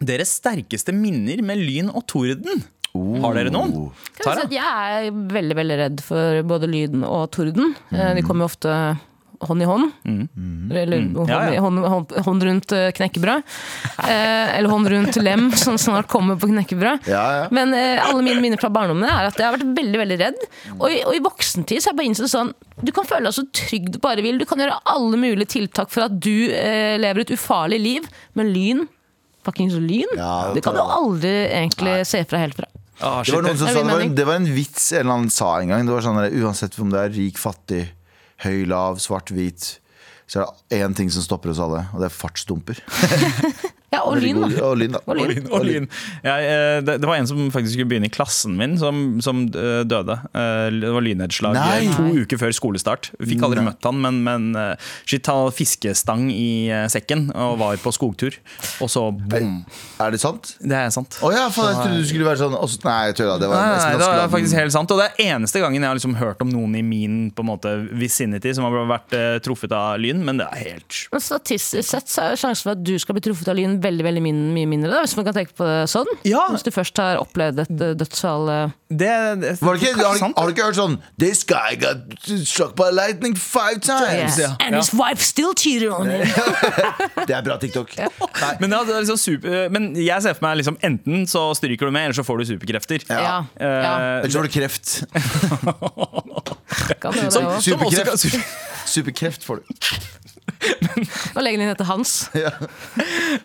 Deres 0.00 0.32
sterkeste 0.40 0.94
minner 0.96 1.42
med 1.44 1.60
lyn 1.60 1.90
og 1.92 2.06
torden? 2.08 2.62
Har 2.90 3.36
dere 3.36 3.52
noen? 3.54 3.90
Tara? 4.18 4.46
jeg 4.50 4.64
er 4.64 5.12
veldig 5.30 5.56
veldig 5.60 5.76
redd 5.78 6.00
for 6.02 6.40
både 6.50 6.66
lyden 6.70 7.04
og 7.06 7.28
torden. 7.36 7.76
Mm. 7.92 8.16
De 8.18 8.24
kommer 8.26 8.46
jo 8.46 8.50
ofte 8.50 8.72
hånd 9.40 9.62
i 9.64 9.66
hånd. 9.68 9.90
Eller 10.70 11.00
hånd, 11.00 11.30
Ja, 11.30 11.38
ja. 11.54 11.60
Hånd, 11.64 11.80
hånd, 11.80 12.12
hånd 12.26 12.44
rundt 12.46 12.72
eh, 12.76 12.90
knekkebrød. 12.96 13.42
Eh, 14.04 14.58
eller 14.58 14.68
hånd 14.72 14.90
rundt 14.92 15.16
lem, 15.22 15.46
som 15.62 15.78
snart 15.80 16.08
kommer 16.12 16.36
på 16.40 16.50
knekkebrød. 16.50 17.08
Ja, 17.10 17.24
ja. 17.38 17.46
Men 17.54 17.74
eh, 17.76 18.00
alle 18.04 18.22
mine 18.26 18.40
minner 18.44 18.60
fra 18.60 18.70
barndommen 18.72 19.08
er 19.08 19.30
at 19.30 19.40
jeg 19.40 19.48
har 19.48 19.56
vært 19.56 19.72
veldig 19.78 20.02
veldig 20.02 20.18
redd. 20.20 20.44
Og 20.78 20.86
i, 20.92 21.00
og 21.08 21.16
i 21.16 21.22
voksentid 21.24 21.80
så 21.80 21.90
har 21.90 21.94
jeg 21.96 22.00
bare 22.02 22.10
innsett 22.12 22.32
sånn 22.32 22.52
Du 22.84 22.92
kan 22.96 23.08
føle 23.08 23.28
deg 23.28 23.36
så 23.36 23.44
trygg 23.56 23.90
du 23.94 23.98
bare 24.02 24.24
vil. 24.24 24.38
Du 24.40 24.46
kan 24.48 24.60
gjøre 24.60 24.78
alle 24.92 25.20
mulige 25.20 25.54
tiltak 25.56 25.92
for 25.92 26.06
at 26.08 26.16
du 26.20 26.50
eh, 26.52 26.96
lever 27.00 27.24
et 27.26 27.34
ufarlig 27.36 27.80
liv. 27.82 28.08
Men 28.38 28.52
lyn 28.54 28.86
Fuckings 29.40 29.72
lyn. 29.80 30.10
Ja, 30.20 30.50
det 30.52 30.60
kan 30.66 30.76
du 30.76 30.82
aldri 30.84 31.30
egentlig 31.48 32.02
se 32.04 32.20
fra 32.28 32.42
helt 32.42 32.58
fra. 32.58 32.66
Ah, 33.00 33.22
Det 33.24 33.32
var 33.32 33.46
noen 33.46 33.56
som 33.56 33.70
Det 33.70 33.72
sa 33.72 33.80
det 33.80 33.88
var, 33.94 34.02
en, 34.04 34.10
det 34.18 34.24
var 34.28 34.36
en 34.36 34.48
vits 34.52 34.90
en 34.92 34.98
eller 35.00 35.14
annen 35.14 35.30
sa 35.32 35.54
en 35.62 35.70
gang. 35.72 35.86
Det 35.88 35.94
var 35.94 36.04
sånn 36.04 36.18
Uansett 36.42 36.76
om 36.84 36.90
du 36.92 36.98
er 37.00 37.08
rik, 37.14 37.38
fattig, 37.40 37.86
høy, 38.44 38.64
lav, 38.68 39.00
svart, 39.02 39.32
hvit, 39.34 39.76
så 40.30 40.42
er 40.42 40.50
det 40.70 40.80
én 40.84 40.96
ting 40.96 41.10
som 41.12 41.24
stopper 41.24 41.52
oss 41.52 41.62
alle, 41.62 41.84
og 41.92 42.02
det 42.02 42.10
er 42.10 42.16
fartsdumper. 42.16 42.80
Ja, 43.90 44.04
og 44.06 44.20
lyn, 44.22 44.38
god- 44.38 44.52
da. 44.54 44.64
Og 44.68 44.76
lyn, 44.78 44.92
da. 44.94 45.00
Og 45.06 45.16
lyn. 45.18 45.30
Lyn, 45.34 45.46
og 45.50 45.64
lyn. 45.66 45.86
Jeg, 46.22 46.44
eh, 46.46 46.80
det, 46.86 46.94
det 47.02 47.08
var 47.10 47.16
en 47.18 47.26
som 47.26 47.40
faktisk 47.50 47.74
skulle 47.74 47.90
begynne 47.90 48.06
i 48.06 48.12
klassen 48.14 48.54
min, 48.58 48.76
som, 48.78 49.18
som 49.24 49.44
eh, 49.50 49.80
døde. 49.88 50.14
Eh, 50.30 50.68
Det 50.80 50.92
var 50.94 51.02
lynnedslag 51.04 51.56
Nei. 51.58 51.88
to 51.96 52.06
uker 52.22 52.38
før 52.38 52.54
skolestart. 52.54 53.10
Fikk 53.18 53.42
aldri 53.46 53.64
møtt 53.66 53.82
han, 53.88 53.98
men, 54.02 54.20
men 54.26 54.46
shit, 55.08 55.26
han 55.26 55.50
fiskestang 55.54 56.28
i 56.30 56.70
sekken 56.92 57.28
og 57.34 57.58
var 57.60 57.80
på 57.82 57.92
skogtur. 57.94 58.36
Og 58.80 58.90
så 58.92 59.02
bom! 59.10 59.60
Er 60.00 60.14
det 60.14 60.20
sant? 60.22 60.54
Det 60.62 60.76
er 60.76 60.90
sant. 60.94 61.18
Å 61.24 61.32
ja, 61.34 61.48
faen, 61.52 61.72
jeg 61.72 61.80
trodde 61.82 61.98
du 62.00 62.06
skulle 62.08 62.28
være 62.28 62.40
sånn 62.44 62.54
også, 62.56 62.80
Nei, 62.86 62.96
jeg 63.10 63.18
tulla. 63.20 63.36
Det 63.42 63.48
var 63.50 63.66
nesten 63.74 63.90
nei, 63.90 63.98
det 64.00 64.08
var 64.22 64.30
faktisk 64.32 64.56
helt 64.56 64.72
sant 64.74 64.92
Og 64.94 64.98
det 65.00 65.06
er 65.10 65.34
eneste 65.34 65.60
gangen 65.62 65.82
jeg 65.82 65.90
har 65.90 65.98
liksom 65.98 66.14
hørt 66.20 66.40
om 66.44 66.48
noen 66.52 66.76
i 66.78 66.82
min 66.86 67.18
på 67.34 67.42
en 67.44 67.48
måte 67.50 67.72
vicinity 68.00 68.52
som 68.56 68.64
har 68.66 68.86
vært 68.88 69.16
uh, 69.18 69.36
truffet 69.44 69.72
av 69.76 69.98
lyn, 70.00 70.22
men 70.24 70.40
det 70.40 70.46
er 70.54 70.62
helt 70.70 71.00
Men 71.12 71.22
statistisk 71.24 71.88
sett 71.90 72.08
så 72.12 72.30
er 72.30 72.40
sjansen 72.40 72.64
for 72.68 72.74
at 72.76 72.84
du 72.86 72.94
skal 73.02 73.18
bli 73.18 73.24
truffet 73.28 73.50
av 73.52 73.58
lyn 73.58 73.76
veldig 73.82 74.06
veldig 74.06 74.22
min, 74.24 74.40
mye 74.54 74.68
mindre. 74.70 74.90
Da, 74.92 75.00
hvis 75.04 75.16
man 75.18 75.26
kan 75.28 75.36
tenke 75.36 75.56
på 75.58 75.66
det 75.68 75.78
sånn. 75.92 76.10
Ja. 76.28 76.46
Hvis 76.52 76.66
du 76.66 76.70
først 76.74 77.00
har 77.00 77.20
opplevd 77.22 77.64
et 77.64 77.72
eh, 77.76 77.96
dødsfall 78.00 78.52
eh. 78.54 78.76
Det, 78.90 79.10
det, 79.38 79.52
ikke, 79.54 79.92
har, 80.00 80.16
sant, 80.18 80.34
har 80.34 80.48
du 80.48 80.50
ikke 80.50 80.64
hørt 80.66 80.74
sånn 80.74 80.96
This 81.22 81.44
guy 81.46 81.76
got 81.78 82.08
struck 82.42 82.72
by 82.74 82.88
lightning 82.90 83.36
five 83.38 83.78
times. 83.86 84.34
Yes. 84.34 84.56
And 84.58 84.74
his 84.74 84.90
wife 84.98 85.22
still 85.22 85.54
cheated 85.54 85.92
on 85.94 86.10
him. 86.10 86.26
Det 87.28 87.36
er 87.36 87.44
bra 87.46 87.54
TikTok. 87.62 87.92
Men, 88.58 88.72
ja, 88.72 88.80
det 88.86 88.94
er 88.96 89.04
liksom 89.04 89.18
super, 89.20 89.68
men 89.70 89.90
jeg 89.98 90.24
ser 90.24 90.34
for 90.34 90.48
meg 90.48 90.58
liksom 90.58 90.78
enten 90.86 91.26
så 91.30 91.42
stryker 91.54 91.86
du 91.86 91.94
med, 91.94 92.08
eller 92.08 92.16
så 92.18 92.24
får 92.26 92.40
du 92.40 92.48
superkrefter. 92.48 93.04
Ja. 93.06 93.20
Ja. 93.20 93.38
så 93.54 93.70
Eh, 93.70 94.18
Ellers 94.24 94.34
får 94.34 94.42
du 94.42 94.48
kreft. 94.48 95.04
Kan 97.00 97.12
det, 97.12 97.22
det 97.22 97.32
som, 97.32 97.46
også. 97.46 97.60
som 97.60 97.78
Superkreft. 97.78 98.36
Superkreft 98.86 99.44
får 99.44 99.56
du. 99.56 99.64
Og 100.60 101.40
legen 101.44 101.62
din 101.62 101.70
heter 101.70 101.88
Hans. 101.88 102.16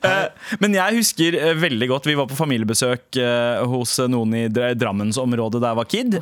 Eh, 0.06 0.28
Men 0.60 0.74
jeg 0.76 0.98
husker 0.98 1.36
eh, 1.38 1.54
veldig 1.58 1.88
godt 1.90 2.08
Vi 2.10 2.16
var 2.18 2.26
på 2.30 2.36
familiebesøk 2.38 3.18
eh, 3.22 3.62
hos 3.70 3.94
noen 4.12 4.34
i 4.38 4.42
Dra- 4.52 4.74
Drammensområdet 4.78 5.62
da 5.62 5.72
jeg 5.72 5.78
var 5.80 5.88
kid. 5.92 6.18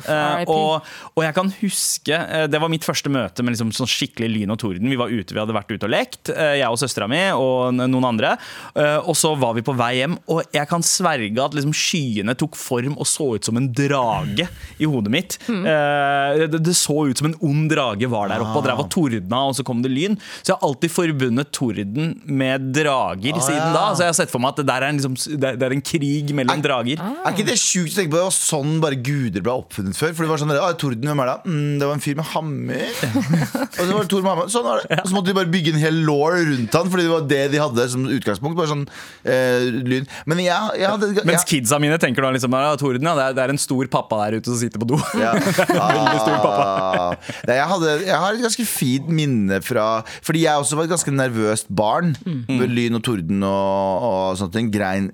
Og, 0.52 0.86
og 1.16 1.24
jeg 1.24 1.34
kan 1.36 1.50
huske 1.58 2.18
Det 2.52 2.60
var 2.62 2.70
mitt 2.72 2.84
første 2.86 3.10
møte 3.12 3.44
med 3.44 3.54
liksom 3.56 3.72
sånn 3.74 3.90
skikkelig 3.90 4.28
lyn 4.34 4.52
og 4.54 4.60
torden. 4.62 4.90
Vi 4.92 4.98
var 5.00 5.12
ute, 5.12 5.34
vi 5.34 5.40
hadde 5.42 5.56
vært 5.56 5.72
ute 5.74 5.88
og 5.88 5.92
lekt, 5.92 6.30
jeg 6.34 6.68
og 6.68 6.78
søstera 6.80 7.08
mi 7.10 7.20
og 7.34 7.74
noen 7.78 8.06
andre. 8.08 8.34
Eh, 8.76 8.98
og 9.02 9.16
så 9.18 9.32
var 9.40 9.56
vi 9.58 9.64
på 9.66 9.74
vei 9.78 9.90
hjem, 10.02 10.16
og 10.30 10.44
jeg 10.54 10.68
kan 10.70 10.84
sverge 10.86 11.44
at 11.44 11.56
liksom 11.56 11.74
skyene 11.76 12.36
tok 12.40 12.56
form 12.60 12.96
og 13.00 13.08
så 13.10 13.30
ut 13.38 13.48
som 13.48 13.58
en 13.60 13.70
drage 13.74 14.46
i 14.78 14.88
hodet 14.90 15.12
mitt. 15.14 15.38
Eh, 15.48 16.44
det, 16.44 16.62
det 16.68 16.76
så 16.78 17.00
ut 17.08 17.20
som 17.20 17.30
en 17.32 17.38
ond 17.44 17.66
drage 17.72 18.08
var 18.12 18.30
der 18.32 18.44
oppe 18.44 18.60
og 18.62 18.66
drev 18.68 18.84
og 18.84 18.90
tordna, 18.94 19.44
og 19.50 19.56
så 19.58 19.66
kom 19.66 19.82
det 19.84 19.92
lyn. 19.94 20.18
Så 20.42 20.52
jeg 20.52 20.58
har 20.58 20.68
alltid 20.68 20.83
forbundet 20.92 21.50
torden 21.54 22.14
med 22.26 22.68
drager 22.74 23.38
siden 23.40 23.60
ja. 23.60 23.72
da. 23.74 23.84
Så 23.94 24.04
jeg 24.04 24.12
har 24.12 24.18
sett 24.18 24.32
for 24.32 24.42
meg 24.42 24.54
at 24.54 24.60
det 24.62 24.66
der 24.68 24.86
er 24.86 24.92
en, 24.92 24.98
liksom, 25.00 25.16
det 25.40 25.48
er- 25.52 25.58
det 25.60 25.68
er 25.68 25.74
en 25.76 25.84
krig 25.84 26.32
mellom 26.36 26.62
drager. 26.64 27.00
Er 27.00 27.32
ikke 27.32 27.46
det 27.48 27.56
sjukt 27.60 27.94
å 27.94 27.98
tenke 28.00 28.12
på? 28.14 28.18
Det 28.20 28.26
var 28.26 28.36
sånn 28.36 28.74
bare 28.82 28.98
guder 29.00 29.44
ble 29.44 29.54
oppfunnet 29.54 29.96
før. 29.98 30.14
For 30.14 30.26
det 30.26 30.30
var 30.32 30.42
sånn, 30.42 30.54
ah, 30.56 30.72
Torden, 30.80 31.04
hvem 31.08 31.22
er 31.24 31.30
det? 31.32 31.36
Mm, 31.50 31.78
det 31.80 31.88
var 31.88 31.94
en 31.98 32.04
fyr 32.04 32.18
med 32.18 32.28
hammer. 32.32 32.84
og 33.78 33.82
så 33.82 33.90
var 33.92 34.02
det 34.02 34.10
Tor 34.12 34.24
med 34.24 34.30
hammer. 34.32 34.50
Sånn 34.52 34.66
var 34.66 34.82
det. 34.82 34.98
Og 35.00 35.10
så 35.10 35.16
måtte 35.16 35.30
de 35.30 35.36
bare 35.38 35.52
bygge 35.54 35.74
en 35.74 35.80
hel 35.82 36.00
law 36.06 36.34
rundt 36.34 36.74
han, 36.78 36.90
Fordi 36.92 37.06
det 37.06 37.12
var 37.14 37.26
det 37.30 37.42
de 37.54 37.62
hadde 37.62 37.88
som 37.94 38.06
utgangspunkt. 38.08 38.56
Bare 38.58 38.70
sånn 38.72 38.84
eh, 39.24 39.68
lyn. 39.84 40.08
Men 40.30 40.42
jeg, 40.44 40.80
jeg 40.80 40.90
hadde 40.90 41.24
Mens 41.28 41.46
kidsa 41.48 41.78
mine 41.82 41.98
tenker 42.02 42.24
da 42.26 42.32
liksom 42.34 42.54
ah, 42.58 42.74
Torden, 42.80 43.06
ja, 43.06 43.14
det, 43.18 43.28
er, 43.30 43.36
det 43.38 43.44
er 43.46 43.54
en 43.54 43.60
stor 43.62 43.88
pappa 43.92 44.20
der 44.24 44.38
ute 44.40 44.50
som 44.52 44.58
sitter 44.60 44.82
på 44.82 44.88
do. 44.94 44.98
ja. 45.20 45.32
Veldig 45.74 46.20
stor 46.20 46.38
pappa. 46.42 46.64
Ah. 46.64 47.32
Jeg, 47.48 47.66
hadde, 47.70 47.92
jeg 48.04 48.18
har 48.24 48.36
et 48.36 48.44
ganske 48.44 48.66
fint 48.68 49.08
minne 49.14 49.60
fra 49.64 49.86
Fordi 50.24 50.44
jeg 50.44 50.62
også 50.64 50.73
var 50.76 50.84
et 50.88 50.94
ganske 50.94 51.12
nervøst 51.14 51.68
barn. 51.74 52.16
Mm. 52.24 52.40
Med 52.60 52.68
lyn 52.74 52.94
og 53.00 53.04
torden 53.06 53.42
og, 53.42 54.08
og 54.08 54.40
sånne 54.40 54.52
ting. 54.60 54.72
Grein 54.74 55.12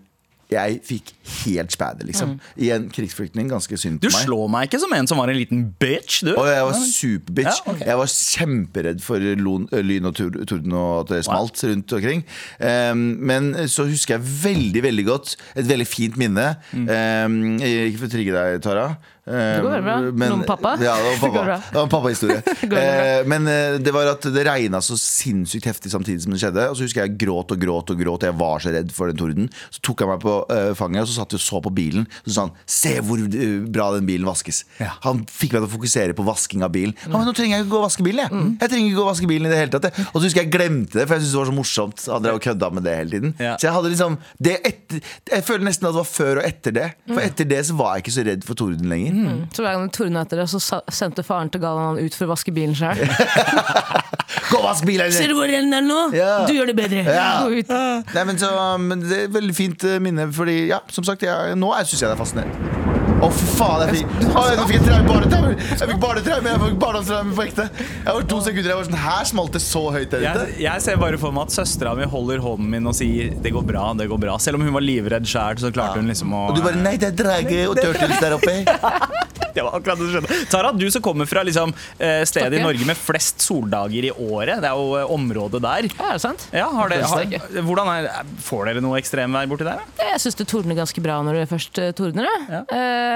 Jeg 0.51 0.81
fikk 0.83 1.13
helt 1.45 1.71
spæder, 1.71 2.03
liksom. 2.09 2.33
I 2.59 2.73
en 2.75 2.89
krigsflyktning. 2.91 3.47
Ganske 3.53 3.77
synd 3.79 4.01
Mm. 4.01 4.03
Du 4.03 4.09
på 4.09 4.17
meg. 4.17 4.25
slår 4.27 4.49
meg 4.51 4.65
ikke 4.67 4.81
som 4.83 4.93
en 4.97 5.07
som 5.07 5.21
var 5.23 5.31
en 5.31 5.39
liten 5.39 5.61
bitch, 5.79 6.25
du. 6.27 6.33
Og 6.35 6.49
jeg 6.49 6.65
var 6.67 6.75
superbitch. 6.75 7.61
Ja, 7.63 7.71
okay. 7.71 7.87
Jeg 7.87 7.99
var 8.01 8.11
kjemperedd 8.11 9.01
for 9.05 9.23
lyn 9.23 10.11
og 10.11 10.15
torden 10.19 10.73
og 10.75 11.05
at 11.05 11.13
det 11.15 11.21
smalt 11.29 11.63
rundt 11.71 11.93
omkring. 12.01 12.25
Um, 12.59 13.05
men 13.31 13.53
så 13.71 13.87
husker 13.87 14.17
jeg 14.19 14.27
veldig 14.43 14.83
veldig 14.89 15.07
godt 15.07 15.37
et 15.55 15.71
veldig 15.71 15.87
fint 15.87 16.19
minne. 16.19 16.57
Mm. 16.75 16.91
Um, 16.91 17.39
ikke 17.63 18.03
for 18.03 18.11
å 18.11 18.15
trigge 18.17 18.35
deg, 18.35 18.59
Tara. 18.67 18.89
Eh, 19.31 19.63
går 19.65 19.85
bra. 19.87 19.97
Noe 20.11 20.37
med 20.43 20.47
pappa? 20.49 20.75
Ja, 20.83 20.97
det 20.99 21.07
var 21.07 21.15
Det 21.15 21.21
pappa. 21.23 21.57
Det 21.71 21.79
var 21.79 21.87
en 21.87 21.93
pappahistorie. 21.95 22.43
eh, 22.83 23.23
men 23.31 23.49
eh, 23.51 23.79
det 23.81 23.95
var 23.95 24.13
at 24.13 24.29
det 24.35 24.45
regna 24.49 24.83
så 24.85 24.99
sinnssykt 25.01 25.71
heftig 25.71 25.93
samtidig 25.95 26.25
som 26.27 26.35
det 26.35 26.43
skjedde. 26.43 26.67
Og 26.73 26.79
så 26.79 26.87
husker 26.89 27.07
jeg 27.07 27.17
gråt 27.25 27.55
og 27.55 27.63
gråt 27.65 27.95
og 27.95 28.05
gråt. 28.05 28.29
Jeg 28.29 28.39
var 28.41 28.65
så 28.65 28.75
redd 28.75 28.93
for 28.95 29.11
den 29.11 29.21
torden. 29.21 29.51
Så 29.73 29.83
tok 29.87 30.05
han 30.05 30.13
meg 30.13 30.21
på 30.27 30.37
eh, 30.53 30.73
fanget, 30.79 31.07
og 31.07 31.13
så 31.13 31.23
satt 31.23 31.37
vi 31.37 31.41
og 31.41 31.47
så 31.47 31.63
på 31.65 31.75
bilen. 31.81 32.09
Så 32.27 32.35
sa 32.37 32.47
han 32.49 32.55
'se 32.67 32.95
hvor 33.01 33.25
bra 33.73 33.91
den 33.97 34.07
bilen 34.09 34.29
vaskes'. 34.29 34.65
Ja. 34.83 34.93
Han 35.07 35.25
fikk 35.25 35.57
meg 35.57 35.65
til 35.65 35.71
å 35.71 35.75
fokusere 35.79 36.17
på 36.19 36.27
vasking 36.27 36.67
av 36.67 36.75
bilen. 36.77 36.97
Ja, 37.07 37.17
men 37.17 37.29
nå 37.29 37.35
trenger 37.37 37.57
jeg 37.57 37.67
ikke 37.67 37.75
gå 37.77 37.81
og 37.81 37.89
vaske 37.89 38.05
bilen, 38.05 38.27
jeg. 38.27 38.33
Mm. 38.35 38.51
Jeg 38.61 38.69
trenger 38.69 38.87
ikke 38.91 38.99
gå 39.01 39.07
og 39.07 39.13
vaske 39.13 39.31
bilen 39.31 39.47
i 39.49 39.53
det 39.55 39.61
hele 39.63 39.73
tatt. 39.73 39.89
jeg. 39.89 40.07
Og 40.11 40.21
så 40.21 40.27
husker 40.27 40.43
jeg 40.43 40.51
jeg 40.51 40.55
glemte 40.57 40.99
det, 40.99 41.07
for 41.07 41.17
jeg 41.17 41.23
syntes 41.23 41.35
det 41.35 41.41
var 41.41 41.51
så 41.51 41.57
morsomt. 41.57 42.05
Han 42.11 42.25
drev 42.25 42.39
og 42.39 42.45
kødda 42.45 42.71
med 42.75 42.87
det 42.87 42.95
hele 42.97 43.11
tiden. 43.15 43.35
Ja. 43.39 43.55
Så 43.57 43.69
jeg 43.69 43.75
hadde 43.77 43.93
liksom 43.93 44.19
det 44.43 44.57
etter, 44.67 45.03
Jeg 45.31 45.45
føler 45.47 45.65
nesten 45.69 45.87
at 45.87 45.95
det 45.95 46.01
var 46.01 46.09
før 46.11 46.41
og 46.41 46.47
etter 46.49 46.75
det. 46.75 46.89
Mm. 47.07 47.15
For 47.15 47.23
etter 47.25 47.51
det 47.51 47.61
så 47.69 47.77
var 47.79 47.95
jeg 47.95 48.05
ikke 48.05 48.15
så 48.17 48.25
redd 48.27 48.47
for 48.47 48.59
torden 48.59 48.91
lenger. 48.91 49.20
Så 49.55 49.65
hver 49.65 49.77
gang 49.77 49.87
det 49.87 49.95
tordna 49.97 50.25
etter 50.27 50.43
det, 50.43 50.49
så 50.53 50.81
sendte 50.93 51.25
faren 51.27 51.51
til 51.53 51.63
Galvan 51.63 51.93
han 51.93 52.01
ut 52.05 52.17
for 52.17 52.29
å 52.29 52.33
vaske 52.35 52.55
bilen 52.55 52.77
sjøl. 52.79 53.01
Gå 54.51 54.59
og 54.59 54.67
vask 54.67 54.87
bilen! 54.87 55.13
Ser 55.15 55.31
du 55.31 55.37
hvor 55.39 55.51
den 55.51 55.73
er 55.75 55.85
nå? 55.85 56.01
Ja. 56.17 56.45
Du 56.47 56.55
gjør 56.55 56.71
det 56.73 56.77
bedre. 56.79 57.05
Ja. 57.07 57.31
Gå 57.45 57.61
ut. 57.63 57.73
Nei, 58.17 58.27
men, 58.27 58.39
så, 58.41 58.51
men 58.83 59.07
det 59.07 59.25
er 59.27 59.35
veldig 59.35 59.57
fint 59.57 59.89
minne, 60.03 60.31
fordi 60.35 60.63
ja, 60.71 60.83
som 60.91 61.07
sagt, 61.07 61.27
jeg, 61.27 61.59
nå 61.59 61.75
syns 61.83 61.99
jeg 62.01 62.09
det 62.09 62.15
er 62.17 62.23
fascinerende. 62.25 62.80
Å, 63.21 63.29
fy 63.37 63.47
faen! 63.59 63.83
Jeg 63.85 63.99
fikk, 63.99 64.13
å, 64.33 64.43
jeg 64.49 64.67
fikk 64.71 64.85
traume, 64.87 65.05
barnetraume! 65.11 65.57
Jeg 65.61 65.89
fikk 65.91 65.99
barnetraume, 66.01 66.53
jeg 66.55 66.61
fikk 66.63 66.79
barndomstraume 66.81 67.35
på 67.37 67.45
ekte. 67.45 67.67
Jeg 67.77 68.15
var 68.17 68.29
to 68.33 68.39
sekunder, 68.47 68.71
jeg 68.71 68.79
var 68.79 68.87
sånn 68.89 69.01
Her 69.03 69.27
smalt 69.29 69.57
det 69.57 69.63
så 69.65 69.83
høyt 69.93 70.15
der 70.15 70.25
ute. 70.25 70.47
Jeg, 70.55 70.55
jeg 70.65 70.85
ser 70.87 71.01
bare 71.03 71.21
for 71.21 71.37
meg 71.37 71.51
at 71.51 71.57
søstera 71.59 71.93
mi 71.99 72.09
holder 72.09 72.41
hånden 72.45 72.71
min 72.73 72.89
og 72.89 72.97
sier 72.97 73.35
'det 73.37 73.53
går 73.53 73.67
bra', 73.69 73.91
det 73.99 74.09
går 74.09 74.23
bra. 74.25 74.39
Selv 74.41 74.57
om 74.57 74.65
hun 74.65 74.73
var 74.73 74.87
livredd 74.87 75.29
sjæl, 75.29 75.61
så 75.61 75.73
klarte 75.75 76.01
hun 76.01 76.09
liksom 76.09 76.33
å 76.33 76.47
Og 76.49 76.57
du 76.57 76.65
bare 76.65 76.81
Nei, 76.81 76.97
det 76.97 77.13
er 77.13 77.19
drage 77.19 77.61
og 77.69 77.77
turtles 77.77 78.25
der 78.25 78.39
oppe. 78.39 78.57
Det 79.51 79.65
var 79.67 79.75
akkurat 79.75 79.99
det 79.99 80.07
du 80.07 80.13
skjedde. 80.15 80.37
Tara, 80.47 80.69
du 80.73 80.85
som 80.95 81.03
kommer 81.03 81.27
fra 81.27 81.43
liksom, 81.43 81.73
eh, 81.99 82.23
stedet 82.29 82.61
i 82.61 82.63
Norge 82.63 82.87
med 82.87 82.95
flest 82.95 83.43
soldager 83.43 84.07
i 84.07 84.13
året. 84.13 84.61
Det 84.63 84.69
er 84.69 84.79
jo 84.79 84.93
eh, 84.95 85.11
området 85.11 85.61
der. 85.65 85.89
Ja, 85.91 86.13
er 86.13 86.19
det 86.19 86.23
sant? 86.23 86.45
Ja, 86.55 86.69
har 86.71 86.93
det, 86.93 87.01
har, 87.03 87.35
hvordan 87.67 87.91
er, 87.91 88.31
Får 88.47 88.71
dere 88.71 88.85
noe 88.85 89.01
ekstremvær 89.01 89.51
borti 89.51 89.67
der? 89.67 89.83
da? 89.83 90.07
Jeg 90.13 90.23
syns 90.23 90.39
det 90.39 90.47
tordner 90.53 90.79
ganske 90.79 91.03
bra 91.03 91.19
når 91.27 91.41
det 91.41 91.49
først 91.51 91.83
eh, 91.83 91.91
tordner. 91.99 92.31
Ja. 92.47 92.63
Ehm, 92.71 93.10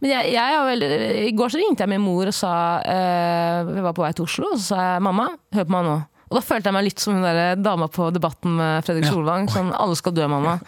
men 0.00 0.08
jeg, 0.14 0.30
jeg 0.32 0.56
har 0.56 0.64
vel, 0.68 0.86
I 1.28 1.32
går 1.36 1.52
så 1.52 1.60
ringte 1.60 1.84
jeg 1.84 1.92
min 1.92 2.04
mor 2.04 2.30
og 2.30 2.36
sa 2.36 2.52
eh, 2.80 3.68
Vi 3.68 3.82
var 3.84 3.96
på 3.96 4.06
vei 4.06 4.14
til 4.16 4.24
Oslo, 4.24 4.54
og 4.54 4.60
så 4.60 4.72
sa 4.72 4.86
jeg 4.86 5.04
'mamma, 5.04 5.28
hør 5.52 5.68
på 5.68 5.76
meg 5.76 5.86
nå'. 5.88 6.00
Og 6.30 6.36
da 6.38 6.44
følte 6.46 6.70
jeg 6.70 6.74
meg 6.76 6.84
litt 6.86 7.02
som 7.02 7.16
hun 7.16 7.24
der 7.26 7.58
dama 7.58 7.88
på 7.90 8.04
Debatten 8.14 8.52
med 8.54 8.84
Fredrik 8.86 9.08
Solvang. 9.08 9.48
Sånn 9.50 9.72
'alle 9.74 9.96
skal 9.98 10.14
dø, 10.14 10.28
mamma'. 10.30 10.60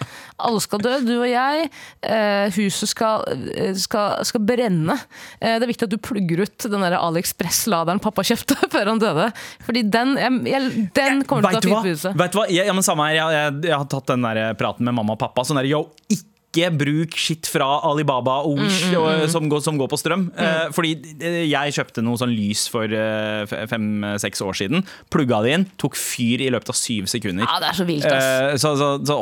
Alle 0.43 0.61
skal 0.61 0.83
dø, 0.83 0.97
du 1.07 1.13
og 1.21 1.29
jeg. 1.31 1.69
Eh, 2.03 2.51
huset 2.51 2.91
skal, 2.91 3.23
eh, 3.55 3.71
skal, 3.79 4.25
skal 4.27 4.43
brenne. 4.43 4.99
Eh, 5.39 5.55
det 5.61 5.63
er 5.63 5.71
viktig 5.71 5.87
at 5.87 5.95
du 5.95 6.03
plugger 6.03 6.43
ut 6.43 6.67
den 6.67 6.83
der 6.83 6.99
AliExpress-laderen 6.99 8.03
pappa 8.03 8.27
kjøpte 8.27 8.59
før 8.75 8.91
han 8.91 8.99
døde. 8.99 9.31
Fordi 9.63 9.85
den, 9.87 10.17
jeg, 10.19 10.43
jeg, 10.51 10.91
den 10.99 11.23
kommer 11.31 11.47
til 11.47 11.55
å 11.55 11.63
ta 11.63 11.63
fint 11.63 11.79
på 11.79 11.95
huset. 11.95 12.19
Vet 12.19 12.35
du 12.35 12.41
hva? 12.43 12.49
Jeg, 12.51 12.67
ja, 12.67 12.75
men 12.75 12.83
samme 12.83 13.07
her. 13.07 13.21
Jeg, 13.21 13.39
jeg, 13.39 13.71
jeg 13.71 13.79
har 13.79 13.87
tatt 13.95 14.11
den 14.17 14.27
der 14.27 14.59
praten 14.59 14.91
med 14.91 14.99
mamma 14.99 15.15
og 15.15 15.23
pappa. 15.23 15.47
Sånn 15.47 15.63
der, 15.63 15.71
yo, 15.71 15.87
ikke 16.11 16.32
bruk 16.77 17.17
shit 17.17 17.49
fra 17.49 17.81
Alibaba 17.89 18.41
og 18.45 18.59
Wish 18.61 18.83
Mm, 18.93 18.97
og, 18.99 19.31
som, 19.31 19.47
går, 19.49 19.61
som 19.65 19.79
går 19.81 19.89
på 19.89 19.97
strøm. 20.01 20.25
Eh, 20.37 20.69
fordi 20.75 20.93
eh, 21.23 21.39
jeg 21.49 21.75
kjøpte 21.77 22.03
noe 22.05 22.19
sånn 22.21 22.33
lys 22.35 22.67
for 22.73 22.91
eh, 22.93 23.45
fem-seks 23.71 24.43
år 24.45 24.57
siden. 24.59 24.85
Plugga 25.13 25.41
det 25.45 25.55
inn, 25.57 25.67
tok 25.81 25.97
fyr 25.97 26.43
i 26.45 26.51
løpet 26.53 26.73
av 26.73 26.77
syv 26.77 27.09
sekunder. 27.11 27.47
Ja, 27.47 27.61
det 27.63 27.71
er 27.71 27.79
så 27.79 27.87
vilt, 27.89 28.05
ass. 28.09 28.27
Eh, 28.27 28.57
så, 28.61 28.75
så, 28.77 28.91
så 29.07 29.19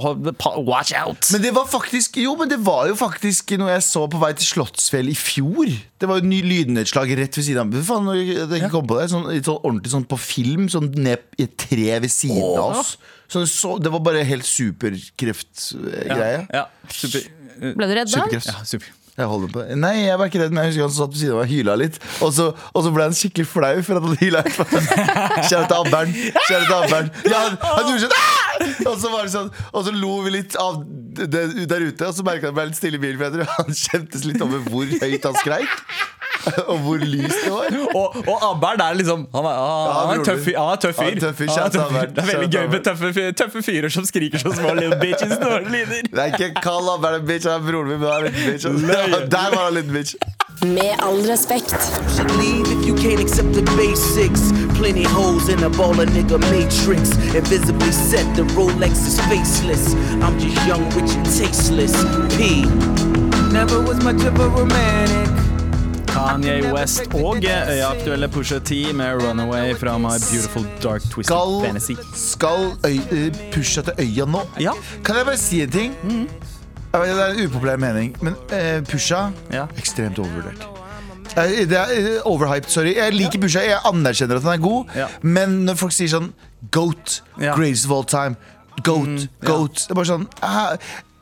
watch 0.66 0.94
out! 0.98 1.30
Men 1.34 1.44
det 1.44 1.52
var 1.54 1.68
faktisk 1.70 2.18
Jo, 2.20 2.34
men 2.40 2.50
det 2.50 2.58
var 2.66 2.88
jo 2.90 2.96
faktisk 2.98 3.54
noe 3.60 3.70
jeg 3.76 3.84
så 3.86 4.06
på 4.10 4.20
vei 4.22 4.32
til 4.38 4.48
Slottsfjell 4.48 5.12
i 5.12 5.16
fjor. 5.18 5.70
Det 6.00 6.08
var 6.08 6.18
jo 6.18 6.24
et 6.24 6.30
ny 6.32 6.40
lydnedslag 6.46 7.12
rett 7.20 7.36
ved 7.38 7.46
siden 7.46 7.62
av 7.62 7.74
Hva 7.76 7.84
faen, 7.86 8.10
det 8.50 8.60
ikke 8.62 8.72
kom 8.72 8.88
på 8.88 8.98
det 8.98 9.08
Sånn, 9.12 9.28
sånn 9.44 9.60
ordentlig 9.60 9.92
sånn 9.94 10.06
på 10.10 10.18
film, 10.20 10.68
sånn 10.72 10.90
ned 10.96 11.22
i 11.38 11.46
et 11.46 11.56
tre 11.60 11.98
ved 12.02 12.10
siden 12.12 12.42
av 12.56 12.80
oss. 12.80 12.96
Så 13.30 13.44
det, 13.44 13.50
så, 13.52 13.76
det 13.78 13.92
var 13.94 14.02
bare 14.02 14.24
helt 14.26 14.46
superkreftgreie. 14.48 16.46
Ja, 16.50 16.64
super, 16.90 17.28
eh, 17.60 17.76
Ble 17.76 17.86
du 17.86 17.94
redd 17.94 18.10
da? 18.10 18.16
Superkreft. 18.16 18.50
ja, 18.50 18.64
super. 18.66 18.96
Jeg 19.20 19.50
på. 19.52 19.62
Nei, 19.76 19.94
jeg 20.06 20.16
var 20.16 20.30
ikke 20.30 20.40
redd, 20.40 20.52
men 20.54 20.64
jeg 20.64 20.70
husker 20.70 20.86
han 20.86 20.92
satt 20.94 21.12
ved 21.12 21.20
siden 21.20 21.34
av 21.34 21.40
meg 21.42 21.50
og 21.50 21.52
hyla 21.52 21.74
litt. 21.76 21.98
Og 22.24 22.30
så, 22.32 22.46
og 22.56 22.84
så 22.86 22.92
ble 22.94 23.08
han 23.08 23.16
skikkelig 23.16 23.48
flau 23.50 23.72
for 23.84 23.98
at 23.98 24.06
han 24.06 24.20
hyla. 24.22 24.40
Kjære 25.50 25.66
til 25.66 25.76
Abbern. 25.76 26.14
Kjære 26.14 26.62
til 26.64 26.76
Abbern. 26.78 27.10
Ja, 27.26 27.42
han, 27.44 27.58
han 27.60 27.90
gjorde 27.90 28.06
sånn 28.06 28.16
og 28.60 28.96
så, 29.00 29.08
var 29.08 29.24
det 29.24 29.32
sånn, 29.32 29.50
og 29.72 29.84
så 29.86 29.92
lo 29.96 30.14
vi 30.24 30.34
litt 30.34 30.56
av 30.60 30.82
det 30.84 31.44
der 31.68 31.84
ute, 31.84 32.06
og 32.06 32.12
så 32.16 32.24
merka 32.26 32.48
han 32.48 32.52
at 32.52 32.54
det 32.54 32.58
ble 32.58 32.66
litt 32.70 32.78
stille 32.80 33.00
i 33.00 33.02
bilen. 33.02 33.18
For 33.20 33.28
jeg 33.28 33.34
tror 33.36 33.52
han 33.56 33.78
kjentes 33.82 34.26
litt 34.28 34.44
over 34.44 34.64
hvor 34.68 34.90
høyt 35.00 35.28
han 35.28 35.38
skreik. 35.40 35.72
Og 36.70 36.78
hvor 36.84 36.96
lyst 37.02 37.36
det 37.44 37.52
var. 37.52 37.66
Og, 37.94 38.16
og 38.28 38.36
Abbern 38.50 38.80
er 38.80 38.94
liksom 38.98 39.26
Han 39.34 39.44
er, 39.44 39.56
han 39.92 40.10
er 40.14 40.20
en 40.20 40.24
tøff 40.24 40.44
fyr. 40.46 40.58
Han 40.58 40.72
er 40.72 40.80
tøff 40.86 40.98
Ja, 41.00 41.08
fyr. 41.10 41.20
tøff 41.20 41.36
fyr. 41.36 41.50
Han 41.50 41.64
er 41.66 41.74
tøff 41.76 41.90
fyr. 41.92 42.06
Det 42.14 42.24
er 42.24 42.28
veldig 42.32 42.50
gøy 42.56 42.66
med 42.74 42.84
tøffe, 42.88 43.32
tøffe 43.42 43.62
fyrer 43.66 43.88
som 43.96 44.06
skriker 44.08 44.38
som 44.42 44.54
små 44.56 44.74
little 44.78 44.98
bitches 45.02 45.36
når 45.40 45.58
de 45.66 45.72
lider. 45.76 46.02
Det 46.10 46.18
er 46.26 46.36
ikke 46.36 46.62
kall 46.64 46.88
Abbern 46.94 47.20
en 47.20 47.26
bitch, 47.28 47.48
han 47.48 47.60
er 47.60 47.66
broren 47.70 47.88
min, 47.92 48.00
men 48.00 48.08
han 48.08 48.22
er 48.22 48.26
en 48.26 48.32
liten 48.32 48.52
bitch. 48.52 48.66
Løy. 48.90 49.26
Der 49.36 49.48
var 49.56 49.64
han 49.68 49.74
liten 49.80 49.92
bitch. 49.98 50.14
Med 50.62 50.92
all 51.00 51.20
respekt. 51.32 51.72
should 52.14 52.30
leave 52.36 52.66
if 52.74 52.86
you 52.86 52.94
can't 52.94 53.20
accept 53.20 53.52
the 53.54 53.64
basics. 53.80 54.42
Plenty 54.78 55.04
holes 55.04 55.48
in 55.48 55.62
a 55.64 55.70
baller 55.70 56.04
nigga 56.16 56.38
matrix. 56.52 57.16
Invisibly 57.34 57.92
set, 57.92 58.26
the 58.36 58.44
Rolex 58.56 58.92
is 59.08 59.16
faceless. 59.32 59.94
I'm 60.24 60.38
just 60.38 60.58
young, 60.68 60.84
rich, 60.96 61.12
and 61.16 61.24
tasteless. 61.24 61.94
P. 62.36 62.66
Never 63.52 63.80
was 63.88 64.04
much 64.04 64.22
of 64.28 64.38
a 64.38 64.48
romantic. 64.48 65.39
Kanye 66.28 66.72
West 66.74 67.00
og 67.14 67.36
øyeaktuelle 67.36 68.28
Pusha 68.28 68.58
T 68.58 68.70
med 68.94 69.14
'Runaway' 69.14 69.76
fra 69.80 69.98
My 69.98 70.08
Beautiful 70.32 70.66
Dark 70.82 71.02
Twisted 71.10 71.24
Skal, 71.24 71.64
Fantasy. 71.64 71.92
skal 72.14 72.72
eh, 72.84 73.34
pushe 73.52 73.82
til 73.82 73.92
øya 73.98 74.24
nå? 74.24 74.40
Ja. 74.60 74.70
Kan 75.04 75.16
jeg 75.16 75.24
bare 75.24 75.36
si 75.36 75.62
en 75.62 75.70
ting? 75.70 75.94
Jeg 76.92 77.00
vet, 77.00 77.08
Det 77.08 77.20
er 77.20 77.26
en 77.42 77.46
upopulær 77.46 77.76
mening, 77.76 78.16
men 78.22 78.34
uh, 78.52 78.84
Pusha 78.88 79.28
Ja. 79.52 79.64
ekstremt 79.76 80.18
overvurdert. 80.18 80.66
Eh, 81.36 81.68
Det 81.68 81.72
er 81.78 82.20
overhyped, 82.24 82.68
sorry. 82.70 82.94
Jeg 82.96 83.12
liker 83.14 83.40
Pusha, 83.40 83.60
jeg 83.60 83.78
anerkjenner 83.84 84.36
at 84.36 84.42
han 84.42 84.52
er 84.52 84.62
god, 84.68 84.84
Ja. 84.96 85.06
men 85.22 85.48
når 85.66 85.74
folk 85.74 85.92
sier 85.92 86.08
sånn 86.08 86.32
Goat, 86.70 87.22
Ja. 87.40 87.54
greatest 87.56 87.86
of 87.86 87.92
all 87.92 88.04
time, 88.04 88.36
goat, 88.82 89.28
goat 89.44 89.74
Det 89.74 89.90
er 89.90 89.94
bare 89.94 90.04
sånn 90.06 90.26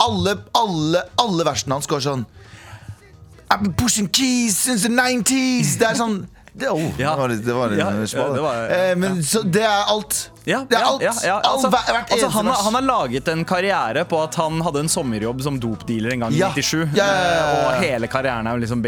Alle, 0.00 0.36
alle, 0.54 1.02
alle 1.18 1.44
versene 1.44 1.72
hans 1.72 1.86
går 1.86 1.98
sånn 2.00 2.26
I've 3.50 3.62
been 3.62 3.72
pushing 3.72 4.08
keys 4.08 4.58
since 4.58 4.82
the 4.82 4.90
90s. 4.90 5.78
That's 5.80 6.00
sånn 6.02 6.26
det, 6.58 6.70
oh, 6.70 6.82
Ja. 6.98 7.12
det 7.14 7.20
var 7.22 7.28
litt, 7.32 7.44
det 7.46 7.54
var 7.54 7.68
litt 7.70 7.78
Ja, 7.78 7.90
det 8.34 8.42
var- 8.42 8.70
eh, 8.70 8.94
Men 8.98 9.22
så 9.22 9.42
det 9.44 9.62
er 9.62 9.84
alt. 9.94 10.30
Ja, 10.48 10.62
det 10.64 10.78
er 10.78 10.84
alt. 10.88 11.02
ja, 11.04 11.12
ja. 11.24 11.34
Alt, 11.44 11.64
Altså, 11.66 11.68
altså, 11.68 12.28
han, 12.32 12.46
har- 12.46 12.62
han 12.64 12.74
har 12.78 12.82
laget 12.82 13.28
en 13.28 13.44
karriere 13.44 14.04
på 14.08 14.16
at 14.24 14.34
han 14.40 14.60
hadde 14.64 14.80
en 14.80 14.88
sommerjobb 14.88 15.42
som 15.44 15.58
dopdealer 15.60 16.12
en 16.14 16.20
gang 16.24 16.32
i 16.32 16.38
Ja. 16.38 16.48
97. 16.54 16.88
Ja, 16.96 17.04
ja, 17.04 17.12
ja, 17.12 17.34
ja. 17.34 17.50
eh, 17.52 17.66
Og 17.68 17.82
hele 17.84 18.08
karrieren 18.08 18.46
er 18.48 18.56
jo 18.56 18.62
liksom 18.64 18.82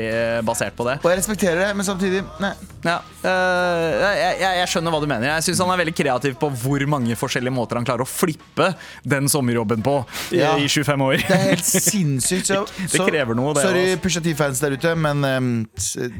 basert 0.46 0.72
på 0.76 0.86
det. 0.88 0.98
Og 1.04 1.10
jeg 1.10 1.18
respekterer 1.20 1.60
det, 1.66 1.76
men 1.76 1.84
samtidig 1.84 2.24
nei. 2.40 2.52
Ja, 2.82 2.96
eh, 3.22 4.16
jeg, 4.16 4.40
jeg, 4.40 4.56
jeg 4.62 4.68
skjønner 4.72 4.90
hva 4.94 5.00
du 5.02 5.06
mener. 5.06 5.26
Jeg 5.36 5.42
syns 5.50 5.60
han 5.60 5.70
er 5.74 5.84
veldig 5.84 5.94
kreativ 6.00 6.38
på 6.40 6.48
hvor 6.62 6.86
mange 6.88 7.14
forskjellige 7.20 7.52
måter 7.52 7.76
han 7.76 7.84
klarer 7.84 8.06
å 8.06 8.08
flippe 8.08 8.70
den 9.04 9.28
sommerjobben 9.28 9.82
på 9.84 9.98
i, 10.32 10.40
i 10.64 10.66
25 10.66 11.02
år. 11.10 11.18
Det 11.20 11.36
er 11.36 11.44
helt 11.50 11.64
sinnssykt. 11.68 12.46
Så, 12.50 12.64
Det 12.96 13.04
krever 13.04 13.36
noe, 13.36 13.52
det, 13.54 13.62
Sorry, 13.68 13.84
altså. 13.92 14.00
Pusha 14.00 14.20
T-fans 14.24 14.60
der 14.64 14.78
ute, 14.78 14.94
men 14.96 15.24
um. 15.24 15.68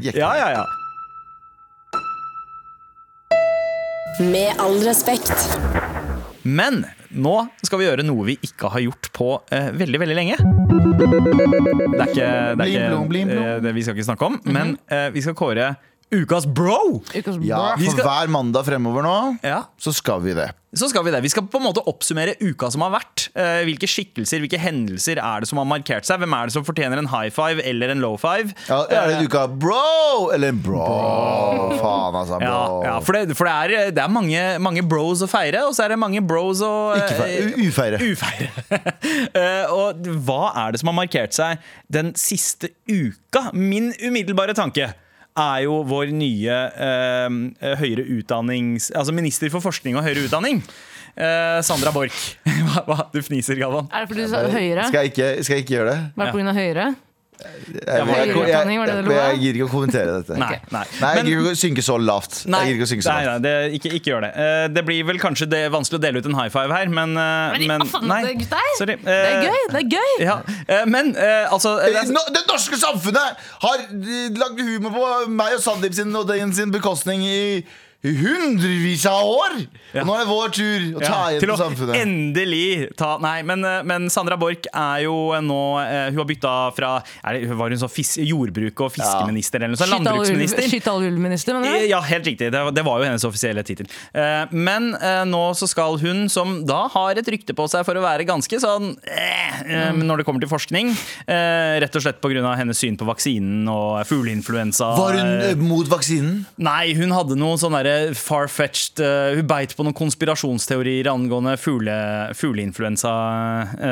Ja, 0.04 0.34
ja, 0.36 0.50
ja. 0.60 0.64
Med 4.18 4.53
all 4.59 4.81
respekt. 4.85 5.33
Men 6.42 6.83
nå 7.11 7.35
skal 7.64 7.81
vi 7.81 7.87
gjøre 7.87 8.05
noe 8.07 8.25
vi 8.29 8.35
ikke 8.44 8.70
har 8.73 8.83
gjort 8.85 9.09
på 9.16 9.29
eh, 9.53 9.70
veldig, 9.77 10.01
veldig 10.03 10.16
lenge. 10.16 10.37
Det 10.40 12.01
er 12.01 12.09
ikke, 12.09 12.14
det 12.14 12.27
er 12.27 12.57
Blim, 12.57 12.75
ikke 12.75 12.88
blom, 12.90 13.09
blim, 13.11 13.31
blom. 13.31 13.44
eh, 13.44 13.61
det 13.64 13.73
vi 13.77 13.85
skal 13.85 13.96
ikke 13.96 14.09
snakke 14.09 14.29
om, 14.31 14.38
men 14.51 14.75
eh, 14.92 15.09
vi 15.14 15.23
skal 15.25 15.37
kåre 15.38 15.70
ukas 16.12 16.46
bro! 16.46 17.01
Ukas 17.14 17.38
Ja, 17.46 17.77
for 17.77 17.92
skal- 17.94 18.05
hver 18.07 18.29
mandag 18.29 18.64
fremover 18.66 19.03
nå, 19.07 19.38
Ja. 19.46 19.62
så 19.79 19.92
skal 19.94 20.20
vi 20.20 20.35
det. 20.35 20.51
Så 20.73 20.87
skal 20.88 21.03
Vi 21.03 21.11
det. 21.11 21.20
Vi 21.25 21.29
skal 21.29 21.42
på 21.51 21.59
en 21.59 21.64
måte 21.66 21.83
oppsummere 21.85 22.37
uka 22.40 22.68
som 22.70 22.83
har 22.83 22.92
vært. 22.92 23.25
Eh, 23.35 23.64
hvilke 23.66 23.88
skikkelser, 23.90 24.38
hvilke 24.38 24.57
hendelser 24.57 25.18
er 25.18 25.40
det 25.40 25.49
som 25.49 25.59
har 25.59 25.64
markert 25.66 26.07
seg? 26.07 26.20
Hvem 26.23 26.33
er 26.37 26.46
det 26.46 26.53
som 26.55 26.62
fortjener 26.64 26.96
en 27.01 27.09
high 27.11 27.29
five 27.35 27.59
eller 27.66 27.90
en 27.90 27.99
low 28.01 28.16
five? 28.16 28.55
Ja, 28.68 28.85
er 28.87 29.09
det 29.18 29.27
uka 29.29 29.49
bro 29.49 30.31
eller 30.31 30.49
en 30.55 30.61
bro? 30.62 30.85
Faen, 31.81 32.14
altså. 32.14 32.38
Bro. 32.38 32.46
Ja, 32.46 32.83
ja, 32.87 33.01
for 33.01 33.12
det, 33.18 33.35
for 33.37 33.51
det 33.51 33.53
er, 33.81 33.90
det 33.90 33.99
er 34.05 34.09
mange, 34.14 34.44
mange 34.62 34.85
bros 34.87 35.25
å 35.27 35.29
feire, 35.29 35.64
og 35.66 35.75
så 35.75 35.85
er 35.88 35.88
det 35.96 35.99
mange 35.99 36.23
bros 36.23 36.62
å 36.62 36.70
Ikke 37.01 37.18
feire. 37.18 37.51
Ufeire. 37.66 37.99
Ufeire. 37.99 38.51
Eh, 39.35 39.66
og 39.70 40.07
hva 40.27 40.53
er 40.57 40.73
det 40.73 40.81
som 40.81 40.88
har 40.90 40.94
markert 40.96 41.35
seg 41.35 41.59
den 41.90 42.12
siste 42.18 42.70
uka? 42.88 43.51
Min 43.55 43.90
umiddelbare 44.03 44.55
tanke 44.55 44.92
er 45.40 45.66
jo 45.66 45.81
vår 45.88 46.14
nye 46.16 46.57
eh, 46.87 47.74
høyere 47.81 48.07
utdannings... 48.18 48.90
Altså 48.96 49.14
minister 49.16 49.53
for 49.53 49.64
forskning 49.64 49.98
og 49.98 50.07
høyere 50.07 50.26
utdanning. 50.29 50.62
eh, 51.16 51.61
Sandra 51.66 51.92
Borch. 51.94 52.37
du 53.14 53.20
fniser, 53.22 53.59
Galvan. 53.61 53.88
Er 53.92 54.05
det 54.05 54.12
fordi 54.12 54.26
du 54.26 54.33
sa 54.33 54.42
høyere? 54.48 54.88
Skal 54.88 55.07
jeg 55.07 55.14
ikke, 55.14 55.31
skal 55.44 55.57
jeg 55.57 55.66
ikke 55.66 55.76
gjøre 55.79 55.94
det? 55.94 56.00
Var 56.16 56.31
det 56.31 56.35
pga. 56.38 56.57
høyere? 56.61 56.90
Jeg, 57.70 57.85
jeg, 57.87 58.29
jeg, 58.35 59.07
jeg, 59.11 59.38
gidder 59.40 59.59
ikke 59.61 59.66
å 59.66 59.70
kommentere 59.70 60.16
dette. 60.18 60.37
Nei, 60.40 60.57
nei. 60.74 60.83
Nei, 61.00 61.11
jeg 61.16 61.24
gir 61.24 61.31
gidder 61.31 61.44
ikke 61.44 61.53
å 61.53 61.61
synke 61.61 61.85
så 61.87 61.96
lavt. 62.03 62.38
Nei, 62.50 62.61
Jeg 62.66 62.76
ikke 62.76 62.87
å 62.87 62.90
synke 62.90 63.07
så 63.07 63.14
nei, 63.14 63.26
lavt. 63.29 63.44
nei 63.44 63.44
det, 63.46 63.74
ikke, 63.79 63.92
ikke 63.98 64.12
gjør 64.12 64.24
det. 64.26 64.31
Uh, 64.37 64.64
det 64.74 64.85
blir 64.88 65.09
vel 65.11 65.20
kanskje 65.22 65.48
det, 65.50 65.62
vanskelig 65.74 66.00
å 66.00 66.03
dele 66.05 66.22
ut 66.22 66.31
en 66.31 66.38
high 66.38 66.53
five 66.53 66.74
her, 66.74 66.92
men, 66.92 67.16
uh, 67.16 67.57
Men, 67.57 67.66
men 67.70 68.09
nei. 68.11 68.22
det, 68.29 68.48
Uh, 68.81 68.87
Det 68.87 68.96
er 69.11 69.20
Eh, 69.20 69.44
gøy! 69.46 69.61
Det 69.70 69.81
er 69.81 69.87
gøy! 69.94 70.14
Ja, 70.24 70.37
men 70.90 71.12
altså 71.50 71.76
det, 71.81 72.03
no, 72.11 72.22
Det 72.35 72.42
norske 72.48 72.79
samfunnet 72.81 73.44
har 73.62 73.85
lagd 74.40 74.61
humor 74.64 74.94
på 74.96 75.07
meg 75.31 75.59
og 75.59 75.62
Sandeep 75.64 75.94
sin 75.96 76.14
og 76.16 76.26
den 76.31 76.53
sin 76.57 76.72
bekostning 76.74 77.22
i 77.26 77.40
i 78.00 78.12
hundrevis 78.16 79.03
av 79.05 79.29
år! 79.29 79.57
Ja. 79.94 80.05
Nå 80.07 80.14
er 80.14 80.22
det 80.22 80.29
vår 80.31 80.53
tur 80.55 80.85
å 80.96 81.00
ta 81.03 81.09
ja, 81.11 81.20
igjen 81.35 81.42
til 81.42 81.53
samfunnet. 81.59 81.96
endelig 81.98 82.96
ta 83.00 83.11
Nei, 83.22 83.40
men, 83.46 83.64
eh, 83.66 83.81
men 83.87 84.09
Sandra 84.12 84.37
Borch 84.40 84.68
er 84.70 85.03
jo 85.05 85.16
nå 85.42 85.61
eh, 85.83 86.11
Hun 86.12 86.20
har 86.22 86.29
bytta 86.29 86.53
fra 86.76 86.90
er 87.26 87.38
det, 87.40 87.57
Var 87.59 87.74
hun 87.74 87.83
sånn 87.83 87.92
fis, 87.92 88.14
jordbruk- 88.22 88.85
og 88.87 88.92
fiskeminister 88.94 89.59
eller 89.61 89.74
noe 89.74 89.81
sånt? 89.81 89.94
Landbruksminister? 89.96 90.68
Skyt 90.70 90.87
mener 91.18 91.81
du? 91.81 91.88
Ja, 91.90 92.00
helt 92.07 92.26
riktig. 92.29 92.50
Det, 92.55 92.62
det 92.76 92.85
var 92.87 93.00
jo 93.03 93.09
hennes 93.09 93.24
offisielle 93.26 93.64
tittel. 93.66 93.88
Eh, 94.14 94.46
men 94.55 94.92
nå 95.31 95.42
så 95.59 95.68
skal 95.70 95.98
hun, 96.00 96.29
som 96.33 96.61
da 96.68 96.85
har 96.94 97.18
et 97.20 97.29
rykte 97.35 97.57
på 97.57 97.66
seg 97.70 97.85
for 97.88 97.98
å 97.98 98.05
være 98.05 98.26
ganske 98.29 98.62
sånn 98.62 98.94
eh, 99.05 99.37
Mm. 99.70 100.00
når 100.07 100.20
det 100.20 100.24
kommer 100.26 100.42
til 100.42 100.50
forskning, 100.50 100.90
eh, 101.29 101.79
rett 101.83 101.96
og 101.96 102.03
slett 102.03 102.20
pga. 102.22 102.55
hennes 102.57 102.79
syn 102.79 102.96
på 102.98 103.07
vaksinen 103.07 103.68
og 103.70 104.00
fugleinfluensa 104.09 104.96
Var 104.96 105.18
hun 105.18 105.62
mot 105.68 105.87
vaksinen? 105.90 106.44
Nei, 106.59 106.94
hun 106.96 107.12
hadde 107.14 107.37
noe 107.38 107.59
sånn 107.61 107.74
derre 107.76 108.14
far-fetched 108.16 109.03
Hun 109.37 109.46
beit 109.50 109.74
på 109.76 109.80
noen 109.87 109.97
konspirasjonsteorier 109.97 111.07
angående 111.11 111.57
fugle, 111.61 111.95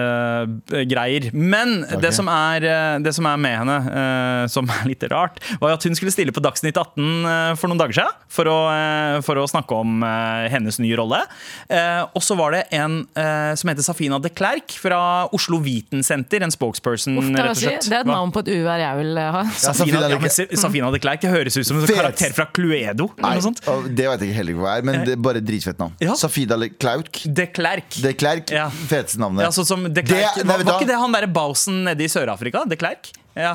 fugleinfluensa-greier. 0.09 1.31
Men 1.33 1.85
det, 2.03 2.13
som 2.17 2.29
er, 2.33 2.65
eh, 2.65 2.99
det 3.05 3.13
som 3.17 3.27
er 3.31 3.37
med 3.41 3.57
henne, 3.63 3.77
uh, 3.89 4.45
som 4.51 4.69
er 4.71 4.85
litt 4.89 5.03
rart, 5.11 5.39
var 5.61 5.71
jo 5.73 5.77
at 5.79 5.85
hun 5.89 5.97
skulle 5.99 6.13
stille 6.15 6.33
på 6.35 6.43
Dagsnytt 6.45 6.77
18 6.79 7.27
eh, 7.29 7.55
for 7.59 7.69
noen 7.71 7.81
dager 7.81 7.95
siden 8.01 8.13
for 8.33 8.45
å, 8.51 8.57
eh, 8.73 9.19
for 9.25 9.35
å 9.41 9.47
snakke 9.49 9.75
om 9.79 10.03
eh, 10.07 10.49
hennes 10.53 10.79
nye 10.83 10.97
rolle. 10.99 11.21
Eh, 11.69 12.03
og 12.15 12.23
så 12.25 12.37
var 12.39 12.51
det 12.57 12.63
en 12.77 13.01
eh, 13.19 13.53
som 13.59 13.71
heter 13.71 13.85
Safina 13.87 14.19
de 14.23 14.31
Klerk 14.33 14.75
fra 14.79 15.01
Oslo 15.35 15.59
Vitensenter, 15.65 16.43
en 16.45 16.53
spokesperson, 16.55 17.19
Uff, 17.21 17.29
rett 17.35 17.53
og 17.55 17.57
slett. 17.61 17.89
det 17.89 17.97
er 17.99 18.05
et 18.05 18.11
navn 18.11 18.33
på 18.35 18.41
et 18.45 18.51
uvær 18.55 18.79
jeg 18.83 18.95
vil 19.03 19.13
eh, 19.23 19.31
ha. 19.39 19.43
Ja, 19.49 19.73
Safina, 19.75 20.03
ja, 20.13 20.19
men. 20.23 20.31
Safina 20.59 20.91
de 20.95 21.01
Klerk, 21.03 21.21
det 21.25 21.33
høres 21.33 21.57
ut 21.59 21.67
som 21.69 21.81
en 21.81 21.87
karakter 21.89 22.31
fra 22.37 22.47
Cluedo. 22.55 23.09
eller 23.17 23.25
Nei, 23.29 23.35
noe 23.39 23.47
sånt. 23.49 23.63
det 23.89 24.07
vet 24.09 24.25
jeg 24.25 24.31
ikke 24.33 24.39
heller 24.43 24.59
hva 24.63 24.77
er, 24.79 24.87
men 24.89 24.95
det 25.07 25.17
er 25.17 25.23
bare 25.29 25.43
et 25.43 25.49
dritfett 25.79 25.81
navn. 25.81 25.95
Ja. 25.99 26.15
Safida 26.17 26.57
Klauk. 26.79 27.23
De 27.25 27.47
Klerk. 27.47 27.95
De 28.03 28.13
Klerk. 28.13 28.51
Ja. 28.51 28.71
Feteste 28.71 29.19
navnet. 29.19 29.45
Ja, 29.45 29.51
sånn 29.51 29.67
som 29.67 29.83
de 29.85 30.03
Det- 30.03 30.13
nei, 30.45 30.45
var, 30.45 30.65
var 30.65 30.81
ikke 30.81 30.87
det 30.89 30.97
han 30.99 31.13
derre 31.13 31.29
Bausen 31.29 31.85
nede 31.85 32.01
i 32.05 32.09
Sør-Afrika? 32.09 32.65
De 32.69 32.77
Klerk? 32.77 33.11
Ja. 33.39 33.53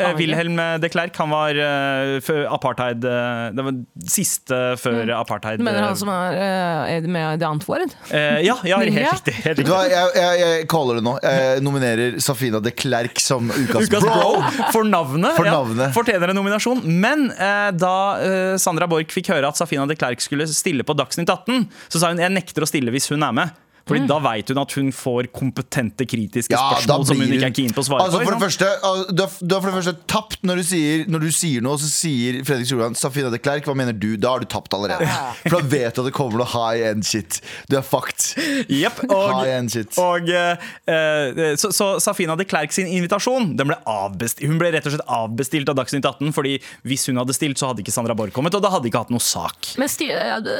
Eh, 0.00 0.14
Wilhelm 0.16 0.56
de 0.80 0.88
Klerk, 0.92 1.16
han 1.20 1.30
var 1.32 1.58
eh, 1.60 2.16
før 2.24 2.46
apartheid 2.56 3.04
eh, 3.04 3.42
Det 3.56 3.64
var 3.66 3.76
siste 4.08 4.58
før 4.80 5.10
apartheid. 5.18 5.60
Du 5.60 5.66
mener 5.66 5.82
eh, 5.82 5.88
han 5.90 5.98
som 6.00 6.10
er, 6.12 6.38
eh, 6.40 6.94
er 6.96 7.08
med 7.10 7.36
i 7.36 7.40
The 7.42 7.48
Antwoord? 7.50 7.92
eh, 8.10 8.40
Ja, 8.46 8.56
ja 8.64 8.78
helt 8.80 8.96
riktig. 8.96 9.34
Helt 9.44 9.60
Vet 9.60 9.60
du 9.60 9.62
riktig. 9.64 9.74
hva, 9.74 9.82
jeg, 9.92 10.14
jeg, 10.16 10.40
jeg 10.42 10.68
caller 10.72 11.00
det 11.00 11.04
nå. 11.06 11.16
Jeg 11.24 11.64
nominerer 11.66 12.16
Safina 12.24 12.60
de 12.64 12.72
Klerk 12.72 13.20
som 13.22 13.50
ukas, 13.52 13.90
Ukas 13.90 14.06
bro 14.06 14.32
for 14.74 14.88
navnet. 14.88 15.36
For 15.36 15.48
ja, 15.48 15.60
fortjener 15.96 16.32
en 16.32 16.40
nominasjon. 16.40 16.80
Men 16.86 17.28
eh, 17.34 17.68
da 17.76 17.94
eh, 18.24 18.56
Sandra 18.62 18.88
Borch 18.90 19.12
fikk 19.14 19.30
høre 19.34 19.52
at 19.52 19.60
Safina 19.60 19.84
de 19.90 19.96
Klerk 19.98 20.24
skulle 20.24 20.48
stille 20.50 20.86
på 20.86 20.96
Dagsnytt 20.96 21.28
18, 21.32 21.68
så 21.92 22.00
sa 22.02 22.10
hun 22.14 22.22
jeg 22.24 22.32
nekter 22.34 22.64
å 22.64 22.70
stille 22.70 22.94
hvis 22.94 23.10
hun 23.12 23.24
er 23.26 23.36
med. 23.36 23.54
Fordi 23.86 24.06
da 24.10 24.16
veit 24.18 24.48
hun 24.50 24.58
at 24.58 24.72
hun 24.74 24.88
får 24.94 25.28
kompetente, 25.36 26.06
kritiske 26.10 26.50
Ja, 26.50 26.62
spørsmål 26.74 27.04
som 27.06 27.20
hun 27.22 27.34
ikke 27.36 27.50
er 27.52 27.54
keen 27.54 27.74
på 27.74 27.84
å 27.84 27.86
svare 27.86 28.06
altså, 28.06 28.18
på. 28.18 28.26
for 28.26 28.34
det 28.34 28.42
første, 28.42 28.70
du, 29.14 29.22
har, 29.22 29.36
du 29.38 29.54
har 29.54 29.62
for 29.62 29.70
det 29.70 29.76
første 29.78 29.94
tapt 30.10 30.42
når 30.46 30.60
du 30.60 30.64
sier, 30.66 31.04
når 31.10 31.26
du 31.26 31.28
sier 31.34 31.62
noe, 31.64 31.78
så 31.78 31.90
sier 31.90 32.40
Fredrik 32.46 32.66
Solvang 32.70 32.96
Safina 32.98 33.30
de 33.30 33.38
Klerk, 33.42 33.68
hva 33.68 33.76
mener 33.78 33.94
du? 33.94 34.08
Da 34.18 34.32
har 34.34 34.42
du 34.42 34.48
tapt 34.50 34.74
allerede. 34.74 35.06
For 35.44 35.58
da 35.58 35.62
vet 35.70 35.94
du 35.94 36.02
at 36.02 36.08
det 36.10 36.14
kommer 36.16 36.42
noe 36.42 36.48
high 36.50 36.88
end 36.90 37.06
shit. 37.06 37.38
Du 37.70 37.76
er 37.78 37.84
fucked. 37.86 38.32
Yep, 38.66 39.04
og, 39.06 39.30
High 39.36 39.52
end 39.54 39.70
shit. 39.74 39.94
og 40.02 40.28
eh, 40.34 40.66
eh, 40.90 41.54
så, 41.60 41.70
så 41.74 41.92
Safina 42.02 42.34
de 42.38 42.46
Klerk 42.48 42.74
sin 42.74 42.88
invitasjon 42.90 43.52
Den 43.58 43.68
ble 43.70 43.76
avbestilt, 43.90 44.46
Hun 44.50 44.58
ble 44.60 44.70
rett 44.74 44.86
og 44.88 44.94
slett 44.94 45.06
avbestilt 45.16 45.70
av 45.70 45.78
Dagsnytt 45.78 46.06
18. 46.08 46.34
Fordi 46.36 46.56
hvis 46.86 47.06
hun 47.10 47.20
hadde 47.22 47.36
stilt, 47.36 47.60
så 47.60 47.70
hadde 47.70 47.84
ikke 47.84 47.94
Sandra 47.94 48.16
Borch 48.18 48.34
kommet, 48.34 48.54
og 48.58 48.64
da 48.64 48.72
hadde 48.74 48.90
ikke 48.90 49.04
hatt 49.06 49.14
noe 49.14 49.22
sak. 49.22 49.72
Men, 49.80 49.90
sti, 49.90 50.10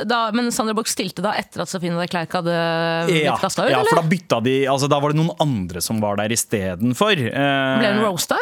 da, 0.08 0.22
men 0.36 0.52
Sandra 0.54 0.76
Borch 0.78 0.92
stilte 0.94 1.24
da 1.24 1.34
etter 1.38 1.64
at 1.66 1.72
Safina 1.72 1.98
de 2.00 2.08
Klerk 2.12 2.38
hadde 2.38 2.56
blitt 3.16 3.28
Ja, 3.28 3.36
kasta 3.40 3.66
ut, 3.66 3.72
ja, 3.72 3.82
for 3.88 4.00
da 4.00 4.06
bytta 4.14 4.40
de 4.44 4.56
altså, 4.70 4.88
Da 4.92 5.00
var 5.02 5.12
det 5.12 5.20
noen 5.20 5.34
andre 5.42 5.82
som 5.84 6.00
var 6.04 6.20
der 6.20 6.34
istedenfor. 6.36 7.26
Uh, 7.26 7.76
Ble 7.80 7.92
hun 7.96 8.02
roasta? 8.06 8.40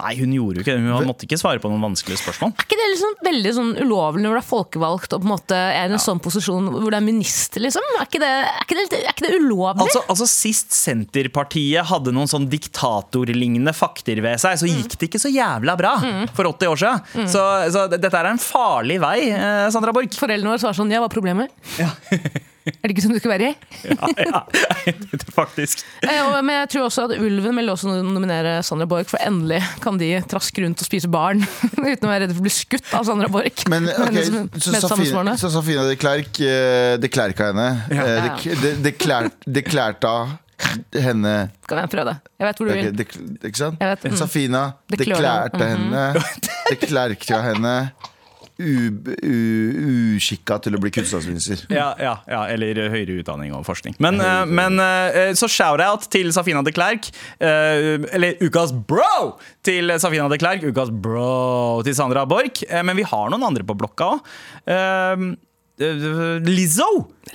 Nei, 0.00 0.14
hun 0.16 0.30
gjorde 0.32 0.56
jo 0.56 0.62
ikke 0.64 0.72
det. 0.72 0.88
Hun 0.88 1.04
måtte 1.04 1.26
ikke 1.26 1.36
svare 1.36 1.60
på 1.60 1.68
noen 1.68 1.82
vanskelige 1.84 2.22
spørsmål. 2.22 2.54
Er 2.56 2.64
ikke 2.64 2.78
det 2.80 2.86
liksom 2.94 3.16
veldig 3.26 3.50
sånn 3.58 3.72
ulovlig 3.82 4.22
når 4.24 4.32
du 4.32 4.40
er 4.40 4.46
folkevalgt 4.46 5.12
og 5.12 5.20
på 5.20 5.28
en 5.28 5.32
måte 5.34 5.58
er 5.58 5.90
i 5.90 5.92
en 5.92 6.00
sånn 6.00 6.22
posisjon 6.24 6.70
hvor 6.72 6.86
du 6.88 6.96
er 6.96 7.04
minister, 7.04 7.60
liksom? 7.60 7.84
Er 7.98 8.08
ikke 8.08 8.22
det, 8.22 8.30
er 8.48 8.64
ikke 8.64 8.78
det, 8.78 8.86
er 9.02 9.10
ikke 9.12 9.26
det 9.26 9.40
ulovlig? 9.42 9.84
Altså, 9.84 10.00
altså 10.14 10.28
Sist 10.32 10.72
Senterpartiet 10.72 11.90
hadde 11.90 12.14
noen 12.16 12.30
sånn 12.30 12.48
diktatorlignende 12.52 13.74
fakter 13.76 14.22
ved 14.24 14.40
seg, 14.40 14.56
så 14.62 14.70
gikk 14.70 14.96
det 14.96 15.10
ikke 15.10 15.20
så 15.20 15.32
jævla 15.32 15.76
bra 15.76 15.92
for 16.32 16.48
80 16.54 16.72
år 16.72 16.80
siden. 16.86 17.28
Så, 17.34 17.44
så 17.76 17.84
dette 17.92 18.14
er 18.16 18.30
en 18.30 18.40
farlig 18.40 18.96
vei, 19.02 19.18
eh, 19.28 19.66
Sandra 19.74 19.92
Borch. 19.92 20.16
Foreldrene 20.22 20.54
våre 20.54 20.64
svarer 20.64 20.80
sånn 20.80 20.92
Ja, 20.92 21.04
hva 21.04 21.12
er 21.12 21.16
problemet? 21.20 21.52
er 22.66 22.82
det 22.86 22.94
ikke 22.94 23.04
sånn 23.04 23.16
du 23.16 23.20
skal 23.22 23.34
være 23.34 23.50
i? 23.50 23.54
Ja, 23.92 24.08
ja, 24.22 24.40
faktisk. 25.34 25.82
Eh, 26.02 26.08
faktisk 26.08 26.44
men 26.46 26.54
jeg 26.54 26.68
tror 26.74 26.86
også 26.86 27.06
at 27.08 27.14
Ulven 27.16 27.58
vil 27.58 27.72
også 27.72 27.94
nominere 28.04 28.58
Sandra 28.66 28.86
Borch, 28.90 29.10
for 29.10 29.22
endelig 29.24 29.60
kan 29.82 29.98
de 30.00 30.10
traske 30.30 30.62
rundt 30.64 30.82
og 30.82 30.88
spise 30.88 31.10
barn 31.12 31.42
uten 31.78 32.06
å 32.06 32.12
være 32.12 32.26
redde 32.26 32.36
for 32.36 32.42
å 32.44 32.46
bli 32.46 32.54
skutt 32.54 32.92
av 32.96 33.06
Sandra 33.08 33.30
Borch. 33.32 33.64
Men 33.72 33.88
ok, 33.90 34.04
Hennes 34.06 34.30
så 34.62 34.82
Safina, 34.84 35.36
så 35.40 35.50
Safina 35.52 35.86
de 35.88 35.98
Klerk 36.00 36.40
eh, 36.44 36.94
Det 37.02 37.10
klærka 37.12 37.50
henne. 37.52 37.68
Eh, 37.90 38.00
Ja. 38.22 38.36
Det, 38.62 38.72
det, 39.44 39.62
klærta 39.66 40.12
henne 40.94 41.32
Kan 41.68 41.80
jeg 41.80 41.90
prøve 41.92 42.12
det? 42.12 42.30
Jeg 42.38 42.46
vet 42.48 42.60
hvor 42.60 42.68
du 42.68 42.72
vil. 42.72 42.90
det, 42.98 43.06
Ikke 43.48 43.58
sant? 43.58 43.80
Vet, 43.80 44.06
mm. 44.06 44.16
Safina, 44.20 44.62
Det 44.90 45.00
det 45.02 45.08
klør 45.10 45.58
henne. 45.62 46.04
Det 46.70 46.78
klærka 46.84 47.42
henne. 47.48 47.76
Uskikka 48.60 50.58
til 50.62 50.76
å 50.76 50.80
bli 50.82 50.92
kunnskapsminister. 50.94 51.64
Ja, 51.72 51.92
ja, 52.00 52.16
ja, 52.28 52.42
eller 52.52 52.78
høyere 52.92 53.18
utdanning 53.22 53.54
og 53.56 53.64
forskning. 53.66 53.96
Men, 54.02 54.20
uh, 54.22 54.44
men 54.46 54.78
uh, 54.80 55.32
så 55.38 55.48
shout-out 55.50 56.08
til 56.12 56.32
Safina 56.34 56.62
de 56.64 56.74
Klerk. 56.74 57.08
Uh, 57.40 58.04
eller 58.12 58.36
ukas 58.44 58.74
bro 58.74 59.38
til 59.66 59.92
Safina 60.02 60.28
de 60.32 60.40
Klerk. 60.42 60.66
Ukas 60.68 60.92
bro 60.92 61.80
til 61.86 61.96
Sandra 61.96 62.26
Borch. 62.28 62.62
Men 62.70 62.98
vi 62.98 63.08
har 63.08 63.32
noen 63.32 63.48
andre 63.48 63.66
på 63.66 63.78
blokka 63.78 64.12
òg. 64.12 64.20
Lizzo! 66.46 66.90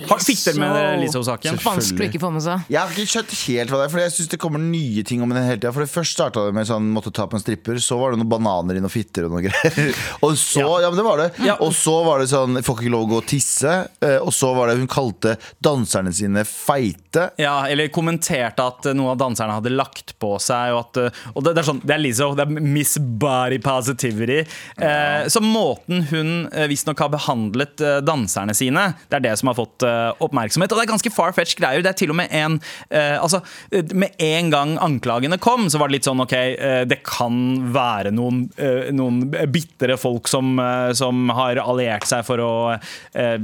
Har- 0.06 0.20
Fikk 0.22 0.44
dere 0.44 0.58
med 0.60 0.74
dere 0.76 0.98
Lizzo-saken? 1.02 1.58
Vanskelig 1.64 2.06
å 2.06 2.10
ikke 2.12 2.20
få 2.22 2.30
med 2.32 2.42
seg. 2.44 2.64
Jeg 2.70 2.78
har 2.78 2.92
ikke 2.94 3.10
skjønt 3.10 3.32
helt 3.48 3.70
hva 3.72 3.78
det 3.80 3.86
er, 3.88 3.92
for 3.94 4.02
jeg 4.04 4.12
synes 4.14 4.28
det 4.30 4.38
kommer 4.42 4.62
nye 4.62 5.02
ting 5.08 5.22
om 5.24 5.32
den 5.34 5.42
hele 5.42 5.56
tida. 5.58 5.72
For 5.74 5.82
det 5.84 5.90
Først 5.90 6.14
starta 6.14 6.44
det 6.46 6.54
med 6.54 6.68
sånn 6.68 6.86
måtte 6.94 7.10
ta 7.14 7.26
på 7.26 7.34
en 7.38 7.42
stripper, 7.42 7.80
så 7.82 7.98
var 7.98 8.12
det 8.14 8.20
noen 8.20 8.30
bananer 8.30 8.78
i 8.78 8.82
noen 8.84 8.92
fitter 8.92 9.26
og 9.26 9.32
noe 9.34 9.42
greier. 9.48 9.94
Og 10.26 10.36
så, 10.38 10.62
ja. 10.82 10.90
men 10.90 10.98
det 11.00 11.06
var 11.06 11.22
det 11.22 11.28
Ja. 11.46 11.56
Og 11.64 11.72
så 11.74 11.96
var 12.06 12.20
det 12.22 12.28
sånn 12.30 12.60
får 12.62 12.78
ikke 12.82 12.92
lov 12.94 13.06
å 13.08 13.10
gå 13.14 13.18
og 13.22 13.26
tisse. 13.30 13.74
eh, 14.04 14.18
Og 14.22 14.30
så 14.36 14.52
var 14.54 14.68
det 14.70 14.78
hun 14.78 14.86
kalte 14.90 15.34
danserne 15.64 16.12
sine 16.14 16.44
feite. 16.46 17.30
Ja, 17.40 17.66
eller 17.66 17.88
kommenterte 17.94 18.62
at 18.68 18.86
eh, 18.86 18.94
noen 18.94 19.14
av 19.16 19.18
danserne 19.24 19.56
hadde 19.58 19.72
lagt 19.74 20.14
på 20.22 20.34
seg. 20.42 20.74
Og, 20.76 20.84
at, 20.86 21.00
eh, 21.08 21.22
og 21.34 21.42
det, 21.46 21.54
det 21.58 21.64
er 21.64 21.68
sånn, 21.72 21.82
det 21.84 21.96
er 21.96 22.02
Lizzo. 22.04 22.30
Det 22.38 22.46
er 22.46 22.62
Miss 22.62 22.94
Body 23.00 23.58
Positivity. 23.64 24.40
Eh, 24.78 25.26
så 25.32 25.42
måten 25.42 26.04
hun 26.12 26.32
visstnok 26.70 26.98
har 27.02 27.10
behandlet 27.16 27.80
eh, 27.82 27.98
danserne 28.04 28.54
sine, 28.56 28.92
det 29.10 29.18
er 29.18 29.26
det 29.30 29.34
som 29.40 29.50
har 29.50 29.56
fått 29.58 29.84
oppmerksomhet. 30.24 30.72
Og 30.72 30.78
det 30.80 30.86
er 30.86 30.92
ganske 30.92 31.12
far-fetched 31.14 31.60
greier. 31.62 31.84
Det 31.84 31.92
er 31.92 31.98
til 31.98 32.12
og 32.14 32.18
med 32.20 32.32
en 32.34 32.58
eh, 32.90 33.16
Altså, 33.18 33.40
eh, 33.72 33.84
med 33.98 34.14
en 34.22 34.50
gang 34.52 34.76
anklagene 34.84 35.38
kom, 35.42 35.66
så 35.72 35.80
var 35.80 35.90
det 35.90 35.98
litt 35.98 36.08
sånn 36.08 36.22
OK, 36.22 36.34
eh, 36.36 36.82
det 36.88 37.00
kan 37.06 37.38
være 37.74 38.12
noen, 38.14 38.44
eh, 38.60 38.90
noen 38.94 39.22
bitre 39.52 39.96
folk 40.00 40.28
som, 40.30 40.54
eh, 40.62 40.92
som 40.98 41.28
har 41.34 41.60
alliert 41.62 42.06
seg 42.08 42.24
for 42.28 42.42
å 42.44 42.52
eh, 42.74 43.36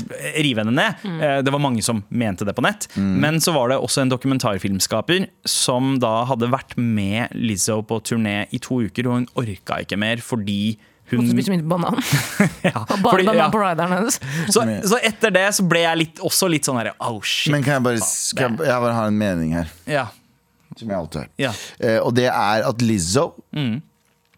rive 0.45 0.65
henne 0.65 0.75
ned. 0.77 1.05
Eh, 1.19 1.39
det 1.45 1.53
var 1.55 1.63
mange 1.65 1.83
som 1.85 2.05
mente 2.11 2.47
det 2.47 2.55
på 2.57 2.65
nett. 2.65 2.89
Men 2.97 3.41
så 3.43 3.55
var 3.57 3.71
det 3.73 3.81
også 3.83 4.05
en 4.05 4.13
dokumentarfilmskaper 4.13 5.29
som 5.49 5.97
da 6.03 6.25
hadde 6.29 6.51
vært 6.53 6.77
med 6.81 7.35
Lizzo 7.35 7.81
på 7.87 8.01
turné 8.05 8.45
i 8.55 8.61
to 8.63 8.83
uker, 8.85 9.09
og 9.09 9.21
hun 9.21 9.31
orka 9.41 9.81
ikke 9.85 9.99
mer 10.01 10.23
fordi 10.25 10.77
hun 11.17 11.25
Måtte 11.27 11.37
spise 11.37 11.53
mye 11.55 11.63
banan. 11.71 11.97
ja, 12.69 12.83
bare 12.89 12.99
fordi- 13.11 13.27
banan 13.29 13.41
ja. 13.45 13.49
på 13.55 13.63
rideren 13.63 13.95
hennes. 13.99 14.19
så, 14.55 14.65
så 14.91 14.99
etter 15.03 15.31
det 15.35 15.47
så 15.59 15.65
ble 15.69 15.81
jeg 15.87 16.01
litt, 16.03 16.21
også 16.25 16.49
litt 16.53 16.67
sånn 16.69 16.79
herre 16.83 16.93
Oh 17.01 17.19
shit. 17.23 17.53
Men 17.55 17.65
kan 17.67 17.79
jeg 17.79 17.87
bare, 17.89 18.03
skal 18.05 18.51
jeg, 18.51 18.69
jeg 18.69 18.85
bare 18.87 18.95
ha 18.99 19.07
en 19.11 19.19
mening 19.19 19.55
her, 19.57 19.73
ja. 19.91 20.07
som 20.77 20.89
jeg 20.91 20.99
alltid 20.99 21.21
har. 21.25 21.29
Ja. 21.47 21.53
Eh, 21.81 21.99
og 22.03 22.15
det 22.19 22.29
er 22.31 22.69
at 22.69 22.83
Lizzo 22.85 23.31
Mm. 23.55 23.83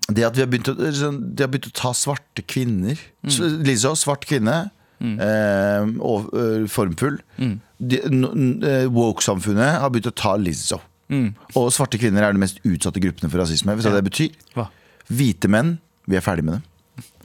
Det 0.07 0.23
at 0.23 0.37
vi 0.39 0.43
har 0.45 0.47
begynt 0.47 0.69
å, 0.71 0.75
sånn, 0.95 1.17
de 1.35 1.43
har 1.43 1.49
begynt 1.51 1.67
å 1.67 1.75
ta 1.75 1.91
svarte 1.99 2.45
kvinner 2.47 2.95
Mm. 3.27 3.63
Lizzo, 3.67 3.91
svart 3.99 4.23
kvinne 4.31 4.71
eh, 5.03 5.87
og, 5.99 6.29
eh, 6.39 6.67
Formfull 6.71 7.17
Mm. 7.43 7.57
Eh, 7.83 8.87
Woke-samfunnet 8.89 9.81
har 9.83 9.91
begynt 9.91 10.07
å 10.09 10.15
ta 10.17 10.37
Lizzo 10.41 10.79
Og 11.11 11.67
svarte 11.75 11.99
kvinner 12.01 12.23
er 12.25 12.33
de 12.33 12.41
mest 12.41 12.63
utsatte 12.65 13.03
gruppene 13.03 13.29
for 13.31 13.39
rasisme. 13.43 13.75
Vet 13.77 13.85
du 13.85 13.91
hva 13.91 13.99
det 14.01 14.07
betyr? 14.09 14.33
Hva? 14.57 14.69
Hvite 15.11 15.51
menn, 15.53 15.77
vi 16.07 16.17
er 16.19 16.25
ferdig 16.25 16.45
med 16.47 16.59
dem. 16.59 16.63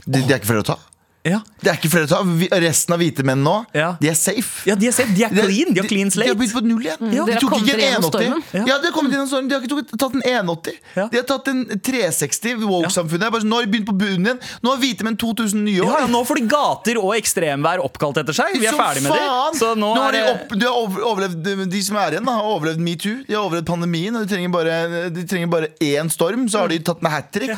Det, 0.06 0.26
de 0.28 0.34
er 0.34 0.40
ikke 0.42 0.50
flere 0.54 0.66
å 0.66 0.72
ta. 0.74 0.80
Ja. 1.22 1.38
Det 1.62 1.70
er 1.70 1.76
ikke 1.78 1.90
flere 1.94 2.08
å 2.08 2.10
ta 2.10 2.20
Vi- 2.26 2.48
Resten 2.64 2.96
av 2.96 3.00
hvite 3.00 3.22
menn 3.24 3.44
nå, 3.46 3.66
Ja. 3.78 3.96
de 4.02 4.10
er 4.10 4.16
safe. 4.16 4.66
ja, 4.66 4.74
de 4.74 4.88
er 4.88 4.92
safe. 4.92 5.14
De 5.14 5.24
er 5.24 5.30
clean. 5.30 5.74
De 5.74 5.82
har 5.82 5.88
clean 5.88 6.10
slate. 6.10 6.26
De 6.26 6.34
har 6.34 6.40
begynt 6.40 6.56
på 6.56 6.64
null 6.66 6.82
igjen. 6.82 6.98
Dere 7.12 7.26
De 7.26 7.36
tok 7.38 7.54
ikke 7.62 7.76
en 7.78 8.02
81. 8.02 8.44
Ja. 8.54 8.66
Ja. 8.66 8.78
de 8.80 8.86
har 8.90 8.92
kommet 8.92 9.12
gjennom 9.14 9.28
stormen. 9.30 9.48
De 9.48 9.54
har 9.56 9.62
ikke 9.62 9.98
tatt 9.98 10.16
en 10.16 10.22
81. 10.26 10.80
Ja. 10.96 11.08
De 11.12 11.18
har 11.18 11.24
tatt 11.30 11.48
en 11.48 11.66
360. 11.78 12.56
Woke-samfunnet 12.66 13.22
ja. 13.22 13.30
sånn, 13.30 13.46
Nå 13.52 13.54
har 13.54 13.66
de 13.66 13.72
begynt 13.72 13.86
på 13.86 13.98
bunnen 13.98 14.26
igjen. 14.26 14.40
Nå 14.64 14.74
har 14.74 14.78
hvite 14.82 15.04
menn 15.04 15.18
2000 15.18 15.62
nye 15.64 15.82
år. 15.82 15.94
Ja, 15.94 16.00
ja, 16.00 16.08
nå 16.08 16.26
får 16.26 16.36
de 16.42 16.48
gater 16.48 16.98
og 16.98 17.14
ekstremvær 17.14 17.86
oppkalt 17.86 18.18
etter 18.18 18.34
seg. 18.34 18.58
Vi 18.58 18.66
er 18.66 18.74
ferdig 18.74 19.04
med 19.06 19.14
dem 19.14 19.22
det. 19.22 19.60
Så 19.62 19.78
nå, 19.78 19.94
har 19.96 20.10
er 20.10 20.26
de, 20.26 20.34
opp, 20.34 20.58
de 20.58 20.66
har 20.66 21.06
overlevd 21.14 21.70
De 21.70 21.82
som 21.84 21.98
er 21.98 22.18
igjen, 22.18 22.26
da, 22.26 22.32
har 22.32 22.50
overlevd 22.50 22.80
metoo. 22.82 23.22
De 23.28 23.34
har 23.38 23.46
overlevd 23.46 23.70
pandemien. 23.70 24.16
Og 24.18 24.26
de 24.26 24.34
trenger 24.34 24.50
bare, 24.50 25.10
de 25.14 25.24
trenger 25.30 25.48
bare 25.54 25.70
én 25.80 26.10
storm, 26.10 26.50
så 26.50 26.66
har 26.66 26.68
de 26.74 26.80
tatt 26.80 27.02
med 27.02 27.12
hat 27.12 27.32
trick. 27.32 27.54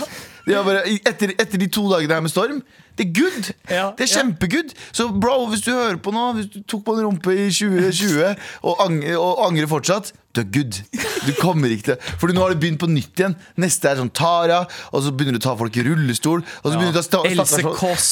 Bare, 0.46 0.84
etter, 1.08 1.36
etter 1.40 1.58
de 1.62 1.68
to 1.72 1.86
dagene 1.92 2.18
her 2.18 2.22
med 2.26 2.34
storm 2.34 2.64
det 2.98 3.08
er 3.08 3.14
good! 3.18 3.48
Ja, 3.72 3.86
det 3.98 4.06
er 4.06 4.12
kjempegood. 4.12 4.74
Så 4.94 5.08
bro, 5.10 5.48
hvis 5.50 5.64
du 5.66 5.72
hører 5.74 5.98
på 6.04 6.12
nå, 6.14 6.28
hvis 6.38 6.50
du 6.54 6.60
tok 6.70 6.84
på 6.86 6.94
en 6.94 7.08
rumpe 7.08 7.34
i 7.34 7.48
2020 7.50 8.20
og, 8.62 8.84
ang 8.86 9.00
og 9.18 9.42
angrer 9.48 9.70
fortsatt, 9.72 10.12
du 10.34 10.44
er 10.44 10.50
good. 10.54 10.78
Du 11.26 11.32
kommer 11.40 11.74
ikke 11.74 11.94
til 11.94 12.14
For 12.22 12.30
nå 12.34 12.44
har 12.44 12.54
du 12.54 12.62
begynt 12.62 12.82
på 12.82 12.90
nytt 12.92 13.18
igjen. 13.18 13.36
Neste 13.62 13.90
er 13.90 13.98
sånn 14.02 14.14
Tara, 14.14 14.64
og 14.92 15.06
så 15.06 15.14
begynner 15.14 15.40
du 15.40 15.42
å 15.42 15.48
ta 15.48 15.56
folk 15.58 15.78
i 15.82 15.86
rullestol. 15.88 16.46
Og 16.46 16.68
så 16.70 16.76
begynner 16.78 16.94
du 16.94 17.02
å 17.02 17.06
ta 17.16 17.24
Else 17.30 17.66
Kåss. 17.82 18.10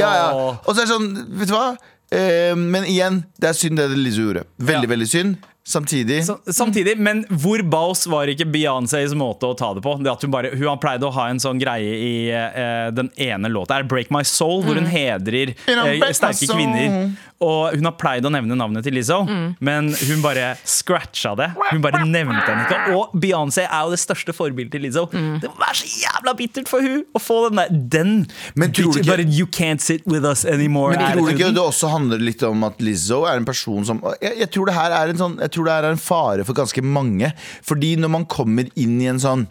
ja, 0.00 0.12
ja. 0.18 0.28
Og 0.56 0.70
så 0.72 0.80
er 0.80 0.84
det 0.84 0.92
sånn, 0.94 1.10
vet 1.38 1.50
du 1.50 1.54
hva? 1.54 1.66
Eh, 2.14 2.54
men 2.58 2.86
igjen, 2.90 3.22
det 3.38 3.52
er 3.52 3.58
synd 3.58 3.78
det 3.78 3.90
Lise 3.94 4.22
gjorde. 4.22 4.48
Veldig, 4.58 4.88
Ja. 4.88 4.94
veldig 4.96 5.10
synd. 5.10 5.50
Samtidig 5.66 6.26
Så, 6.26 6.34
samtidig, 6.52 6.98
men 7.00 7.22
hvor 7.40 7.62
baus 7.64 8.02
var 8.12 8.28
ikke 8.28 8.44
Beyoncés 8.52 9.14
måte 9.16 9.48
å 9.48 9.54
ta 9.56 9.70
det 9.72 9.80
på? 9.84 9.94
Det 10.04 10.10
at 10.12 10.22
Hun 10.26 10.32
bare, 10.34 10.50
hun 10.52 10.66
har 10.68 10.76
pleid 10.82 11.04
å 11.06 11.12
ha 11.16 11.28
en 11.32 11.40
sånn 11.40 11.60
greie 11.62 11.94
i 12.04 12.14
uh, 12.28 12.90
den 12.92 13.08
ene 13.16 13.48
låta, 13.48 13.78
er 13.80 13.86
'Break 13.88 14.10
My 14.12 14.20
Soul', 14.28 14.60
hvor 14.66 14.76
hun 14.76 14.84
hedrer 14.90 15.54
eh, 15.54 15.56
break 15.64 16.02
my 16.04 16.12
sterke 16.12 16.48
kvinner. 16.52 17.14
Og 17.44 17.74
hun 17.76 17.84
har 17.88 17.92
pleid 17.98 18.24
å 18.24 18.30
nevne 18.32 18.56
navnet 18.56 18.84
til 18.86 18.94
Lizzo, 18.96 19.18
men 19.60 19.90
hun 19.92 20.20
bare 20.22 20.54
scratcha 20.64 21.34
det. 21.36 21.48
Hun 21.72 21.82
bare 21.84 22.04
nevnte 22.06 22.44
henne 22.46 22.64
ikke. 22.64 22.94
Og 22.96 23.16
Beyoncé 23.20 23.64
er 23.66 23.82
jo 23.84 23.90
det 23.92 23.98
største 24.00 24.32
forbildet 24.36 24.72
til 24.76 24.84
Lizzo. 24.86 25.06
Det 25.12 25.50
må 25.50 25.58
være 25.60 25.76
så 25.80 25.88
jævla 26.04 26.34
bittert 26.38 26.70
for 26.70 26.80
hun 26.84 27.02
å 27.12 27.20
få 27.20 27.40
den 27.48 27.60
der 27.60 27.74
Den! 27.96 28.14
Men 28.54 28.72
tror 28.72 28.92
du 28.94 29.00
ikke- 29.00 29.10
Bare 29.16 29.24
'You 29.26 29.46
can't 29.46 29.80
sit 29.80 30.06
with 30.06 30.24
us 30.24 30.44
anymore'. 30.44 30.96
Men 30.96 31.12
tror 31.18 31.26
du 31.28 31.32
ikke 31.34 31.52
det 31.52 31.64
også 31.64 31.90
handler 31.90 32.18
litt 32.18 32.42
om 32.42 32.64
at 32.64 32.78
Lizzo 32.80 33.24
er 33.26 33.36
en 33.36 33.44
person 33.44 33.84
som 33.84 34.00
Jeg, 34.22 34.38
jeg 34.38 34.50
tror 34.50 34.66
det 34.66 34.74
her 34.74 34.90
er 34.92 35.08
en 35.08 35.16
sånn 35.18 35.38
Jeg 35.54 35.60
tror 35.60 35.68
det 35.70 35.74
er 35.78 35.92
en 35.94 36.00
fare 36.02 36.44
for 36.46 36.58
ganske 36.58 36.82
mange. 36.82 37.28
Fordi 37.62 37.92
når 37.94 38.10
man 38.10 38.24
kommer 38.26 38.66
inn 38.74 38.96
i 38.98 39.06
en 39.06 39.20
sånn 39.22 39.44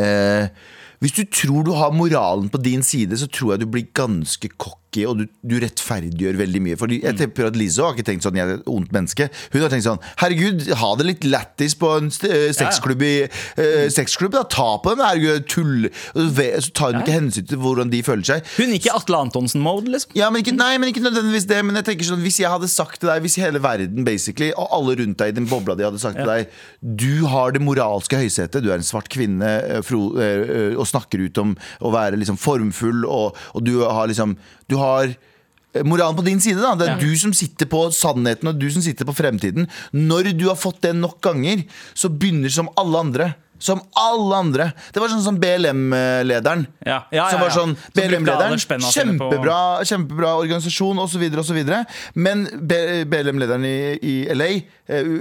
eh, 0.00 0.48
Hvis 1.04 1.12
du 1.18 1.26
tror 1.28 1.66
du 1.66 1.74
har 1.76 1.92
moralen 1.92 2.48
på 2.48 2.62
din 2.64 2.80
side, 2.80 3.18
så 3.20 3.28
tror 3.28 3.52
jeg 3.52 3.60
du 3.60 3.68
blir 3.68 3.90
ganske 3.92 4.48
cocky, 4.56 4.80
og 5.08 5.18
du, 5.18 5.24
du 5.42 5.56
rettferdiggjør 5.62 6.38
veldig 6.38 6.62
mye. 6.64 6.78
Fordi 6.80 7.00
jeg 7.02 7.18
tipper 7.18 7.48
at 7.50 7.58
Lizzo 7.58 7.88
har 7.88 7.96
ikke 7.96 8.06
tenkt 8.10 8.26
sånn 8.26 8.38
'jeg 8.38 8.46
er 8.46 8.60
et 8.60 8.70
ondt 8.70 8.92
menneske'. 8.94 9.28
Hun 9.52 9.64
har 9.64 9.72
tenkt 9.72 9.88
sånn 9.88 10.02
'herregud, 10.20 10.68
ha 10.80 10.90
det 11.00 11.06
litt 11.08 11.24
lættis 11.26 11.74
på 11.78 11.90
en 11.98 12.12
eh, 12.28 12.52
sexklubb 12.54 13.02
i 13.02 13.14
eh, 13.26 13.88
sexklubb, 13.90 14.32
da. 14.36 14.44
Ta 14.46 14.78
på 14.78 14.94
dem, 14.94 15.04
herregud, 15.04 15.48
tull'. 15.50 15.90
Så 16.14 16.70
tar 16.72 16.92
hun 16.92 17.02
ikke 17.02 17.18
hensyn 17.18 17.48
til 17.50 17.58
hvordan 17.58 17.90
de 17.90 18.02
føler 18.06 18.24
seg. 18.24 18.46
Hun 18.56 18.74
gikk 18.76 18.88
i 18.88 18.94
Atle 18.94 19.20
Antonsen-mode, 19.26 19.90
liksom. 19.90 20.14
Ja, 20.18 20.30
men 20.30 20.44
ikke, 20.44 20.56
nei, 20.56 20.78
men 20.78 20.92
ikke 20.92 21.04
nødvendigvis 21.04 21.48
det. 21.50 21.60
Men 21.64 21.80
jeg 21.80 21.88
tenker 21.90 22.08
sånn, 22.12 22.22
hvis 22.24 22.40
jeg 22.42 22.50
hadde 22.50 22.70
sagt 22.70 23.00
til 23.00 23.10
deg 23.10 23.22
Hvis 23.24 23.38
hele 23.40 23.60
verden 23.62 24.04
basically 24.06 24.50
og 24.54 24.68
alle 24.74 24.96
rundt 25.00 25.18
deg 25.20 25.32
i 25.32 25.36
den 25.36 25.48
bobla 25.48 25.76
de 25.78 25.86
hadde 25.86 26.00
sagt 26.02 26.18
til 26.20 26.28
deg 26.28 26.50
Du 26.80 27.26
har 27.30 27.54
det 27.54 27.62
moralske 27.64 28.18
høysetet, 28.18 28.62
du 28.64 28.70
er 28.70 28.78
en 28.78 28.86
svart 28.86 29.08
kvinne 29.12 29.50
eh, 29.80 30.74
og 30.74 30.86
snakker 30.88 31.24
ut 31.24 31.40
om 31.40 31.54
å 31.80 31.92
være 31.94 32.18
liksom 32.20 32.38
formfull, 32.40 33.04
og, 33.08 33.38
og 33.54 33.64
du 33.66 33.76
har 33.84 34.10
liksom 34.10 34.36
Du 34.70 34.76
har 34.80 35.06
eh, 35.10 35.84
Moralen 35.86 36.16
på 36.18 36.26
din 36.26 36.42
side, 36.42 36.60
da. 36.62 36.74
Det 36.78 36.90
er 36.90 37.00
du 37.00 37.14
som 37.20 37.34
sitter 37.36 37.68
på 37.70 37.86
sannheten 37.94 38.50
og 38.50 38.58
du 38.60 38.68
som 38.72 38.84
sitter 38.84 39.08
på 39.08 39.16
fremtiden. 39.16 39.68
Når 39.94 40.34
du 40.38 40.48
har 40.50 40.58
fått 40.60 40.82
det 40.86 40.94
nok 40.98 41.20
ganger, 41.24 41.64
så 41.94 42.10
begynner 42.12 42.52
som 42.52 42.70
alle 42.80 43.02
andre. 43.06 43.32
Som 43.64 43.80
alle 43.96 44.36
andre. 44.36 44.64
Det 44.92 45.00
var 45.00 45.08
sånn 45.08 45.22
som 45.24 45.36
BLM-lederen. 45.40 46.66
Ja, 46.84 47.04
ja, 47.08 47.16
ja, 47.16 47.26
Som 47.32 47.40
var 47.40 47.52
sånn 47.54 47.74
BLM-lederen, 47.96 48.58
kjempebra, 48.90 49.58
kjempebra 49.88 50.34
organisasjon 50.42 51.00
osv. 51.00 51.22
osv. 51.40 51.60
Men 52.18 52.44
BLM-lederen 52.60 53.64
i, 53.68 53.76
i 54.02 54.16
LA, 54.34 54.50
eh, 54.90 55.12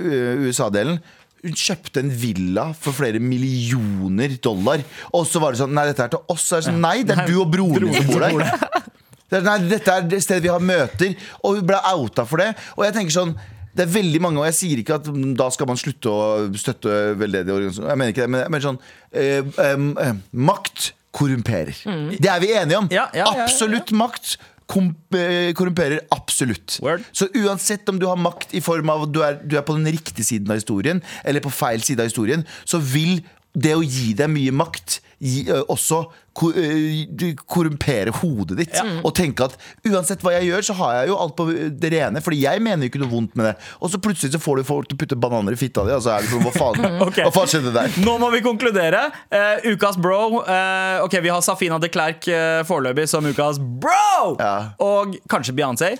USA-delen 0.48 1.00
hun 1.44 1.58
kjøpte 1.60 2.00
en 2.00 2.12
villa 2.16 2.70
for 2.72 2.96
flere 2.96 3.20
millioner 3.20 4.38
dollar. 4.44 4.84
Og 5.12 5.26
så 5.28 5.42
var 5.44 5.52
det 5.52 5.60
sånn 5.60 5.74
Nei, 5.76 5.90
dette 5.90 6.06
er 6.06 6.14
til 6.14 6.32
oss. 6.32 6.46
Er 6.56 6.64
sånn, 6.64 6.80
nei, 6.84 7.02
det 7.04 7.18
er 7.20 7.28
du 7.28 7.36
og 7.42 7.50
broren 7.52 7.90
din 7.90 7.98
som 8.00 8.14
bor 8.14 8.24
der. 8.24 8.94
Det 9.34 9.40
er, 9.42 9.48
nei, 9.48 9.58
dette 9.72 9.98
er 9.98 10.06
det 10.06 10.22
stedet 10.22 10.46
vi 10.46 10.54
har 10.54 10.62
møter. 10.62 11.18
Og 11.42 11.58
hun 11.58 11.68
ble 11.74 11.82
outa 11.94 12.26
for 12.30 12.44
det. 12.44 12.52
Og 12.78 12.86
jeg 12.86 12.96
tenker 13.00 13.18
sånn 13.18 13.34
det 13.74 13.88
er 13.88 13.90
veldig 13.90 14.20
mange, 14.22 14.38
og 14.38 14.46
jeg 14.46 14.54
sier 14.54 14.80
ikke 14.84 15.00
at 15.00 15.08
mm, 15.10 15.32
da 15.40 15.48
skal 15.50 15.66
man 15.66 15.80
slutte 15.82 16.12
å 16.14 16.26
støtte 16.62 16.94
veldedige 17.18 17.56
organisasjoner. 17.56 17.90
Jeg 17.90 17.98
mener 18.04 18.14
ikke 18.14 18.22
det, 18.28 18.34
men, 18.36 18.44
men 18.54 18.62
sånn 18.62 18.78
eh, 19.10 19.64
eh, 19.66 20.12
Makt 20.46 20.92
korrumperer. 21.14 21.78
Det 22.18 22.30
er 22.30 22.42
vi 22.42 22.52
enige 22.54 22.84
om. 22.84 22.90
Ja, 22.94 23.08
ja, 23.18 23.26
ja. 23.26 23.48
Absolutt 23.48 23.90
makt 23.98 24.36
eh, 24.38 25.52
korrumperer 25.58 26.02
absolutt. 26.14 26.80
Word. 26.86 27.06
Så 27.14 27.28
uansett 27.38 27.90
om 27.90 28.00
du 28.02 28.08
har 28.10 28.18
makt 28.18 28.54
i 28.58 28.62
form 28.62 28.90
av 28.94 29.06
du 29.14 29.22
er, 29.26 29.38
du 29.42 29.58
er 29.58 29.66
på 29.66 29.76
den 29.78 29.90
riktige 29.94 30.26
siden 30.26 30.54
av 30.54 30.62
historien, 30.62 31.02
eller 31.26 31.44
på 31.46 31.54
feil 31.54 31.82
side 31.86 32.02
av 32.02 32.10
historien, 32.10 32.46
så 32.66 32.82
vil 32.82 33.22
det 33.54 33.76
å 33.78 33.84
gi 33.86 34.14
deg 34.18 34.32
mye 34.34 34.54
makt 34.54 35.00
gi, 35.22 35.44
ø, 35.54 35.60
også 35.70 36.00
ø, 36.02 36.10
du 36.10 36.23
korrumpere 36.34 38.14
hodet 38.20 38.58
ditt. 38.58 38.78
Og 39.04 39.14
tenke 39.18 39.48
at 39.48 39.58
uansett 39.88 40.24
hva 40.26 40.36
jeg 40.38 40.50
gjør, 40.50 40.68
så 40.70 40.78
har 40.80 40.96
jeg 41.00 41.12
jo 41.12 41.18
alt 41.22 41.36
på 41.38 41.48
det 41.54 41.92
rene. 41.94 42.24
Fordi 42.24 42.42
jeg 42.44 42.64
mener 42.64 42.88
jo 42.88 42.94
ikke 42.94 43.04
noe 43.04 43.14
vondt 43.14 43.38
med 43.40 43.52
det. 43.52 43.56
Og 43.80 43.94
så 43.94 44.02
plutselig 44.04 44.34
så 44.34 44.42
får 44.42 44.62
du 44.62 44.68
folk 44.68 44.90
til 44.90 44.98
å 44.98 45.02
putte 45.04 45.20
bananer 45.20 45.56
i 45.56 45.60
fitta 45.60 45.86
di, 45.88 45.94
og 45.96 46.06
så 46.06 46.16
er 46.16 46.26
det 46.26 46.32
sånn, 46.34 46.46
hva 46.46 46.54
faen, 46.56 46.88
okay. 47.08 47.28
hva 47.28 47.34
faen 47.36 47.52
skjedde 47.54 47.76
der? 47.76 48.00
Nå 48.06 48.18
må 48.22 48.32
vi 48.34 48.44
konkludere. 48.46 49.06
Uh, 49.34 49.74
ukas 49.74 50.00
bro. 50.02 50.44
Uh, 50.48 51.04
ok, 51.06 51.20
Vi 51.24 51.34
har 51.34 51.44
Safina 51.46 51.80
de 51.82 51.92
Klerk 51.94 52.26
uh, 52.32 52.64
foreløpig 52.68 53.08
som 53.12 53.28
ukas 53.30 53.62
bro! 53.62 54.34
Ja. 54.40 54.74
Og 54.84 55.18
kanskje 55.32 55.56
Beyoncé. 55.58 55.96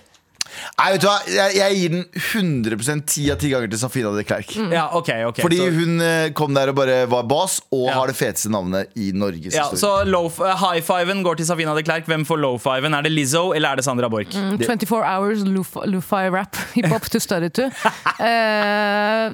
Nei, 0.78 0.88
vet 0.94 1.02
du 1.04 1.08
hva, 1.08 1.18
jeg, 1.28 1.56
jeg 1.58 1.78
gir 1.80 1.94
den 1.94 2.04
100% 2.20 3.06
ti 3.14 3.26
av 3.34 3.38
ti 3.42 3.50
ganger 3.54 3.72
til 3.74 3.80
Safina 3.82 4.12
de 4.16 4.24
Klerk. 4.28 4.54
Ja, 4.74 4.86
ok, 4.98 5.10
ok 5.30 5.42
Fordi 5.44 5.58
så, 5.62 5.70
hun 5.76 6.02
eh, 6.04 6.30
kom 6.38 6.54
der 6.58 6.72
og 6.74 6.78
bare 6.80 6.98
var 7.12 7.24
boss, 7.30 7.60
og 7.74 7.88
Ja. 7.90 7.94
har 8.00 8.08
det 8.12 8.16
feteste 8.20 8.52
navnet 8.54 8.90
i 9.00 9.12
Norges 9.16 9.54
ja, 9.56 9.70
historie. 9.70 9.80
så 9.82 10.10
low, 10.10 10.28
uh, 10.28 10.54
High-fiven 10.62 11.24
går 11.26 11.38
til 11.42 11.46
Safina 11.50 11.74
de 11.78 11.84
Klerk. 11.84 12.06
Hvem 12.10 12.26
får 12.28 12.42
low-fiven? 12.44 12.94
Er 12.98 13.02
det 13.08 13.12
Lizzo 13.14 13.52
eller 13.54 13.74
er 13.74 13.82
det 13.82 13.86
Sandra 13.86 14.10
Borch? 14.10 14.32
24 14.34 15.04
hours 15.04 15.44
lo- 15.46 15.86
lo-fi 15.90 16.28
rap, 16.34 16.56
hiphop 16.76 17.10
to 17.10 17.20
study 17.20 17.50
to. 17.50 17.70
Uh, 18.24 19.34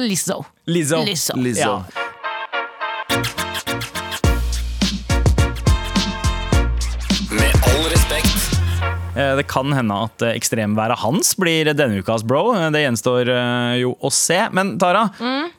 Lizzo. 0.00 0.44
Lizzo. 0.66 1.02
Lizzo. 1.04 1.34
Lizzo. 1.36 1.60
Ja. 1.60 1.84
Det 9.40 9.44
kan 9.50 9.72
hende 9.76 9.96
at 10.06 10.22
eh, 10.26 10.34
ekstremværet 10.38 11.00
hans 11.02 11.32
blir 11.40 11.70
denne 11.76 12.00
ukas 12.02 12.24
bro. 12.26 12.50
Eh, 12.56 12.68
Det 12.74 12.82
gjenstår 12.84 13.30
eh, 13.34 13.74
jo 13.82 13.94
å 14.00 14.10
se. 14.14 14.38
Men 14.56 14.74
Tara, 14.80 15.06
mm. 15.20 15.50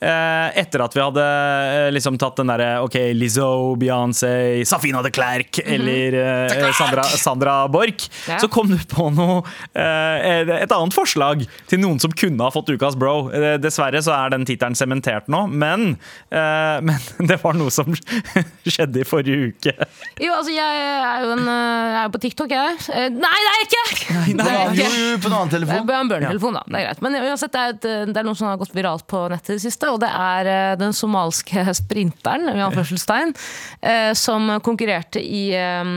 etter 0.62 0.84
at 0.86 0.95
vi 0.97 1.02
hadde 1.04 1.26
eh, 1.26 1.88
liksom 1.95 2.17
tatt 2.21 2.39
den 2.41 2.50
derre 2.52 2.69
OK, 2.86 2.95
Lizzo, 3.17 3.76
Beyoncé, 3.82 4.63
Safina 4.67 5.02
de 5.06 5.12
Klerk 5.13 5.60
eller 5.65 6.17
eh, 6.21 6.71
Sandra, 6.78 7.04
Sandra 7.04 7.56
Borch, 7.71 8.08
Ja. 8.28 8.38
så 8.41 8.47
kom 8.52 8.69
du 8.71 8.78
på 8.91 9.08
noe 9.13 9.41
eh, 9.78 10.52
et 10.62 10.71
annet 10.74 10.95
forslag 10.95 11.43
til 11.69 11.82
noen 11.82 12.00
som 12.02 12.12
kunne 12.13 12.43
ha 12.45 12.52
fått 12.54 12.69
ukas 12.74 12.95
bro. 13.00 13.30
Eh, 13.36 13.56
Dessverre 13.62 14.02
så 14.04 14.13
er 14.15 14.34
den 14.36 14.45
tittelen 14.47 14.76
sementert 14.78 15.30
nå, 15.32 15.43
men, 15.52 15.95
eh, 16.32 16.78
men 16.88 17.28
det 17.30 17.39
var 17.43 17.58
noe 17.60 17.71
som 17.74 17.91
skjedde 18.71 19.04
i 19.04 19.08
forrige 19.08 19.52
uke. 19.52 19.76
Jo, 20.21 20.34
altså, 20.38 20.54
jeg 20.56 20.82
er 20.88 21.26
jo, 21.26 21.34
en, 21.36 21.45
eh, 21.45 21.88
jeg 21.91 22.00
er 22.02 22.08
jo 22.10 22.13
på 22.17 22.24
TikTok, 22.28 22.56
jeg. 22.58 22.80
Nei, 23.17 23.38
Nei, 23.50 23.50
det 23.51 23.57
er 23.57 23.61
jeg 23.61 23.91
ikke! 23.91 24.35
Det 24.37 24.45
er 24.45 24.53
jeg 24.55 24.75
Jo, 24.79 24.85
ikke. 24.85 24.99
jo, 25.01 25.17
på 25.23 25.29
en 25.29 25.35
annen 25.37 25.51
Det 25.51 25.75
er 25.75 25.81
en 25.99 26.09
børnetelefon, 26.11 26.55
da. 26.57 26.61
Det 26.67 26.79
er 26.79 26.85
greit. 26.87 27.01
Men 27.05 27.17
uansett, 27.19 27.51
det 27.53 27.61
er, 27.61 27.73
et, 27.75 27.87
det 28.11 28.21
er 28.21 28.27
noe 28.27 28.37
som 28.39 28.47
har 28.47 28.59
gått 28.61 28.73
viralt 28.75 29.05
på 29.11 29.23
nettet 29.31 29.53
i 29.53 29.57
det 29.59 29.63
siste, 29.65 29.89
og 29.91 29.99
det 30.03 30.09
er 30.11 30.49
eh, 30.51 30.75
den 30.79 30.95
somalske 30.95 31.65
sprinteren, 31.81 32.47
i 32.55 32.63
anførselstegn, 32.63 33.33
eh, 33.81 34.11
som 34.17 34.47
konkurrerte 34.63 35.21
i 35.21 35.43
eh, 35.57 35.91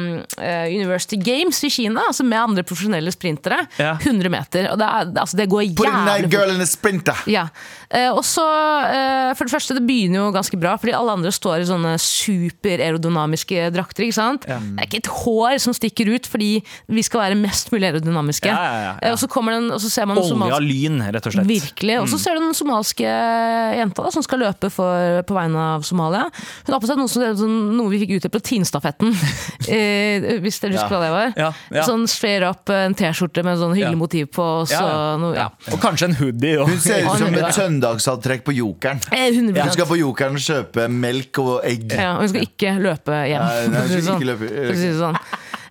University 0.74 1.16
Games 1.20 1.62
i 1.64 1.70
Kina, 1.70 2.08
altså 2.10 2.26
med 2.26 2.40
andre 2.40 2.66
profesjonelle 2.66 3.12
sprintere. 3.14 3.62
100 3.78 4.30
meter. 4.32 4.70
Og 4.72 4.78
det, 4.80 4.86
er, 4.90 5.14
altså, 5.22 5.38
det 5.40 5.48
går 5.52 5.70
Put 5.78 5.88
in 5.88 6.08
that 6.08 6.30
girl 6.32 6.50
in 6.54 6.60
a 6.64 6.66
sprinter. 6.68 7.24
ja. 7.30 7.46
Eh, 7.94 8.10
og 8.10 8.24
så, 8.26 8.42
eh, 8.90 9.32
For 9.38 9.46
det 9.46 9.52
første, 9.54 9.74
det 9.78 9.84
begynner 9.86 10.18
jo 10.20 10.32
ganske 10.34 10.58
bra, 10.58 10.74
fordi 10.80 10.94
alle 10.96 11.12
andre 11.14 11.30
står 11.34 11.62
i 11.62 11.68
sånne 11.68 11.94
superaerodynamiske 12.00 13.68
drakter. 13.74 14.04
ikke 14.06 14.16
sant? 14.16 14.46
Det 14.46 14.56
er 14.82 14.86
ikke 14.88 15.00
et 15.02 15.10
hår 15.22 15.58
som 15.62 15.74
stikker 15.76 16.10
ut, 16.14 16.26
fordi 16.26 16.62
vi 16.90 17.02
skal 17.06 17.20
være 17.24 17.38
mest 17.38 17.70
mulig 17.72 17.88
aerodynamiske. 17.92 18.50
Ja, 18.50 18.54
ja, 18.58 18.72
ja, 18.74 18.82
ja. 18.84 18.94
Eh, 19.02 19.12
Og 19.14 19.18
så 19.18 19.28
kommer 19.30 19.52
den, 19.56 19.70
og 19.70 19.80
så 19.80 19.90
ser 19.90 20.06
man 20.06 20.18
Olje 20.18 20.52
av 20.54 20.62
lyn, 20.62 20.98
rett 21.14 21.26
og 21.26 21.32
slett. 21.36 21.46
Virkelig. 21.46 22.00
Og 22.02 22.08
så 22.10 22.18
ser 22.18 22.34
du 22.38 22.40
den 22.44 22.54
somaliske 22.54 23.04
jenta 23.04 24.02
da, 24.02 24.10
som 24.10 24.22
skal 24.22 24.38
løpe 24.42 24.70
for, 24.72 25.22
på 25.22 25.34
vegne 25.36 25.56
av 25.76 25.82
Somalia. 25.86 26.24
Hun 26.66 26.72
har 26.74 26.80
på 26.82 26.86
seg 26.90 26.98
noe, 26.98 27.08
som, 27.08 27.76
noe 27.76 27.90
vi 27.92 28.00
fikk 28.04 28.16
ut 28.18 28.24
i 28.28 28.32
proteinstafetten. 28.34 29.14
eh, 29.68 30.38
hvis 30.42 30.58
dere 30.62 30.74
husker 30.78 30.94
hva 30.94 31.02
det 31.04 31.12
var. 31.14 31.32
Ja, 31.38 31.50
ja. 31.74 31.84
Sånn 31.86 32.06
straight 32.10 32.42
up 32.46 32.68
eh, 32.72 32.86
en 32.88 32.94
T-skjorte 32.98 33.44
med 33.46 33.58
sånn 33.60 33.74
hyggelig 33.76 33.94
Ja. 33.94 34.02
motiv 34.02 34.26
på. 34.34 34.42
Og 34.64 34.68
så 34.68 34.80
Ja, 34.80 34.88
ja. 35.12 35.16
noe, 35.20 35.34
ja. 35.36 35.48
Og 35.72 35.78
kanskje 35.82 36.08
en 36.10 36.16
hoodie. 36.18 36.58
Og. 36.60 36.68
Hun 36.68 36.78
ser 36.80 37.04
ut 37.04 37.18
som 37.18 37.34
Ja. 37.34 37.48
Et 37.92 38.44
på 38.44 38.52
Jokeren. 38.56 39.00
Eh, 39.12 39.28
100 39.34 39.62
Hun 39.62 39.72
skal 39.76 39.86
på 39.86 39.98
Jokeren 40.00 40.36
kjøpe 40.40 40.88
melk 40.90 41.38
og 41.38 41.64
egg. 41.64 41.92
Ja, 41.92 42.14
og 42.16 42.20
hun 42.24 42.28
skal 42.32 42.46
ikke 42.48 42.74
løpe 42.82 43.18
hjem. 43.28 43.44
Nei, 43.44 43.66
nei, 43.68 43.80
hun 43.80 43.88
skal 43.88 44.00
ikke 44.00 44.08
sånn. 44.08 44.28
løpe- 44.30 44.66
For 44.66 44.74
si 44.80 44.92
sånn. 44.98 45.18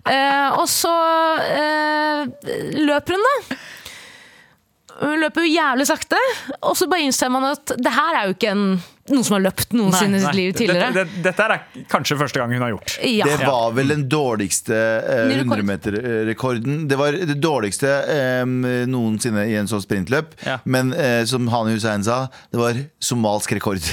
Eh, 0.04 0.48
og 0.60 0.66
så 0.68 0.94
eh, 1.48 2.26
løper 2.84 3.16
hun, 3.16 3.24
da. 3.24 3.56
Hun 5.00 5.18
løper 5.24 5.42
jo 5.42 5.54
jævlig 5.56 5.86
sakte, 5.88 6.18
og 6.62 6.76
så 6.78 6.86
bare 6.88 7.02
innser 7.08 7.30
man 7.34 7.44
at 7.50 7.72
det 7.82 7.90
her 7.92 8.14
er 8.20 8.28
jo 8.28 8.34
ikke 8.36 8.50
en, 8.52 8.66
noen 9.12 9.24
som 9.26 9.34
har 9.36 9.42
løpt 9.44 9.74
noensinne 9.76 10.16
i 10.16 10.22
sitt 10.22 10.36
liv 10.38 10.52
tidligere. 10.56 10.88
Dette, 10.94 11.04
det, 11.12 11.24
dette 11.26 11.44
er 11.44 11.84
kanskje 11.92 12.16
første 12.20 12.40
gang 12.40 12.54
hun 12.54 12.62
har 12.64 12.72
gjort. 12.72 12.94
Ja. 13.04 13.26
Det 13.28 13.44
var 13.44 13.74
vel 13.76 13.92
den 13.92 14.06
dårligste 14.08 14.78
eh, 14.78 15.26
Ny 15.28 15.36
rekord. 15.42 15.58
100-meterrekorden. 15.58 16.78
Det 16.88 16.98
var 17.00 17.18
det 17.32 17.36
dårligste 17.42 17.90
eh, 18.14 18.40
noensinne 18.88 19.44
i 19.50 19.58
en 19.60 19.68
sånn 19.68 19.84
sprintløp. 19.84 20.32
Ja. 20.48 20.56
Men 20.64 20.94
eh, 20.96 21.20
som 21.28 21.50
Hani 21.52 21.76
Hussein 21.76 22.06
sa, 22.06 22.24
det 22.48 22.60
var 22.62 22.80
somalsk 23.04 23.52
rekord. 23.58 23.84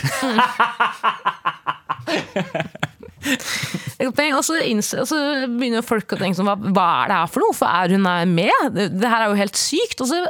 Og 4.01 4.43
så, 4.47 4.57
inns- 4.65 4.95
og 4.97 5.05
så 5.11 5.17
begynner 5.45 5.83
folk 5.85 6.15
å 6.15 6.17
tenke 6.17 6.39
sånn, 6.39 6.47
hva, 6.47 6.55
hva 6.73 6.87
er 7.03 7.11
det 7.11 7.19
her 7.19 7.29
for 7.29 7.43
noe? 7.43 7.53
Hvorfor 7.53 7.69
er 7.69 7.93
hun 7.93 8.07
med? 8.33 8.71
Det, 8.73 8.87
det 8.95 9.11
her 9.11 9.27
er 9.27 9.33
jo 9.33 9.41
helt 9.43 9.59
sykt. 9.59 10.01
Og 10.01 10.09
så, 10.09 10.23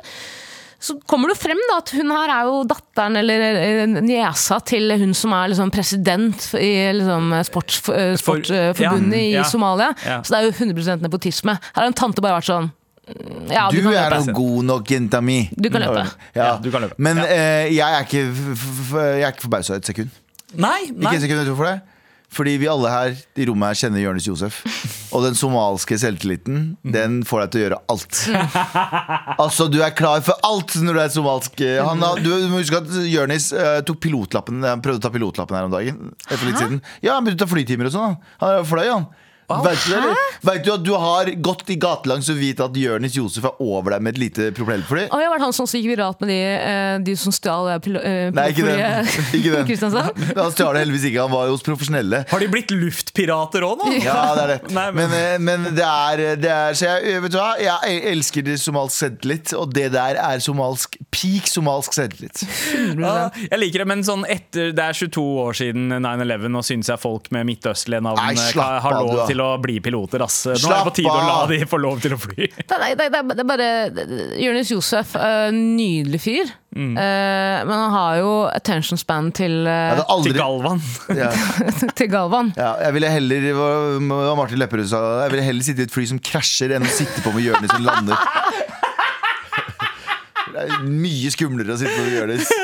så 0.81 0.95
kommer 1.05 1.29
det 1.29 1.37
frem 1.37 1.59
da, 1.69 1.75
at 1.77 1.91
hun 1.93 2.09
her 2.09 2.31
er 2.33 2.47
jo 2.49 2.61
datteren 2.65 3.19
eller 3.21 3.43
eh, 3.61 3.83
niesa 4.01 4.57
til 4.65 4.89
hun 4.97 5.11
som 5.17 5.33
er 5.37 5.51
liksom 5.53 5.69
president 5.73 6.47
i 6.57 6.71
liksom, 6.97 7.31
sportsforbundet 7.45 8.75
For- 8.77 8.83
ja, 8.83 8.93
i 9.19 9.31
ja. 9.35 9.43
Somalia. 9.45 9.91
Ja. 10.05 10.21
Så 10.25 10.33
det 10.33 10.39
er 10.39 10.47
jo 10.49 10.53
100 10.73 10.97
nepotisme. 11.05 11.57
Her 11.75 11.83
har 11.83 11.91
en 11.91 11.97
tante 11.97 12.23
bare 12.25 12.39
vært 12.39 12.49
sånn 12.49 12.71
mm, 12.71 13.51
ja, 13.53 13.67
Du 13.69 13.77
du, 13.81 13.91
er 13.93 14.17
jo 14.17 14.33
god 14.41 14.67
nok, 14.71 14.89
jenta 14.97 15.21
mi. 15.21 15.43
Du 15.53 15.69
kan 15.69 15.85
løpe. 15.85 16.07
Ja. 16.33 16.41
Ja, 16.41 16.49
du 16.63 16.71
kan 16.73 16.87
løpe. 16.87 16.97
Men 16.97 17.21
Ja. 17.21 17.29
eh, 17.29 17.69
jeg 17.75 17.99
er 17.99 18.09
ikke, 18.09 18.25
jeg 18.25 19.23
er 19.23 19.31
ikke 19.35 19.45
forbausa 19.47 19.77
et 19.77 19.85
sekund. 19.85 20.09
Nei, 20.57 20.89
Ikke 20.89 21.15
et 21.15 21.21
sekund, 21.27 21.39
jeg 21.45 21.47
tror 21.47 21.55
for 21.61 21.69
det? 21.69 21.79
Fordi 22.31 22.53
vi 22.61 22.67
alle 22.71 22.91
her 22.91 23.15
i 23.35 23.45
rommet 23.49 23.73
her 23.73 23.79
kjenner 23.81 24.03
Jonis 24.05 24.27
Josef. 24.29 24.61
Og 25.11 25.25
den 25.25 25.35
somalske 25.35 25.97
selvtilliten, 25.99 26.61
den 26.95 27.19
får 27.27 27.43
deg 27.43 27.51
til 27.51 27.59
å 27.59 27.63
gjøre 27.65 27.81
alt. 27.91 28.21
Altså, 29.41 29.65
du 29.71 29.79
er 29.81 29.93
klar 29.95 30.21
for 30.23 30.37
alt 30.45 30.75
når 30.83 30.95
du 30.95 30.99
er 31.01 31.11
somalsk. 31.11 31.61
Han, 31.87 32.03
du, 32.21 32.29
må 32.51 32.61
huske 32.61 32.79
at 32.79 32.91
Jonis 33.09 33.49
uh, 33.55 33.79
tok 33.85 33.99
pilotlappen 34.03 34.61
Han 34.63 34.83
prøvde 34.83 35.01
å 35.01 35.03
ta 35.03 35.11
pilotlappen 35.13 35.57
her 35.57 35.67
om 35.67 35.73
dagen. 35.73 36.11
etter 36.27 36.37
For 36.37 36.47
litt 36.47 36.61
siden. 36.61 36.79
Ja, 37.03 37.15
han 37.17 37.25
begynte 37.25 37.43
å 37.43 37.47
ta 37.47 37.51
flytimer 37.51 37.89
og 37.89 37.95
sånn. 37.95 38.15
han. 38.39 38.61
Er 38.61 38.67
fløy, 38.67 38.85
han. 38.87 39.07
Vet 39.65 39.85
du. 39.87 40.15
Vet 40.51 40.63
du 40.65 40.71
at 40.73 40.83
du 40.85 40.91
har 40.97 41.29
gått 41.43 41.69
i 41.73 41.77
gatelangs 41.81 42.29
og 42.33 42.39
vite 42.41 42.65
at 42.65 42.77
Jonis 42.81 43.15
Josef 43.17 43.45
er 43.51 43.59
over 43.61 43.95
deg 43.95 44.01
med 44.05 44.15
et 44.15 44.21
lite 44.23 44.47
propellfly? 44.57 45.07
Og 45.11 45.19
jeg 45.21 45.27
har 45.29 45.33
vært 45.35 45.45
han 45.47 45.55
som 45.57 45.67
gikk 45.69 45.89
viralt 45.91 46.21
med 46.23 46.31
de, 46.31 46.39
eh, 46.55 46.95
de 47.05 47.15
som 47.19 47.33
stjal 47.35 47.69
eh, 47.73 47.89
eh, 48.01 48.31
Nei, 48.35 48.47
ikke 48.53 48.65
den. 48.65 48.79
pilotflyet 48.81 49.35
Ikke 49.41 49.53
den. 49.55 49.65
Kristiansand. 49.71 50.23
Han 50.41 50.51
stjal 50.55 50.73
det 50.75 50.83
heldigvis 50.85 51.05
ikke. 51.11 51.21
Han 51.27 51.33
var 51.35 51.47
jo 51.49 51.55
hos 51.57 51.65
profesjonelle. 51.65 52.23
Har 52.31 52.41
de 52.43 52.49
blitt 52.51 52.71
luftpirater 52.73 53.65
òg 53.67 53.77
nå? 53.81 53.91
Ja, 54.07 54.17
det 54.37 54.43
er 54.45 54.51
det. 54.55 54.59
Nei, 54.75 54.87
men- 54.97 55.09
men, 55.11 55.43
men 55.43 55.63
det 55.75 55.83
er, 55.85 56.21
det 56.39 56.49
er 56.51 56.75
Så 56.77 56.85
jeg, 56.87 57.21
vet 57.23 57.33
du 57.33 57.37
hva? 57.39 57.49
Jeg 57.61 58.01
elsker 58.11 58.45
det 58.45 58.57
somalsk 58.61 58.95
selvtillit, 59.01 59.51
og 59.57 59.73
det 59.75 59.89
der 59.93 60.17
er 60.21 60.39
somalsk 60.43 60.95
peak 61.11 61.49
somalsk 61.51 61.93
selvtillit. 61.97 62.43
Ja, 63.01 63.29
jeg 63.49 63.59
liker 63.61 63.83
det, 63.83 63.87
men 63.91 64.03
sånn 64.07 64.23
etter 64.29 64.71
Det 64.75 64.83
er 64.83 64.95
22 64.97 65.23
år 65.45 65.57
siden 65.57 65.89
9-11, 66.03 66.55
og 66.61 66.65
syns 66.67 66.89
jeg 66.91 67.01
folk 67.01 67.27
med 67.35 67.47
midtøstlige 67.49 68.01
navn 68.05 68.19
Nei, 68.21 68.35
slapp 68.39 68.81
har 68.85 68.95
lov 68.99 69.25
til 69.27 69.40
da. 69.40 69.40
Til 69.41 69.47
å 69.49 69.57
bli 69.61 69.79
piloter. 69.83 70.23
Ass. 70.25 70.43
Nå 70.47 70.55
er 70.55 70.77
det 70.77 70.87
på 70.87 70.95
tide 71.01 71.11
å 71.11 71.25
la 71.25 71.37
de 71.49 71.61
få 71.69 71.79
lov 71.81 72.01
til 72.03 72.15
å 72.15 72.21
fly. 72.21 72.49
Det 72.71 72.77
er, 72.77 72.95
det, 72.97 73.07
er, 73.09 73.23
det 73.29 73.43
er 73.43 73.47
bare 73.47 73.67
Jonis 74.41 74.71
Josef, 74.71 75.13
uh, 75.19 75.49
nydelig 75.53 76.19
fyr. 76.23 76.51
Mm. 76.71 76.93
Eh, 76.95 77.57
men 77.67 77.73
han 77.75 77.91
har 77.91 78.17
jo 78.21 78.29
attention 78.47 78.99
span 78.99 79.27
til, 79.35 79.65
eh, 79.67 79.99
Til 80.23 80.35
Galvan. 80.37 80.79
ja, 81.19 81.27
til 81.99 82.07
Galvan. 82.11 82.53
ja, 82.55 82.77
Jeg 82.85 82.95
ville 82.95 83.09
heller 83.11 83.99
Martin 84.39 84.61
Lepperød 84.61 84.87
sa 84.87 85.01
Jeg 85.25 85.33
ville 85.33 85.47
heller 85.49 85.67
sitte 85.67 85.83
i 85.83 85.89
et 85.89 85.91
fly 85.91 86.05
som 86.13 86.21
krasjer, 86.23 86.77
enn 86.77 86.87
å 86.87 86.93
sitte 86.95 87.19
på 87.25 87.33
med 87.35 87.43
Jonis 87.49 87.75
som 87.75 87.83
lander. 87.83 88.15
Det 90.51 90.63
er 90.63 90.87
mye 90.87 91.35
skumlere 91.35 91.75
å 91.75 91.81
sitte 91.81 91.97
på 91.97 92.07
med 92.07 92.17
Jonis. 92.21 92.55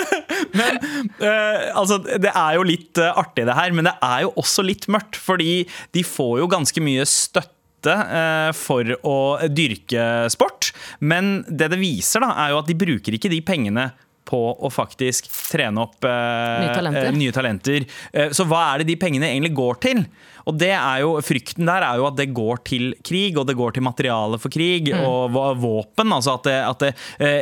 Eh, 1.17 1.63
altså, 1.73 1.97
det 2.21 2.29
er 2.29 2.57
jo 2.57 2.65
litt 2.67 2.99
uh, 3.01 3.15
artig 3.19 3.47
det 3.47 3.55
her, 3.57 3.71
men 3.73 3.87
det 3.87 3.93
er 4.05 4.25
jo 4.25 4.33
også 4.37 4.63
litt 4.65 4.85
mørkt. 4.91 5.17
Fordi 5.19 5.63
de 5.95 6.03
får 6.05 6.33
jo 6.41 6.49
ganske 6.51 6.83
mye 6.83 7.05
støtte 7.09 7.93
eh, 7.93 8.49
for 8.57 8.91
å 9.07 9.17
dyrke 9.49 10.27
sport. 10.33 10.71
Men 10.99 11.41
det 11.49 11.71
det 11.73 11.81
viser, 11.81 12.23
da, 12.23 12.33
er 12.43 12.53
jo 12.53 12.61
at 12.61 12.69
de 12.69 12.77
bruker 12.77 13.17
ikke 13.17 13.31
de 13.33 13.41
pengene 13.45 13.89
på 14.27 14.39
å 14.59 14.69
faktisk 14.73 15.29
trene 15.31 15.81
opp 15.87 16.03
eh, 16.05 16.63
Nye 16.65 16.73
talenter. 16.75 17.05
eh, 17.09 17.15
nye 17.17 17.35
talenter. 17.35 17.85
Eh, 18.13 18.29
så 18.35 18.45
hva 18.49 18.65
er 18.73 18.83
det 18.83 18.89
de 18.91 18.97
pengene 18.99 19.29
egentlig 19.31 19.53
går 19.57 19.79
til? 19.87 20.03
Og 20.47 20.55
det 20.55 20.69
er 20.71 21.01
jo, 21.03 21.09
Frykten 21.27 21.67
der 21.67 21.83
er 21.83 21.97
jo 21.99 22.05
at 22.07 22.15
det 22.15 22.29
går 22.35 22.61
til 22.67 22.93
krig, 23.03 23.35
og 23.39 23.47
det 23.49 23.55
går 23.59 23.73
til 23.75 23.83
materiale 23.83 24.37
for 24.39 24.47
krig 24.53 24.93
Mm. 24.93 25.01
og 25.03 25.35
våpen. 25.59 26.13
altså 26.15 26.35
At 26.37 26.43
det, 26.47 26.53
at 26.63 26.79
det 26.85 26.91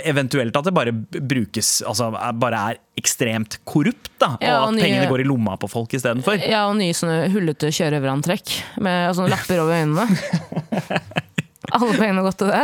eventuelt 0.10 0.56
at 0.58 0.66
det 0.66 0.74
bare 0.74 0.92
brukes 1.22 1.84
Altså 1.86 2.08
bare 2.34 2.62
er 2.72 2.80
ekstremt 2.98 3.60
korrupt, 3.68 4.10
da. 4.18 4.32
Ja, 4.42 4.56
og 4.64 4.70
og 4.70 4.74
at 4.74 4.76
nye- 4.80 4.82
pengene 4.88 5.10
går 5.12 5.22
i 5.22 5.28
lomma 5.30 5.58
på 5.62 5.70
folk 5.70 5.94
istedenfor. 5.94 6.40
Ja, 6.42 6.64
og 6.70 6.78
nye 6.80 6.94
sånne 6.98 7.30
hullete 7.34 7.70
kjørøverantrekk 7.76 8.56
med 8.82 9.14
sånne 9.18 9.30
lapper 9.36 9.62
over 9.62 9.78
øynene. 9.84 10.08
Alle 11.76 11.94
pengene 11.98 12.22
har 12.22 12.28
gått 12.30 12.38
til 12.42 12.52
det. 12.54 12.64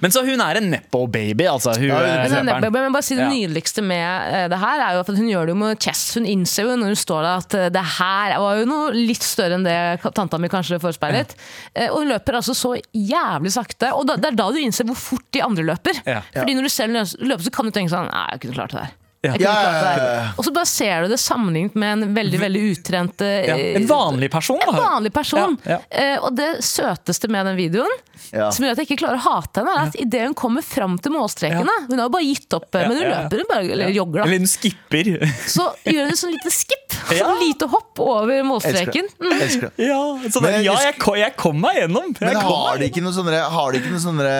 Men 0.00 0.12
så 0.14 0.22
hun 0.26 0.40
er 0.40 0.58
en 0.60 0.70
nepo-baby, 0.72 1.46
altså. 1.50 1.74
Hun, 1.78 1.88
Ja, 1.88 1.98
hun 1.98 2.04
er 2.08 2.24
eh, 2.24 2.30
Men, 2.44 2.48
sånn, 2.62 2.72
men 2.72 2.94
bare 2.96 3.06
si 3.06 3.14
det 3.18 3.24
Ja. 3.26 3.30
nydeligste 3.32 3.84
med 3.84 4.34
eh, 4.34 4.46
det 4.52 4.58
her 4.62 4.80
er 4.88 4.94
jo 4.96 5.04
at 5.04 5.12
hun 5.12 5.28
gjør 5.28 5.46
det 5.46 5.54
jo 5.54 5.60
med 5.60 5.82
chess. 5.84 6.02
Hun 6.18 6.26
innser 6.30 6.68
jo 6.68 6.76
når 6.80 6.92
hun 6.94 7.00
står 7.04 7.22
der 7.26 7.44
at 7.44 7.54
eh, 7.60 7.68
det 7.74 7.84
her 7.98 8.36
var 8.40 8.58
jo 8.60 8.66
noe 8.70 8.90
litt 8.96 9.22
større 9.26 9.58
enn 9.58 9.66
det 9.66 9.76
tanta 10.16 10.38
mi 10.40 10.48
kanskje 10.52 10.80
forespeilet. 10.82 11.36
Ja. 11.76 11.90
Og 11.92 12.02
hun 12.02 12.12
løper 12.14 12.40
altså 12.40 12.56
så 12.56 12.74
jævlig 12.94 13.52
sakte. 13.54 13.92
Og 13.94 14.06
da, 14.08 14.16
det 14.20 14.32
er 14.32 14.40
da 14.40 14.50
du 14.50 14.58
innser 14.62 14.88
hvor 14.88 14.98
fort 14.98 15.26
de 15.34 15.42
andre 15.44 15.64
løper. 15.74 16.02
Ja. 16.06 16.20
Fordi 16.34 16.54
når 16.58 16.68
du 16.68 16.72
selv 16.74 17.00
løper, 17.24 17.44
så 17.44 17.54
kan 17.54 17.66
du 17.68 17.74
tenke 17.74 17.92
sånn 17.92 18.10
Nei, 18.10 18.26
jeg 18.34 18.44
kunne 18.44 18.54
klart 18.60 18.74
det 18.76 18.82
der. 18.84 18.92
Ja, 19.24 20.32
Og 20.36 20.44
så 20.44 20.52
bare 20.52 20.68
ser 20.68 21.04
du 21.06 21.14
det 21.14 21.18
sammenlignet 21.22 21.76
med 21.80 21.92
en 22.04 22.14
veldig 22.16 22.40
veldig 22.42 22.62
utrent 22.74 23.22
Ja. 23.24 23.56
En 23.56 23.86
vanlig 23.88 24.28
person, 24.32 24.60
en 24.68 24.76
vanlig 24.76 25.12
person. 25.14 25.56
Ja, 25.64 25.78
ja. 25.78 25.78
Eh, 25.90 26.18
og 26.20 26.36
det 26.36 26.50
søteste 26.64 27.30
med 27.32 27.46
den 27.48 27.56
videoen, 27.56 27.94
Ja. 28.32 28.50
som 28.50 28.64
gjør 28.64 28.72
at 28.72 28.80
jeg 28.82 28.88
ikke 28.88 29.00
klarer 29.04 29.18
å 29.20 29.24
hate 29.26 29.60
henne, 29.60 29.74
er 29.74 29.88
at 29.90 29.96
idet 30.00 30.22
hun 30.28 30.34
kommer 30.34 30.62
fram 30.64 30.96
til 30.98 31.12
målstreken 31.12 31.66
da, 31.68 31.74
Hun 31.88 31.98
har 31.98 32.06
jo 32.08 32.12
bare 32.14 32.24
gitt 32.28 32.54
opp, 32.56 32.68
eh, 32.74 32.88
men 32.88 32.96
hun 32.96 33.02
Ja, 33.02 33.08
ja, 33.08 33.14
ja. 33.14 33.22
løper 33.28 33.42
hun 33.42 33.50
bare, 33.50 33.70
eller 33.74 33.92
jogger, 33.94 34.22
Eller 34.24 34.38
hun 34.38 34.46
skipper. 34.50 35.10
Så 35.56 35.66
gjør 35.84 36.08
hun 36.10 36.16
sånn 36.22 36.32
lite 36.34 36.50
skip, 36.54 36.80
Ja. 37.14 37.26
sånn 37.28 37.40
lite 37.42 37.66
hopp 37.68 38.00
over 38.00 38.42
målstreken. 38.48 39.10
det. 39.20 39.70
Ja, 39.84 40.00
sånn, 40.30 40.42
Men 40.46 40.64
ja 40.64 40.72
jeg- 40.72 40.86
jeg, 40.94 40.98
kom, 40.98 41.16
jeg 41.20 41.36
kom 41.36 41.60
meg 41.60 41.76
gjennom. 41.82 42.14
Jeg 42.16 42.20
Men 42.32 42.36
har 42.40 42.78
det 42.78 42.80
de 42.80 42.88
ikke 42.90 43.04
noe 43.04 43.12
sånne, 43.12 43.42
har 43.50 43.72
de 43.72 43.78
ikke 43.82 43.90
noe 43.92 44.00
sånne 44.04 44.30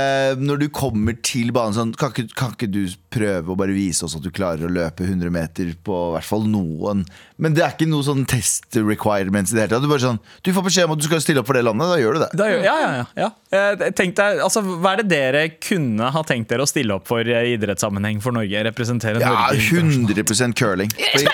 Når 0.41 0.59
du 0.65 0.69
kommer 0.69 1.17
til 1.23 1.51
banen 1.53 1.75
sånn 1.77 1.93
kan 1.97 2.11
ikke, 2.11 2.35
kan 2.35 2.55
ikke 2.57 2.71
du 2.73 2.87
prøve 3.15 3.53
å 3.53 3.57
bare 3.57 3.75
vise 3.77 4.03
oss 4.07 4.17
at 4.17 4.23
du 4.25 4.31
klarer 4.35 4.65
å 4.67 4.71
løpe 4.73 5.05
100 5.07 5.31
meter 5.31 5.75
på 5.85 5.95
i 6.09 6.13
hvert 6.17 6.25
fall 6.29 6.47
noen 6.51 7.05
Men 7.39 7.55
det 7.55 7.63
er 7.65 7.75
ikke 7.77 7.89
noe 7.91 8.03
sånn 8.07 8.25
test 8.27 8.75
requirements 8.81 9.53
i 9.53 9.57
det 9.59 9.65
hele 9.69 9.75
tatt. 9.77 9.83
Du, 9.85 9.89
bare 9.91 10.03
sånn, 10.03 10.19
du 10.43 10.53
får 10.55 10.65
beskjed 10.69 10.85
om 10.89 10.93
at 10.97 10.99
du 11.03 11.07
skal 11.09 11.21
stille 11.21 11.41
opp 11.43 11.47
for 11.51 11.55
det 11.59 11.65
landet, 11.67 11.89
da 11.91 11.97
gjør 12.01 12.15
du 12.15 12.21
det. 12.25 12.29
Da 12.39 12.45
gjør, 12.49 12.63
ja, 12.65 12.75
ja, 12.81 12.91
ja, 12.95 13.07
ja. 13.25 13.31
Eh, 13.55 13.74
Tenk 13.97 14.15
deg, 14.19 14.41
altså, 14.45 14.63
hva 14.63 14.95
er 14.95 15.03
det 15.03 15.09
dere 15.13 15.45
kunne 15.63 16.11
ha 16.15 16.23
tenkt 16.27 16.49
dere 16.53 16.65
å 16.65 16.69
stille 16.71 16.95
opp 16.97 17.07
for 17.11 17.21
i 17.27 17.55
idrettssammenheng 17.57 18.21
for 18.25 18.33
Norge? 18.37 18.65
Representere 18.71 19.21
Ja, 19.23 19.33
Norge? 19.51 19.59
100 19.81 20.55
curling. 20.59 20.91
Fordi, 20.95 21.27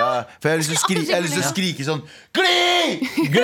ja, 0.00 0.24
for 0.40 0.48
jeg 0.48 0.54
har 0.54 0.60
lyst 0.62 0.70
til 0.70 0.78
å, 0.78 0.80
skri, 0.80 1.00
jeg 1.02 1.14
har 1.16 1.24
lyst 1.24 1.34
til 1.36 1.42
å 1.42 1.48
skrike 1.50 1.84
sånn 1.84 2.02
Gli! 2.38 3.26
Gli! 3.34 3.42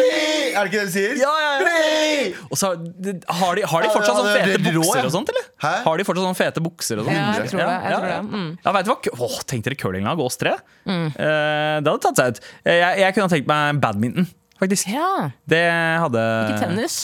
Er 0.57 0.65
det 0.65 0.71
ikke 0.71 0.79
det 0.79 0.85
de 0.87 0.93
sier? 0.95 1.17
Ja, 1.21 1.33
ja, 1.43 1.51
ja. 1.59 1.65
Gli! 1.67 2.31
Og 2.49 2.57
så, 2.61 2.71
har, 2.71 3.59
de, 3.59 3.65
har 3.67 3.85
de 3.85 3.91
fortsatt 3.93 4.17
sånn 4.17 4.31
er 4.31 4.47
fete 4.55 4.63
bukser 4.79 5.03
og 5.09 5.13
sånt, 5.13 5.33
eller? 5.35 5.49
Hæ? 5.65 5.73
Har 5.85 6.01
de 6.01 6.07
fortsatt 6.09 6.25
sånne 6.29 6.39
fete 6.39 6.63
bukser 6.65 7.03
og 7.03 7.09
sånt? 7.11 7.17
Ja, 7.19 7.27
jeg 7.43 7.51
tror 7.53 7.61
det, 7.61 7.67
jeg 7.67 7.93
Ja, 7.93 7.99
tror 8.01 8.09
ja. 8.09 8.23
det. 8.23 8.41
Mm. 8.41 8.49
Ja, 8.65 8.75
vet 8.79 8.89
du 8.89 8.93
hva? 8.95 9.27
Åh, 9.29 9.37
tenk 9.53 9.67
dere 9.67 9.79
curlinglag, 9.83 10.23
oss 10.25 10.41
tre. 10.41 10.55
Eh, 10.87 11.11
det 11.19 11.91
hadde 11.91 11.99
tatt 12.07 12.23
seg 12.23 12.33
ut. 12.39 12.41
Jeg, 12.71 13.03
jeg 13.03 13.17
kunne 13.19 13.29
ha 13.29 13.35
tenkt 13.35 13.51
meg 13.53 13.83
badminton, 13.85 14.31
faktisk. 14.63 14.89
Ja, 14.95 15.11
Det 15.51 15.63
hadde 16.07 16.25
ikke 16.47 16.63
tennis. 16.65 17.03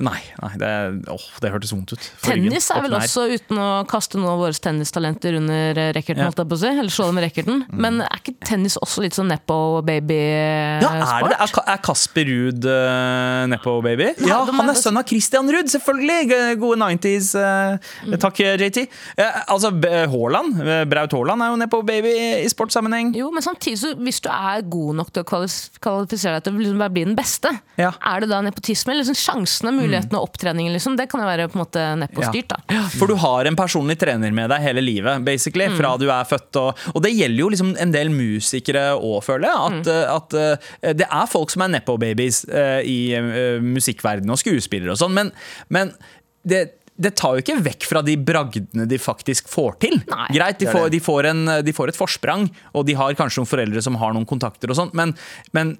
Nei, 0.00 0.20
nei 0.42 0.52
det, 0.60 0.70
åh, 1.12 1.26
det 1.42 1.52
hørtes 1.52 1.72
vondt 1.74 1.92
ut. 1.94 2.00
for. 2.16 2.30
Tennis 2.32 2.70
er 2.72 2.82
vel 2.86 2.96
også, 2.98 3.26
uten 3.34 3.60
å 3.60 3.68
kaste 3.90 4.18
noen 4.18 4.32
av 4.34 4.42
våre 4.42 4.56
tennistalenter 4.56 5.36
under 5.40 5.78
eh, 5.78 5.92
racketen, 5.96 6.24
Ja. 6.24 6.30
si, 6.60 6.66
eller 6.72 6.90
slå 6.92 7.06
dem 7.10 7.18
med 7.20 7.24
racketen, 7.28 7.64
men 7.72 8.00
er 8.04 8.20
ikke 8.22 8.36
tennis 8.44 8.76
også 8.80 9.04
litt 9.04 9.14
sånn 9.18 9.30
Ja, 9.30 9.36
er, 9.36 9.40
det, 9.40 10.06
nepo-baby-sport? 10.10 11.32
er, 11.36 11.54
det? 11.54 11.64
er 11.74 11.82
Kasper 11.84 12.24
Ruud 12.30 12.66
uh, 12.66 13.46
Nepo-baby? 13.52 14.08
Ja, 14.26 14.40
er 14.42 14.52
han 14.60 14.72
er 14.72 14.78
sønn 14.78 14.98
av 15.00 15.06
Christian 15.08 15.50
Ruud, 15.50 15.70
selvfølgelig! 15.70 16.58
Gode 16.60 16.80
90s. 16.80 17.34
Uh, 17.38 17.78
Mm. 18.00 18.14
Takk, 18.20 18.38
JT. 18.60 18.84
Uh, 19.18 19.40
altså, 19.52 19.70
Haaland, 20.10 20.60
eh, 20.62 20.84
Braut 20.88 21.12
Haaland 21.12 21.42
er 21.44 21.50
jo 21.52 21.58
Nepo-baby 21.60 22.12
i 22.44 22.48
sportssammenheng. 22.50 23.12
Jo, 23.16 23.30
men 23.34 23.44
samtidig, 23.44 23.78
så 23.80 23.92
hvis 23.98 24.20
du 24.24 24.28
er 24.32 24.62
god 24.70 24.96
nok 25.00 25.12
til 25.14 25.24
å 25.24 25.28
kvalifisere 25.28 26.38
deg 26.38 26.46
til 26.46 26.54
å 26.56 26.62
liksom 26.62 26.84
bli 26.94 27.04
den 27.04 27.16
beste, 27.18 27.52
Ja. 27.78 27.92
er 28.00 28.20
det 28.20 28.30
da 28.30 28.40
nepotisme? 28.44 28.92
Eller 28.92 29.04
liksom 29.04 29.18
sjansene, 29.20 29.72
mulighetene 29.90 30.18
og 30.20 30.28
opptreningen, 30.30 30.72
liksom, 30.76 30.96
det 30.96 31.08
kan 31.10 31.20
jo 31.20 31.28
være 31.28 31.48
på 31.50 31.58
en 31.58 31.62
måte 31.64 31.84
neppostyrt 32.00 32.48
da. 32.54 32.58
Ja. 32.72 32.82
For 32.94 33.10
du 33.10 33.14
har 33.20 33.50
en 33.50 33.58
personlig 33.58 33.98
trener 34.00 34.32
med 34.32 34.50
deg 34.54 34.62
hele 34.64 34.80
livet, 34.84 35.24
basically, 35.26 35.66
Mm. 35.70 35.76
fra 35.76 35.92
du 36.00 36.06
er 36.10 36.24
født. 36.24 36.56
Og, 36.62 36.78
og 36.94 37.02
det 37.04 37.12
gjelder 37.14 37.40
jo 37.42 37.48
liksom 37.52 37.76
en 37.78 37.92
del 37.94 38.10
musikere 38.14 38.94
òg, 38.96 39.20
føler 39.26 39.48
jeg. 39.50 39.56
At, 39.60 39.78
Mm. 39.80 39.92
eh, 39.92 40.16
at 40.16 40.34
eh, 40.34 40.92
det 41.02 41.06
er 41.10 41.26
folk 41.30 41.50
som 41.50 41.62
er 41.62 41.74
nepo-babies 41.76 42.44
eh, 42.48 42.80
i 42.86 42.98
uh, 43.16 43.60
musikkverdenen 43.62 44.30
og 44.30 44.38
skuespillere 44.40 44.92
og 44.94 44.98
sånn, 45.00 45.12
men, 45.16 45.32
men 45.68 45.92
det 46.46 46.76
det 47.00 47.14
tar 47.16 47.32
jo 47.32 47.40
ikke 47.40 47.62
vekk 47.64 47.84
fra 47.88 48.02
de 48.04 48.12
bragdene 48.20 48.84
de 48.84 48.98
faktisk 49.00 49.46
får 49.48 49.78
til. 49.80 49.94
Nei. 50.10 50.26
Greit, 50.36 50.58
de 50.60 50.66
får, 50.68 50.90
de, 50.92 50.98
får 51.00 51.28
en, 51.30 51.46
de 51.64 51.72
får 51.72 51.88
et 51.94 51.96
forsprang, 51.96 52.42
og 52.76 52.84
de 52.84 52.92
har 52.98 53.14
kanskje 53.16 53.40
noen 53.40 53.48
foreldre 53.48 53.80
som 53.86 53.96
har 53.96 54.12
noen 54.12 54.26
kontakter 54.28 54.68
og 54.68 54.76
sånt, 54.76 54.92
men, 54.92 55.14
men 55.56 55.78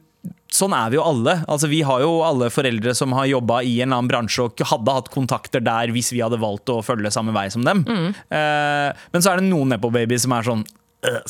Sånn 0.51 0.75
er 0.75 0.91
vi 0.91 0.99
jo 0.99 1.05
alle. 1.07 1.37
Altså, 1.47 1.69
vi 1.71 1.79
har 1.87 2.03
jo 2.03 2.21
alle 2.27 2.49
foreldre 2.51 2.93
som 2.99 3.15
har 3.15 3.29
jobba 3.31 3.61
i 3.63 3.77
en 3.79 3.89
eller 3.89 4.01
annen 4.01 4.11
bransje 4.11 4.49
og 4.49 4.65
hadde 4.67 4.97
hatt 4.97 5.11
kontakter 5.15 5.63
der 5.63 5.93
hvis 5.95 6.11
vi 6.11 6.23
hadde 6.25 6.41
valgt 6.43 6.73
å 6.75 6.81
følge 6.83 7.13
samme 7.15 7.35
vei 7.37 7.47
som 7.55 7.63
dem. 7.67 7.85
Mm. 7.87 8.09
Eh, 8.11 9.05
men 9.15 9.23
så 9.23 9.33
er 9.33 9.41
det 9.41 9.47
noen 9.47 9.71
nepo-baby 9.77 10.19
som 10.21 10.35
er 10.35 10.49
sånn 10.49 10.67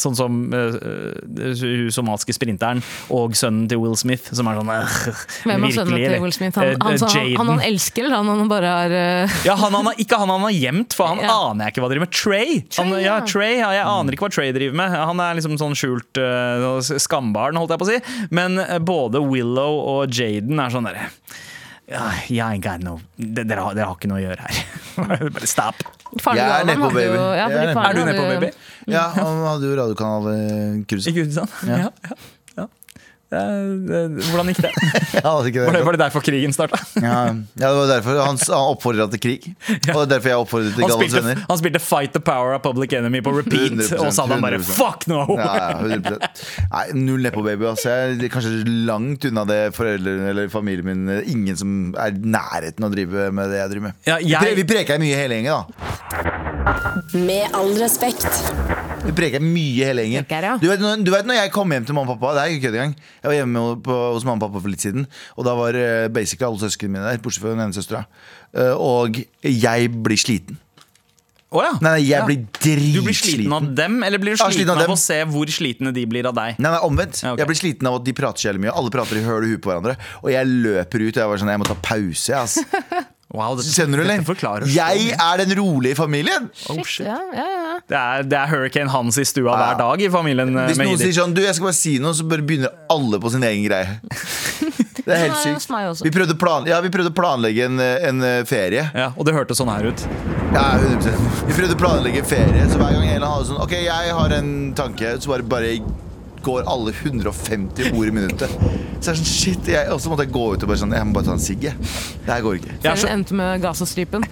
Sånn 0.01 0.17
som 0.19 0.39
øh, 0.51 0.73
hun 1.31 1.91
somaliske 1.95 2.35
sprinteren 2.35 2.81
og 3.15 3.37
sønnen 3.39 3.69
til 3.71 3.79
Will 3.79 3.95
Smith, 3.99 4.33
som 4.35 4.49
er 4.51 4.57
sånn 4.59 4.71
uh, 4.73 4.97
Hvem 5.47 5.67
er 5.69 5.75
sønnen 5.77 5.95
til? 6.01 6.15
Will 6.25 6.35
Smith? 6.35 6.59
Han, 6.59 6.67
Eh, 6.71 6.77
han, 6.81 6.99
han, 6.99 7.37
han, 7.39 7.51
han 7.55 7.63
elsker, 7.69 8.05
eller 8.09 8.17
han, 8.19 8.31
han 8.43 8.51
bare 8.51 8.73
har 8.75 8.95
uh... 8.95 9.37
Ja, 9.47 9.55
han, 9.61 9.77
han 9.79 9.93
ikke 10.03 10.19
han 10.19 10.33
han 10.33 10.43
har 10.49 10.55
gjemt, 10.57 10.97
for 10.99 11.13
han 11.13 11.23
Ja. 11.23 11.37
aner 11.53 11.69
jeg 11.69 11.75
ikke 11.77 11.85
hva 11.85 11.91
driver 11.93 12.05
med. 12.09 12.15
Trey! 12.19 12.59
Trey, 12.75 12.97
ja. 13.05 13.19
Trey 13.27 13.61
jeg 13.61 13.85
aner 13.87 14.17
ikke 14.17 14.27
hva 14.27 14.33
Trey 14.35 14.51
driver 14.57 14.81
med. 14.83 14.97
Han 14.99 15.23
er 15.23 15.39
liksom 15.39 15.55
sånn 15.61 15.77
skjult 15.79 16.19
uh, 16.19 16.81
skambarn, 16.83 17.59
holdt 17.61 17.77
jeg 17.77 17.83
på 17.85 17.87
å 17.87 17.93
si. 17.93 18.27
Men 18.35 18.59
eh, 18.63 18.79
både 18.83 19.23
Willow 19.23 19.79
og 19.95 20.11
Jaden 20.19 20.59
er 20.63 20.75
sånn 20.75 20.91
derre 20.91 21.09
jeg 21.91 22.41
ain't 22.47 22.63
got 22.65 22.83
no 22.87 23.01
dere, 23.19 23.45
dere, 23.51 23.61
har, 23.67 23.75
dere 23.75 23.87
har 23.91 23.97
ikke 23.99 24.11
noe 24.11 24.21
å 24.21 24.23
gjøre 24.23 24.45
her. 24.47 24.61
Bare 25.35 25.47
stop. 25.51 25.81
Jeg 26.21 26.39
er 26.43 26.65
nedpå, 26.69 26.89
nepo-baby. 26.91 27.17
jo- 27.17 27.33
Ja, 27.39 27.47
er 27.49 27.71
Er 27.71 27.95
du 27.95 28.01
nedpå, 28.05 28.27
nepo-baby? 28.27 28.51
Ja, 28.91 29.05
han 29.15 29.41
hadde 29.47 29.69
jo 29.71 29.77
radiokanal 29.79 30.29
i 30.35 30.85
Cruise. 30.91 31.11
Ikke? 31.11 31.27
Ja. 31.35 31.47
Ja, 31.67 31.91
ja. 32.11 32.19
Hvordan 33.31 34.49
gikk 34.51 34.59
det? 34.65 34.71
Ja, 35.21 35.33
det 35.43 35.51
ikke 35.53 35.65
Var 35.67 35.77
det, 35.77 35.81
var 35.87 35.95
det 35.95 36.01
derfor 36.03 36.23
krigen 36.25 36.53
starta? 36.55 36.79
Ja, 36.99 37.31
ja, 37.31 37.69
det 37.69 37.69
var 37.77 37.89
derfor 37.91 38.19
han, 38.25 38.39
han 38.43 38.71
oppfordra 38.75 39.07
til 39.13 39.21
krig. 39.23 39.47
Og 39.95 40.01
det 40.01 40.03
er 40.03 40.11
derfor 40.17 40.31
jeg 40.33 40.41
oppfordret 40.45 40.75
til 40.75 40.83
Han, 40.85 40.91
Galvans 40.95 41.15
venner. 41.19 41.43
han 41.51 41.61
spilte 41.61 41.83
Fight 41.83 42.15
the 42.17 42.23
Power 42.27 42.57
of 42.57 42.63
Public 42.65 42.95
Enemy 42.99 43.23
på 43.27 43.35
repeat, 43.37 43.77
100%, 43.79 44.01
og 44.03 44.11
så 44.15 44.25
hadde 44.27 44.39
han 44.39 44.45
bare 44.47 44.59
100%. 44.59 44.75
fuck 44.81 45.07
no! 45.11 45.21
Ja, 45.39 45.53
ja, 45.61 45.71
100%. 46.01 46.43
Nei, 46.75 46.85
null 46.99 47.23
nedpå, 47.29 47.45
baby. 47.47 47.69
Altså. 47.71 47.95
Jeg 47.95 48.19
er 48.19 48.35
kanskje 48.35 48.55
langt 48.91 49.27
unna 49.31 49.47
det 49.49 49.61
foreldrene 49.79 50.31
eller 50.35 50.51
familien 50.53 50.91
min 50.91 51.15
Ingen 51.31 51.59
som 51.59 51.77
er 52.01 52.15
i 52.17 52.33
nærheten 52.35 52.87
av 52.87 52.91
å 52.91 52.95
drive 52.97 53.29
med 53.37 53.51
det 53.55 53.63
jeg 53.63 53.75
driver 53.75 53.89
med. 53.91 53.99
Ja, 54.11 54.19
jeg, 54.25 54.59
Vi 54.59 54.67
preker 54.75 54.99
mye 55.03 55.19
hele 55.23 55.39
gjengen, 55.39 55.55
da. 55.55 56.31
Med 57.15 57.55
all 57.57 57.75
respekt. 57.79 58.27
Vi 59.01 59.13
preker 59.17 59.41
mye 59.43 59.87
hele 59.89 60.05
gjengen. 60.05 60.27
Preker, 60.29 60.47
ja. 60.47 60.55
Du 60.61 60.67
vet, 60.69 60.81
når, 60.83 61.03
du 61.07 61.11
vet 61.15 61.29
når 61.29 61.39
jeg 61.41 61.53
kom 61.55 61.73
hjem 61.73 61.87
til 61.89 61.97
mamma 61.97 62.13
og 62.15 62.21
pappa 62.21 62.35
Det 62.37 62.43
er 62.43 62.55
ikke 62.55 62.67
kødd 62.69 62.77
engang. 62.79 62.97
Jeg 63.23 63.29
var 63.31 63.37
hjemme 63.39 63.63
på, 63.87 63.99
hos 64.15 64.27
mamma 64.29 64.37
og 64.45 64.49
pappa 64.51 64.63
for 64.65 64.73
litt 64.75 64.85
siden, 64.85 65.07
og 65.37 65.47
da 65.49 65.55
var 65.59 65.79
eh, 65.81 66.09
basically 66.13 66.49
alle 66.51 66.61
søsknene 66.61 66.97
mine 66.99 67.07
der, 67.09 67.23
bortsett 67.25 67.45
fra 67.45 67.55
den 67.55 67.63
ene 67.65 67.77
søstera. 67.77 68.03
Eh, 68.53 68.75
og 68.77 69.23
jeg 69.49 69.93
blir 70.05 70.21
sliten. 70.21 70.59
Oh, 71.51 71.65
ja. 71.65 71.73
Nei, 71.83 71.97
nei, 71.97 72.03
jeg 72.07 72.15
Ja. 72.21 72.27
blir 72.29 72.45
Du 72.95 73.01
blir 73.03 73.17
sliten 73.17 73.53
av 73.57 73.65
dem, 73.75 74.03
eller 74.07 74.21
blir 74.23 74.37
du 74.37 74.39
sliten, 74.39 74.61
sliten 74.61 74.71
av 74.77 74.85
av, 74.85 74.93
å 74.95 74.99
se 75.01 75.17
hvor 75.33 75.51
slitne 75.51 75.91
de 75.97 76.05
blir 76.07 76.29
av 76.31 76.37
deg? 76.37 76.61
Nei, 76.63 76.71
nei, 76.71 76.83
omvendt. 76.87 77.25
Ja, 77.25 77.33
okay. 77.33 77.43
Jeg 77.43 77.51
blir 77.51 77.59
sliten 77.59 77.89
av 77.91 77.97
at 77.99 78.05
de 78.07 78.15
prater 78.15 78.39
så 78.45 78.51
jævlig 78.53 78.63
mye. 78.69 78.77
Alle 78.79 78.93
prater 78.95 79.19
i 79.19 79.25
høl 79.25 79.41
og 79.43 79.49
huet 79.51 79.65
på 79.65 79.73
hverandre. 79.73 79.97
Og 80.23 80.31
jeg 80.31 80.47
løper 80.47 81.03
ut. 81.09 81.17
Og 81.17 81.23
jeg 81.25 81.33
var 81.33 81.43
sånn, 81.43 81.51
jeg 81.51 81.63
må 81.65 81.67
ta 81.67 81.79
pause. 81.83 82.29
jeg, 82.31 82.39
Ass. 82.39 82.61
Wow, 83.31 83.55
det, 83.55 83.65
Skjønner 83.71 84.01
du, 84.01 84.03
eller? 84.03 84.67
Jeg 84.67 85.13
er 85.15 85.43
den 85.45 85.55
rolige 85.61 85.95
i 85.95 85.99
familien. 85.99 86.49
Oh, 86.73 86.81
shit. 86.83 87.07
Ja, 87.07 87.19
ja, 87.35 87.47
ja. 87.47 87.77
Det 87.87 87.99
er, 87.99 88.25
det 88.27 88.39
er 88.41 88.51
Hurricane 88.51 88.91
Hans 88.91 89.21
i 89.23 89.25
stua 89.29 89.55
hver 89.55 89.79
dag 89.79 90.03
i 90.03 90.09
familien. 90.11 90.51
eh, 90.57 90.67
Hvis 90.73 90.81
med 90.81 90.91
noen 90.91 90.99
sier 90.99 91.15
sånn, 91.15 91.35
du, 91.37 91.43
jeg 91.45 91.55
skal 91.55 91.71
bare 91.71 91.79
si 91.79 91.95
noe, 92.03 92.17
så 92.19 92.27
bare 92.27 92.43
begynner 92.47 92.75
alle 92.91 93.21
på 93.23 93.31
sin 93.31 93.47
egen 93.47 93.67
greie. 93.69 94.01
Det 95.01 95.15
er 95.17 95.23
helt 95.25 95.41
sykt. 95.41 96.05
Vi 96.05 96.11
prøvde, 96.13 96.35
plan 96.39 96.67
ja, 96.69 96.77
vi 96.85 96.91
prøvde 96.93 97.11
å 97.11 97.17
planlegge 97.17 97.65
en, 97.71 97.81
en 97.81 98.21
eh, 98.27 98.43
ferie. 98.47 98.85
Ja, 98.95 99.09
og 99.17 99.27
det 99.27 99.33
hørtes 99.35 99.59
sånn 99.59 99.71
her 99.73 99.89
ut. 99.89 100.05
Ja, 100.53 100.67
100% 100.77 101.47
Vi 101.49 101.57
prøvde 101.57 101.75
å 101.79 101.81
planlegge 101.81 102.21
en 102.23 102.29
ferie, 102.31 102.67
så 102.71 102.79
hver 102.79 102.95
gang 102.99 103.07
annen 103.09 103.27
hadde 103.31 103.49
sånn 103.49 103.63
Ok, 103.63 103.75
jeg 103.87 104.15
har 104.19 104.35
en 104.37 104.53
tanke, 104.79 105.17
så 105.23 105.33
bare, 105.33 105.47
bare 105.47 105.73
går 106.43 106.65
alle 106.71 106.93
150 106.95 107.93
ord 107.93 108.09
i 108.09 108.15
minuttet. 108.15 108.55
Så 109.01 109.11
jeg 109.11 109.13
er 109.13 109.21
sånn, 109.21 109.29
shit 109.29 109.71
jeg, 109.73 109.91
Og 109.93 110.01
så 110.03 110.11
måtte 110.13 110.27
jeg 110.27 110.33
gå 110.35 110.47
ut 110.55 110.65
og 110.65 110.69
bare 110.69 110.81
sånn 110.83 110.93
Jeg 110.93 111.09
må 111.09 111.15
bare 111.17 111.31
ta 111.31 111.37
en 111.37 111.43
sigg, 111.43 111.63
jeg. 111.71 111.77
Det 112.27 112.33
her 112.33 112.43
går 112.45 112.59
ikke. 112.61 112.75
Jeg 112.83 112.91
er, 112.93 113.01
så, 113.01 113.13
endte 113.13 113.37
med 113.39 113.63
Gazastripen. 113.65 114.27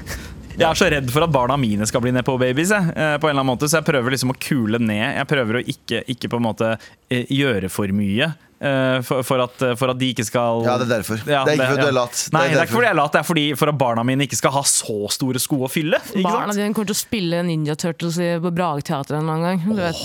jeg 0.58 0.66
er 0.68 0.80
så 0.80 0.90
redd 0.92 1.12
for 1.14 1.24
at 1.24 1.32
barna 1.32 1.56
mine 1.60 1.86
skal 1.88 2.04
bli 2.04 2.12
nedpå-babies. 2.16 2.74
jeg, 2.74 2.92
eh, 2.94 3.14
På 3.20 3.30
en 3.30 3.34
eller 3.34 3.44
annen 3.44 3.52
måte, 3.54 3.70
Så 3.70 3.80
jeg 3.80 3.88
prøver 3.88 4.14
liksom 4.14 4.34
å 4.34 4.38
kule 4.40 4.80
ned. 4.82 5.06
Jeg 5.20 5.30
prøver 5.30 5.60
å 5.60 5.64
ikke, 5.64 6.02
ikke 6.14 6.32
på 6.32 6.40
en 6.40 6.46
måte 6.48 6.74
eh, 7.10 7.24
gjøre 7.32 7.70
for 7.72 7.88
mye. 7.88 8.32
Eh, 8.60 8.98
For, 9.06 9.22
for, 9.26 9.42
at, 9.44 9.62
for 9.78 9.92
at 9.92 9.98
de 10.00 10.08
ikke 10.12 10.24
skal 10.26 10.62
Ja, 10.66 10.76
det 10.80 10.88
er 10.88 10.98
derfor. 10.98 11.20
Ja, 11.26 11.44
det 11.46 11.54
er 11.54 11.58
ikke 11.58 11.68
fordi 11.72 11.82
du 11.84 11.90
er 11.90 11.96
lat. 11.98 12.22
Nei, 12.34 12.42
det 12.48 12.56
er 12.58 12.64
ikke 12.66 12.74
fordi 12.76 12.88
jeg 12.88 12.94
er 12.94 12.98
lat, 13.00 13.12
det 13.14 13.20
er 13.22 13.26
fordi 13.28 13.44
for 13.60 13.72
at 13.72 13.78
barna 13.80 14.04
mine 14.08 14.26
ikke 14.28 14.38
skal 14.40 14.54
ha 14.56 14.62
så 14.68 14.96
store 15.14 15.42
sko 15.42 15.60
å 15.66 15.70
fylle. 15.70 16.00
Ikke 16.12 16.24
Barna 16.28 16.54
dine 16.56 16.72
kommer 16.76 16.90
til 16.92 16.96
å 16.96 17.00
spille 17.02 17.42
Ninja 17.46 17.76
Turtles 17.78 18.18
i- 18.22 18.38
på 18.42 18.52
Brageteatret 18.54 19.18
en 19.18 19.28
eller 19.28 19.36
annen 19.36 19.66
gang. 19.66 19.76
Du 19.76 19.82
vet, 19.82 20.02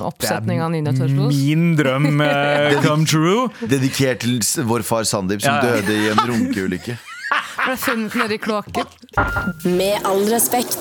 oh, 0.00 0.08
Oppsetning 0.10 0.60
av 0.64 0.70
Ninja 0.74 0.92
Turtles. 0.96 1.32
Min 1.32 1.72
drøm 1.78 2.10
uh, 2.20 2.82
come 2.84 3.06
true. 3.06 3.48
Dedikert 3.62 4.20
til 4.26 4.40
vår 4.68 4.82
far 4.86 5.04
Sandeep, 5.08 5.42
som 5.42 5.56
Ja, 5.56 5.64
ja. 5.64 5.80
døde 5.80 5.96
i 5.96 6.10
en 6.12 6.22
runkeulykke. 6.28 6.98
Ble 7.64 7.76
funnet 7.78 8.14
nedi 8.18 8.38
kloakken. 8.42 8.88
Med 9.78 10.04
all 10.08 10.24
respekt. 10.32 10.78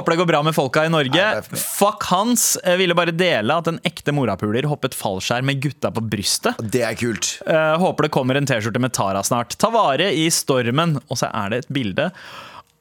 Håper 0.00 0.16
det 0.16 0.20
går 0.22 0.30
bra 0.32 0.42
med 0.46 0.54
folka 0.56 0.84
i 0.88 0.92
Norge. 0.92 1.24
Fint. 1.44 1.60
Fuck 1.60 2.06
Hans 2.08 2.44
ville 2.80 2.96
bare 2.96 3.12
dele 3.12 3.56
at 3.60 3.68
en 3.68 3.80
ekte 3.84 4.14
morapuler 4.16 4.64
hoppet 4.70 4.96
fallskjerm 4.96 5.50
med 5.50 5.60
gutta 5.60 5.92
på 5.92 6.00
brystet. 6.00 6.60
Det 6.72 6.80
er 6.86 6.96
kult. 6.96 7.34
Eh, 7.44 7.74
håper 7.80 8.08
det 8.08 8.14
kommer 8.16 8.40
en 8.40 8.48
T-skjorte 8.48 8.80
med 8.80 8.94
Tara 8.96 9.22
snart. 9.26 9.58
Ta 9.60 9.68
vare 9.74 10.08
i 10.16 10.30
stormen. 10.32 10.96
Og 11.10 11.20
så 11.20 11.28
er 11.28 11.52
det 11.52 11.64
et 11.64 11.74
bilde 11.76 12.08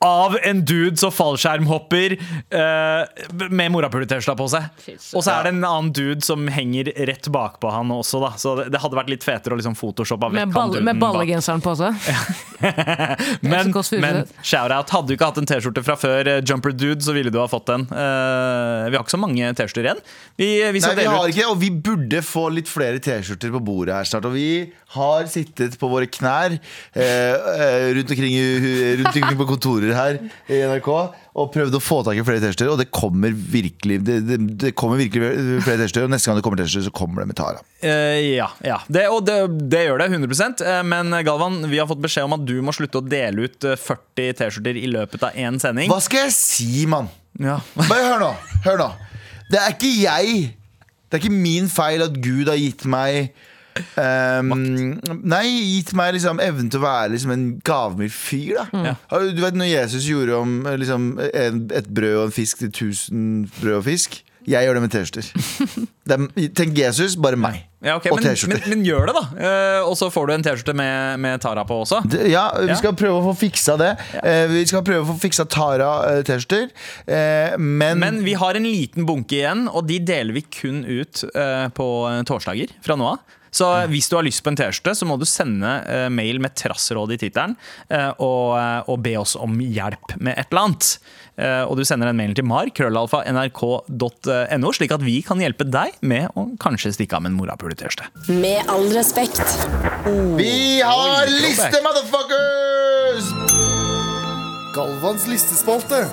av 0.06 0.38
en 0.44 0.66
dude 0.66 0.98
som 0.98 1.12
fallskjermhopper 1.12 2.16
uh, 2.16 3.50
med 3.50 3.72
morapuler-T-skjorta 3.74 4.36
på 4.40 4.48
seg. 4.54 4.68
Og 5.18 5.26
så 5.26 5.34
er 5.34 5.50
det 5.50 5.52
en 5.58 5.66
annen 5.68 5.92
dude 5.96 6.24
som 6.24 6.48
henger 6.48 6.92
rett 7.10 7.28
bakpå 7.34 7.72
han 7.74 7.92
også, 7.92 8.22
da. 8.24 8.32
Så 8.40 8.56
det, 8.62 8.70
det 8.72 8.80
hadde 8.80 9.00
vært 9.00 9.12
litt 9.12 9.28
fetere 9.28 9.58
å 9.58 9.60
liksom 9.60 9.76
photoshoppe 9.80 10.30
vekk 10.30 10.38
Med, 10.38 10.46
han 10.48 10.56
ball, 10.56 10.76
duden 10.78 10.88
med 10.88 11.02
ballegenseren 11.04 11.64
på 11.66 11.76
seg. 11.80 12.00
Men, 13.40 13.70
men 13.72 14.18
shout-out. 14.44 14.90
Hadde 14.92 15.08
du 15.08 15.14
ikke 15.16 15.30
hatt 15.30 15.38
en 15.40 15.48
T-skjorte 15.48 15.84
fra 15.86 15.96
før 16.00 16.28
uh, 16.28 16.40
Jumper 16.44 16.74
Dude, 16.76 17.00
så 17.04 17.14
ville 17.16 17.32
du 17.32 17.38
ha 17.40 17.46
fått 17.52 17.70
den. 17.70 17.86
Uh, 17.88 18.90
vi 18.90 18.98
har 18.98 19.04
ikke 19.04 19.16
så 19.16 19.22
mange 19.22 19.52
T-skjorter 19.56 19.88
igjen. 19.88 20.02
Vi, 20.40 20.50
vi 20.76 20.84
Nei, 20.84 20.92
vi 21.00 21.08
har 21.08 21.24
ut 21.24 21.32
ikke, 21.32 21.48
og 21.54 21.60
vi 21.62 21.72
burde 21.72 22.22
få 22.26 22.50
litt 22.52 22.72
flere 22.72 23.00
T-skjorter 23.04 23.54
på 23.56 23.64
bordet 23.64 23.96
her 23.96 24.10
snart. 24.10 24.28
Og 24.28 24.36
vi 24.36 24.50
har 24.96 25.28
sittet 25.32 25.78
på 25.80 25.90
våre 25.92 26.10
knær 26.10 26.56
eh, 26.56 27.04
eh, 27.04 27.88
rundt, 27.96 28.12
omkring, 28.12 28.38
rundt 29.00 29.14
omkring 29.14 29.40
på 29.40 29.50
kontorer 29.90 29.98
her 29.98 30.20
i 30.50 30.60
NRK 30.68 30.90
og 31.40 31.52
prøvde 31.54 31.80
å 31.80 31.84
få 31.84 32.02
tak 32.04 32.20
i 32.20 32.24
flere 32.26 32.42
T-skjorter, 32.44 32.70
og 32.74 32.80
det 32.82 32.90
kommer 32.92 33.32
virkelig 33.32 34.00
Det, 34.04 34.18
det, 34.28 34.38
det 34.60 34.72
kommer 34.78 35.00
virkelig 35.00 35.62
flere 35.64 35.84
T-skjorter, 35.84 36.08
og 36.08 36.14
neste 36.14 36.30
gang 36.30 36.40
det 36.40 36.46
kommer 36.46 36.62
T-skjorter, 36.62 36.88
så 36.90 36.96
kommer 36.96 37.24
det 37.24 37.30
med 37.32 37.40
Tara. 37.40 37.64
Uh, 37.84 38.20
ja, 38.36 38.50
ja. 38.66 38.80
Det, 38.88 39.06
og 39.10 39.24
det, 39.28 39.38
det 39.72 39.86
gjør 39.88 40.02
det 40.02 40.10
100 40.12 40.66
eh, 40.66 40.82
Men 40.88 41.14
Galvan, 41.26 41.62
vi 41.72 41.80
har 41.80 41.88
fått 41.90 42.04
beskjed 42.04 42.28
om 42.28 42.38
at 42.40 42.46
du 42.48 42.58
må 42.66 42.76
slutte 42.76 43.02
å 43.02 43.06
dele 43.06 43.48
ut 43.48 43.68
eh, 43.68 43.80
40 43.80 44.40
T-skjorter 44.42 44.80
i 44.80 44.88
løpet 44.92 45.28
av 45.30 45.38
én 45.40 45.60
sending. 45.62 45.92
Hva 45.92 46.02
skal 46.04 46.28
jeg 46.28 46.36
si, 46.36 46.72
mann? 46.90 47.12
Ja. 47.40 47.60
Bare 47.86 48.04
hør 48.04 48.24
nå. 48.26 48.32
Hør 48.66 48.82
nå. 48.82 48.90
Det 49.50 49.62
er 49.62 49.76
ikke 49.78 49.94
jeg. 49.96 50.42
Det 51.10 51.18
er 51.18 51.24
ikke 51.24 51.34
min 51.34 51.70
feil 51.72 52.04
at 52.06 52.18
Gud 52.22 52.52
har 52.52 52.60
gitt 52.60 52.84
meg 52.90 53.32
Um, 54.00 55.00
nei, 55.24 55.44
gitt 55.78 55.94
meg 55.98 56.14
liksom 56.18 56.40
evnen 56.44 56.70
til 56.72 56.80
å 56.82 56.86
være 56.88 57.12
liksom 57.16 57.32
en 57.36 57.46
gavmild 57.66 58.12
fyr, 58.16 58.56
da. 58.60 58.66
Mm. 58.74 59.36
du- 59.36 59.42
vet 59.44 59.54
når 59.60 59.72
Jesus 59.74 60.08
gjorde 60.10 60.36
om 60.40 60.58
liksom, 60.80 61.12
en, 61.34 61.68
et 61.74 61.88
brød 61.88 62.18
og 62.18 62.26
en 62.30 62.32
fisk 62.36 62.60
til 62.66 62.72
tusen 62.72 63.30
brød 63.62 63.78
og 63.82 63.86
fisk? 63.92 64.24
Jeg 64.50 64.66
gjør 64.66 64.78
det 64.80 64.82
med 64.82 64.92
T-skjorter. 64.96 65.26
Er- 66.10 66.50
Tenk 66.58 66.78
Jesus, 66.80 67.14
bare 67.22 67.38
meg. 67.38 67.60
Ja, 67.86 67.98
okay, 68.00 68.10
og 68.10 68.18
men, 68.18 68.24
men, 68.26 68.34
T-skjorter. 68.34 68.64
men 68.72 68.80
gjør 68.88 69.06
det, 69.12 69.14
da. 69.14 69.24
Eh, 69.46 69.82
og 69.86 69.94
så 70.00 70.08
får 70.10 70.26
du 70.26 70.34
en 70.34 70.46
T-skjorte 70.48 70.74
med, 70.80 71.20
med 71.22 71.42
Tara 71.44 71.66
på 71.70 71.76
også. 71.84 72.00
Det- 72.10 72.32
Ja, 72.32 72.48
vi 72.58 72.72
Ja. 72.72 72.76
skal 72.80 72.96
prøve 72.98 73.20
å 73.20 73.28
få 73.28 73.36
fiksa 73.44 73.76
det. 73.78 73.92
Eh, 74.24 74.48
vi 74.50 74.64
skal 74.66 74.82
prøve 74.88 75.04
å 75.06 75.10
få 75.12 75.20
fiksa 75.22 75.46
Tara-T-skjorter. 75.46 76.70
Eh, 77.06 77.58
men, 77.60 78.00
Men 78.02 78.24
vi 78.26 78.34
har 78.34 78.56
en 78.58 78.64
liten 78.66 79.06
bunke 79.06 79.38
igjen, 79.38 79.68
og 79.70 79.86
de 79.92 80.00
deler 80.00 80.34
vi 80.34 80.42
kun 80.50 80.82
ut 80.88 81.22
på 81.76 81.90
torsdager 82.26 82.74
fra 82.82 82.96
nå 82.98 83.12
av. 83.14 83.20
Så 83.52 83.68
hvis 83.92 84.10
du 84.10 84.18
har 84.18 84.26
lyst 84.26 84.44
på 84.46 84.52
en 84.52 84.60
T-skjorte, 84.60 84.96
så 84.98 85.08
må 85.10 85.18
du 85.20 85.26
sende 85.30 85.72
uh, 85.86 86.08
mail 86.14 86.42
med 86.44 86.56
trassråd 86.58 87.16
i 87.16 87.20
tittelen 87.22 87.56
uh, 87.92 88.12
og, 88.18 88.58
eh, 88.60 88.90
og 88.90 89.02
be 89.04 89.16
oss 89.20 89.36
om 89.40 89.58
hjelp 89.62 90.16
med 90.20 90.38
et 90.38 90.50
eller 90.52 90.70
annet. 90.70 90.92
Uh, 91.40 91.64
og 91.70 91.78
du 91.80 91.84
sender 91.88 92.10
den 92.10 92.20
mailen 92.20 92.36
til 92.38 92.48
mar, 92.48 92.70
krøllalfa, 92.76 93.24
nrk.no, 93.32 94.74
slik 94.76 94.94
at 94.96 95.06
vi 95.06 95.20
kan 95.26 95.42
hjelpe 95.42 95.68
deg 95.68 95.98
med 96.02 96.30
å 96.38 96.50
kanskje 96.62 96.94
stikke 96.98 97.18
av 97.18 97.26
med 97.26 97.34
en 97.34 97.40
morapule-T-skjorte. 97.40 98.10
Med 98.42 98.70
all 98.72 98.90
respekt. 98.96 99.44
vi 100.40 100.82
har 100.84 101.26
Oi, 101.26 101.40
liste, 101.46 101.80
motherfuckers! 101.86 103.32
Galvans 104.76 105.26
listespalte. 105.32 106.04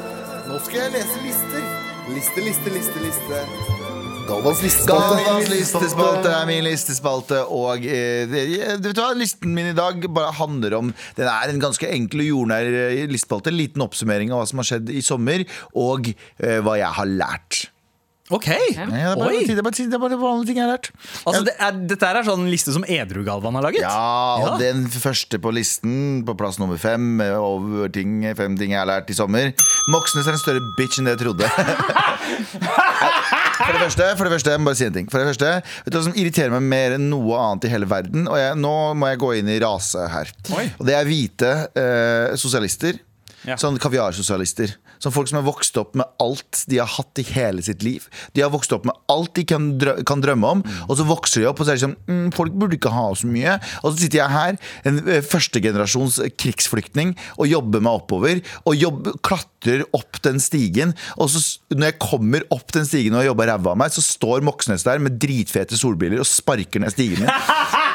Nå 0.46 0.62
skal 0.64 0.86
jeg 0.86 0.96
lese 0.96 1.20
lister. 1.26 1.68
Liste, 2.14 2.40
liste, 2.46 2.70
liste, 2.70 3.02
liste. 3.02 3.85
Galvans 4.26 4.62
listespalte. 4.64 5.18
Galvans 5.22 5.50
listespalte 5.52 6.32
er 6.32 6.48
min 6.48 6.64
listespalte, 6.66 7.42
og 7.52 7.84
eh, 7.86 8.24
det, 8.30 8.42
du 8.82 8.88
vet 8.90 8.98
hva, 9.00 9.12
listen 9.18 9.54
min 9.56 9.70
i 9.72 9.76
dag 9.76 10.02
bare 10.10 10.34
handler 10.40 10.74
om 10.80 10.90
Den 11.18 11.30
er 11.30 11.52
en 11.52 11.62
ganske 11.62 11.88
enkel 11.92 12.24
og 12.24 12.30
jordnær 12.32 12.66
eh, 12.86 13.04
listespalte. 13.10 13.54
Liten 13.54 13.84
oppsummering 13.86 14.32
av 14.34 14.42
hva 14.42 14.50
som 14.50 14.62
har 14.62 14.68
skjedd 14.72 14.90
i 14.92 15.04
sommer, 15.04 15.46
og 15.78 16.10
eh, 16.12 16.58
hva 16.66 16.76
jeg 16.80 16.92
har 16.98 17.16
lært. 17.22 17.66
Ok, 18.34 18.48
Ja, 18.50 18.82
det, 18.90 18.98
er 18.98 19.12
bare, 19.14 19.28
Oi. 19.38 19.44
det, 19.46 19.54
er 19.54 19.62
bare, 19.62 19.76
det 19.86 19.94
er 19.94 20.00
bare 20.02 20.16
vanlige 20.18 20.48
ting 20.48 20.56
jeg 20.58 20.64
har 20.66 20.72
lært. 20.72 20.88
Altså, 21.30 21.44
det 21.46 21.52
er, 21.62 21.76
dette 21.92 22.08
her 22.08 22.16
er 22.18 22.26
sånn 22.26 22.48
liste 22.50 22.72
som 22.74 22.82
Edru-Galvan 22.90 23.54
har 23.54 23.62
laget? 23.68 23.84
Ja, 23.84 23.92
og 24.40 24.48
Ja. 24.48 24.56
den 24.64 24.88
første 24.90 25.38
på 25.38 25.52
listen, 25.54 26.24
på 26.26 26.34
plass 26.34 26.58
nummer 26.58 26.74
fem, 26.82 27.20
eh, 27.22 27.36
over 27.38 27.86
ting, 27.94 28.24
fem 28.34 28.58
ting 28.58 28.74
jeg 28.74 28.82
har 28.82 28.90
lært 28.90 29.12
i 29.14 29.14
sommer. 29.14 29.52
Moxnes 29.94 30.26
er 30.26 30.34
en 30.34 30.42
større 30.42 30.64
bitch 30.74 30.98
enn 30.98 31.06
det 31.06 31.14
jeg 31.14 31.22
trodde. 31.22 31.46
For 33.56 33.72
det 33.72 33.80
første, 33.80 34.06
for 34.18 34.28
det 34.28 34.34
første, 34.36 34.52
jeg 34.52 34.60
må 34.62 34.68
bare 34.70 34.78
si 34.78 34.86
en 34.86 34.96
ting. 34.96 35.08
For 35.12 35.22
det 35.22 35.30
første, 35.30 35.52
vet 35.86 35.94
du 35.94 35.98
hva 35.98 36.04
som 36.06 36.16
irriterer 36.18 36.52
meg 36.56 36.66
mer 36.70 36.96
enn 36.98 37.08
noe 37.12 37.38
annet 37.40 37.68
i 37.68 37.72
hele 37.72 37.88
verden? 37.90 38.26
Og 38.28 38.38
jeg, 38.40 38.56
nå 38.60 38.74
må 38.98 39.10
jeg 39.12 39.20
gå 39.22 39.32
inn 39.40 39.52
i 39.52 39.60
rase 39.62 40.06
her. 40.12 40.32
Oi. 40.56 40.66
Og 40.76 40.88
det 40.88 40.96
er 40.98 41.08
hvite 41.08 41.52
eh, 41.72 42.36
sosialister. 42.40 43.00
Ja. 43.46 43.56
Sånn 43.60 43.78
kaviarsosialister. 43.80 44.74
Sånn 45.02 45.14
folk 45.14 45.30
som 45.30 45.40
har 45.40 45.46
vokst 45.46 45.76
opp 45.80 45.96
med 45.98 46.08
alt 46.22 46.64
de 46.70 46.80
har 46.80 46.90
hatt 46.96 47.20
i 47.20 47.26
hele 47.34 47.64
sitt 47.64 47.84
liv. 47.86 48.06
De 48.36 48.44
har 48.44 48.52
vokst 48.54 48.72
opp 48.74 48.86
med 48.88 48.96
alt 49.12 49.34
de 49.36 49.46
kan, 49.48 49.72
drø 49.80 49.96
kan 50.06 50.22
drømme 50.24 50.52
om, 50.56 50.64
og 50.86 50.98
så 50.98 51.06
vokser 51.08 51.42
de 51.42 51.50
opp 51.50 51.60
og 51.60 51.68
så 51.68 51.74
er 51.74 51.82
sånn 51.82 51.96
mm, 52.08 52.24
Folk 52.36 52.54
burde 52.58 52.76
ikke 52.78 52.92
ha 52.92 53.06
så 53.16 53.28
mye. 53.30 53.56
Og 53.82 53.92
så 53.92 54.02
sitter 54.02 54.20
jeg 54.20 54.34
her, 54.34 54.58
en 54.88 55.00
eh, 55.04 55.22
førstegenerasjons 55.24 56.18
krigsflyktning, 56.40 57.14
og 57.38 57.50
jobber 57.50 57.84
meg 57.84 58.00
oppover. 58.02 58.42
Og 58.68 58.76
jobber, 58.78 59.16
klatrer 59.26 59.86
opp 59.96 60.20
den 60.26 60.42
stigen. 60.42 60.94
Og 61.16 61.30
så 61.32 61.42
når 61.72 61.90
jeg 61.90 62.00
kommer 62.02 62.46
opp 62.54 62.74
den 62.76 62.88
stigen 62.88 63.16
og 63.16 63.22
har 63.22 63.30
jobba 63.30 63.50
ræva 63.52 63.74
av 63.74 63.80
meg, 63.84 63.94
så 63.94 64.04
står 64.04 64.44
Moxnes 64.46 64.86
der 64.86 65.02
med 65.02 65.18
dritfete 65.22 65.78
solbriller 65.78 66.22
og 66.22 66.28
sparker 66.28 66.82
ned 66.82 66.94
stigen 66.94 67.24
min. 67.24 67.34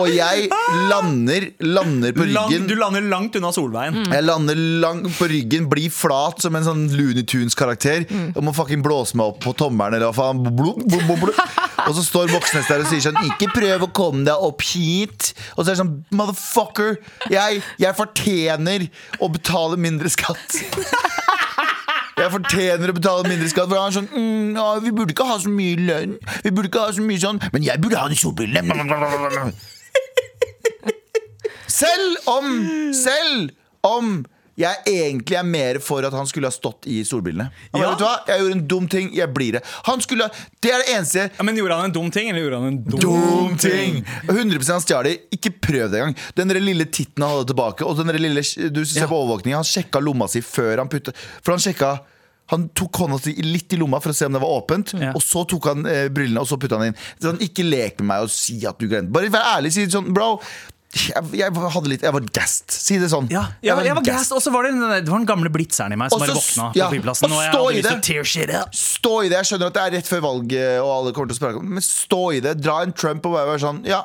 Og 0.00 0.08
jeg 0.08 0.46
lander, 0.88 1.48
lander 1.60 2.14
på 2.16 2.24
Lang, 2.30 2.48
ryggen. 2.48 2.66
du 2.70 2.74
lander 2.78 3.04
langt 3.04 3.36
unna 3.36 3.50
Solveien. 3.52 3.98
Jeg 4.08 4.24
lander 4.24 4.56
langt 4.82 5.10
på 5.18 5.28
ryggen, 5.30 5.68
blir 5.70 5.92
flat 5.92 6.40
som 6.44 6.56
en 6.56 6.64
sånn 6.66 6.86
Looney 6.96 7.26
Tunes-karakter. 7.28 8.06
Og 8.32 8.40
må 8.46 8.54
fucking 8.56 8.84
blåse 8.84 9.18
meg 9.18 9.34
opp 9.34 9.42
på 9.44 9.52
tommelen, 9.58 9.98
eller 9.98 10.08
hva 10.10 10.16
faen. 10.16 10.40
Blub, 10.48 10.80
blub, 10.88 11.12
blub. 11.26 11.42
Og 11.82 11.96
så 11.98 12.04
står 12.06 12.30
Voksnes 12.30 12.68
der 12.70 12.84
og 12.84 12.86
sier 12.86 13.02
sånn 13.02 13.16
Ikke 13.26 13.48
prøv 13.50 13.88
å 13.88 13.90
komme 13.96 14.22
deg 14.28 14.38
opp 14.46 14.62
hit. 14.70 15.32
Og 15.56 15.64
så 15.64 15.72
er 15.72 15.74
det 15.74 15.80
sånn 15.82 15.94
Motherfucker, 16.14 16.98
jeg, 17.32 17.62
jeg 17.82 17.96
fortjener 17.98 18.86
å 19.18 19.28
betale 19.34 19.78
mindre 19.80 20.12
skatt. 20.12 20.60
Jeg 22.12 22.28
fortjener 22.30 22.90
å 22.92 22.94
betale 22.94 23.24
mindre 23.26 23.48
skatt. 23.50 23.70
For 23.70 23.80
han 23.80 23.88
er 23.88 23.94
sånn 23.96 24.08
mm, 24.12 24.50
ja, 24.54 24.66
Vi 24.84 24.92
burde 24.94 25.14
ikke 25.14 25.24
ha 25.26 25.38
så 25.42 25.50
mye 25.50 25.78
lønn. 25.80 26.12
Vi 26.44 26.52
burde 26.54 26.68
ikke 26.68 26.82
ha 26.84 26.92
så 26.94 27.02
mye 27.02 27.18
sånn 27.22 27.40
Men 27.54 27.64
jeg 27.66 27.80
burde 27.82 27.98
ha 27.98 28.04
de 28.12 28.18
solbrillene. 28.20 28.76
Selv 31.82 32.30
om 32.30 32.52
Selv 32.96 33.50
om 33.82 34.20
jeg 34.60 34.82
egentlig 34.84 35.36
er 35.40 35.46
mer 35.48 35.78
for 35.80 36.04
at 36.04 36.12
han 36.12 36.26
skulle 36.28 36.50
ha 36.50 36.52
stått 36.52 36.84
i 36.92 36.98
solbrillene. 37.08 37.46
Ja. 37.72 37.86
Vet 37.88 38.02
du 38.02 38.04
hva? 38.04 38.10
Jeg 38.28 38.42
gjorde 38.42 38.56
en 38.58 38.64
dum 38.68 38.88
ting. 38.92 39.06
Jeg 39.16 39.32
blir 39.32 39.56
det. 39.56 39.62
Han 39.88 40.02
skulle 40.04 40.26
ha 40.28 40.42
Det 40.62 40.70
er 40.74 40.82
det 40.84 40.90
eneste 40.92 41.22
Ja, 41.38 41.46
men 41.48 41.56
Gjorde 41.56 41.78
han 41.80 41.88
en 41.88 41.94
dum 41.96 42.10
ting, 42.12 42.28
eller 42.28 42.44
gjorde 42.44 42.58
han 42.60 42.68
en 42.68 42.76
dum, 42.84 43.00
Dum 43.00 43.56
ting! 43.58 44.02
100 44.28 44.60
han 44.68 44.84
stjal 44.84 45.08
det. 45.08 45.14
Ikke 45.32 45.54
prøv 45.56 45.88
det 45.94 46.02
engang. 46.02 46.16
Den 46.36 46.52
lille 46.60 46.84
titten 46.84 47.24
han 47.24 47.32
hadde 47.32 47.48
tilbake, 47.54 47.86
og 47.88 47.96
den 48.02 48.12
lille 48.20 48.44
Du 48.70 48.82
ser 48.84 49.06
Ja. 49.06 49.08
på 49.08 49.16
overvåkningen, 49.22 49.56
han 49.56 49.64
sjekka 49.72 50.02
lomma 50.04 50.28
si 50.28 50.44
før 50.44 50.84
han 50.84 50.92
putta 50.92 51.16
For 51.42 51.56
han 51.56 51.62
sjekka 51.64 51.94
han 52.52 52.66
tok 52.76 52.98
hånda 53.00 53.16
si 53.22 53.32
litt 53.40 53.72
i 53.72 53.78
lomma 53.80 53.96
for 54.02 54.12
å 54.12 54.14
se 54.18 54.26
om 54.28 54.34
det 54.36 54.40
var 54.42 54.50
åpent. 54.60 54.92
Ja. 55.00 55.14
Og 55.16 55.22
så 55.24 55.46
tok 55.48 55.64
han 55.70 55.86
eh, 55.88 56.10
brillene 56.12 56.42
og 56.42 56.48
så 56.50 56.58
putta 56.60 56.76
han 56.76 56.90
inn. 56.90 56.98
Sånn, 57.22 57.38
ikke 57.40 57.64
lek 57.64 58.02
med 58.02 58.10
meg 58.10 58.26
og 58.26 58.32
si 58.34 58.58
at 58.68 58.76
du 58.82 58.84
glemte. 58.90 59.08
Bare 59.14 59.30
vær 59.32 59.46
ærlig. 59.54 59.70
Si 59.72 59.86
sånn, 59.88 60.10
bro. 60.12 60.34
Jeg, 60.92 61.22
jeg 61.32 61.52
hadde 61.56 61.88
litt 61.88 62.02
Jeg 62.04 62.12
var 62.12 62.24
gassed. 62.36 62.68
Si 62.74 62.98
det 63.00 63.08
sånn. 63.08 63.24
Ja, 63.32 63.46
jeg, 63.64 63.72
var- 63.78 63.86
jeg 63.86 63.94
var 63.96 64.04
gassed, 64.04 64.34
og 64.36 64.42
så 64.44 64.52
var 64.52 64.66
det, 64.68 64.72
det 64.76 65.08
var 65.08 65.18
den 65.22 65.28
gamle 65.30 65.48
blitzeren 65.54 65.94
i 65.94 65.96
meg 65.96 66.10
som 66.12 66.20
Også, 66.20 66.34
bare 66.34 66.36
våkna 66.42 66.66
ja, 66.76 66.88
på 66.90 66.96
flyplassen. 66.98 67.24
og 67.30 67.38
Og 67.38 67.42
jeg 67.42 67.52
stå 67.54 67.62
hadde 67.62 67.72
i 67.72 67.78
lyst 67.78 67.88
til 67.88 67.96
det. 67.96 68.02
å 68.02 68.06
tear 68.10 68.24
shit 68.34 68.52
up. 68.58 68.76
Stå 68.76 69.14
i 69.24 69.28
det. 69.32 69.38
Jeg 69.40 69.48
skjønner 69.52 69.66
at 69.72 69.78
det 69.78 69.82
er 69.86 69.94
rett 69.96 70.10
før 70.12 70.20
valget, 70.26 70.68
og 70.84 70.90
alle 70.98 71.12
kommer 71.16 71.32
til 71.32 71.38
å 71.38 71.40
spørre 71.40 71.62
Men 71.64 71.86
stå 71.86 72.20
i 72.36 72.40
det. 72.44 72.54
Dra 72.60 72.82
en 72.84 72.92
Trump 72.92 73.24
og 73.26 73.32
bare 73.38 73.48
være 73.54 73.64
sånn 73.64 73.80
Ja. 73.88 74.02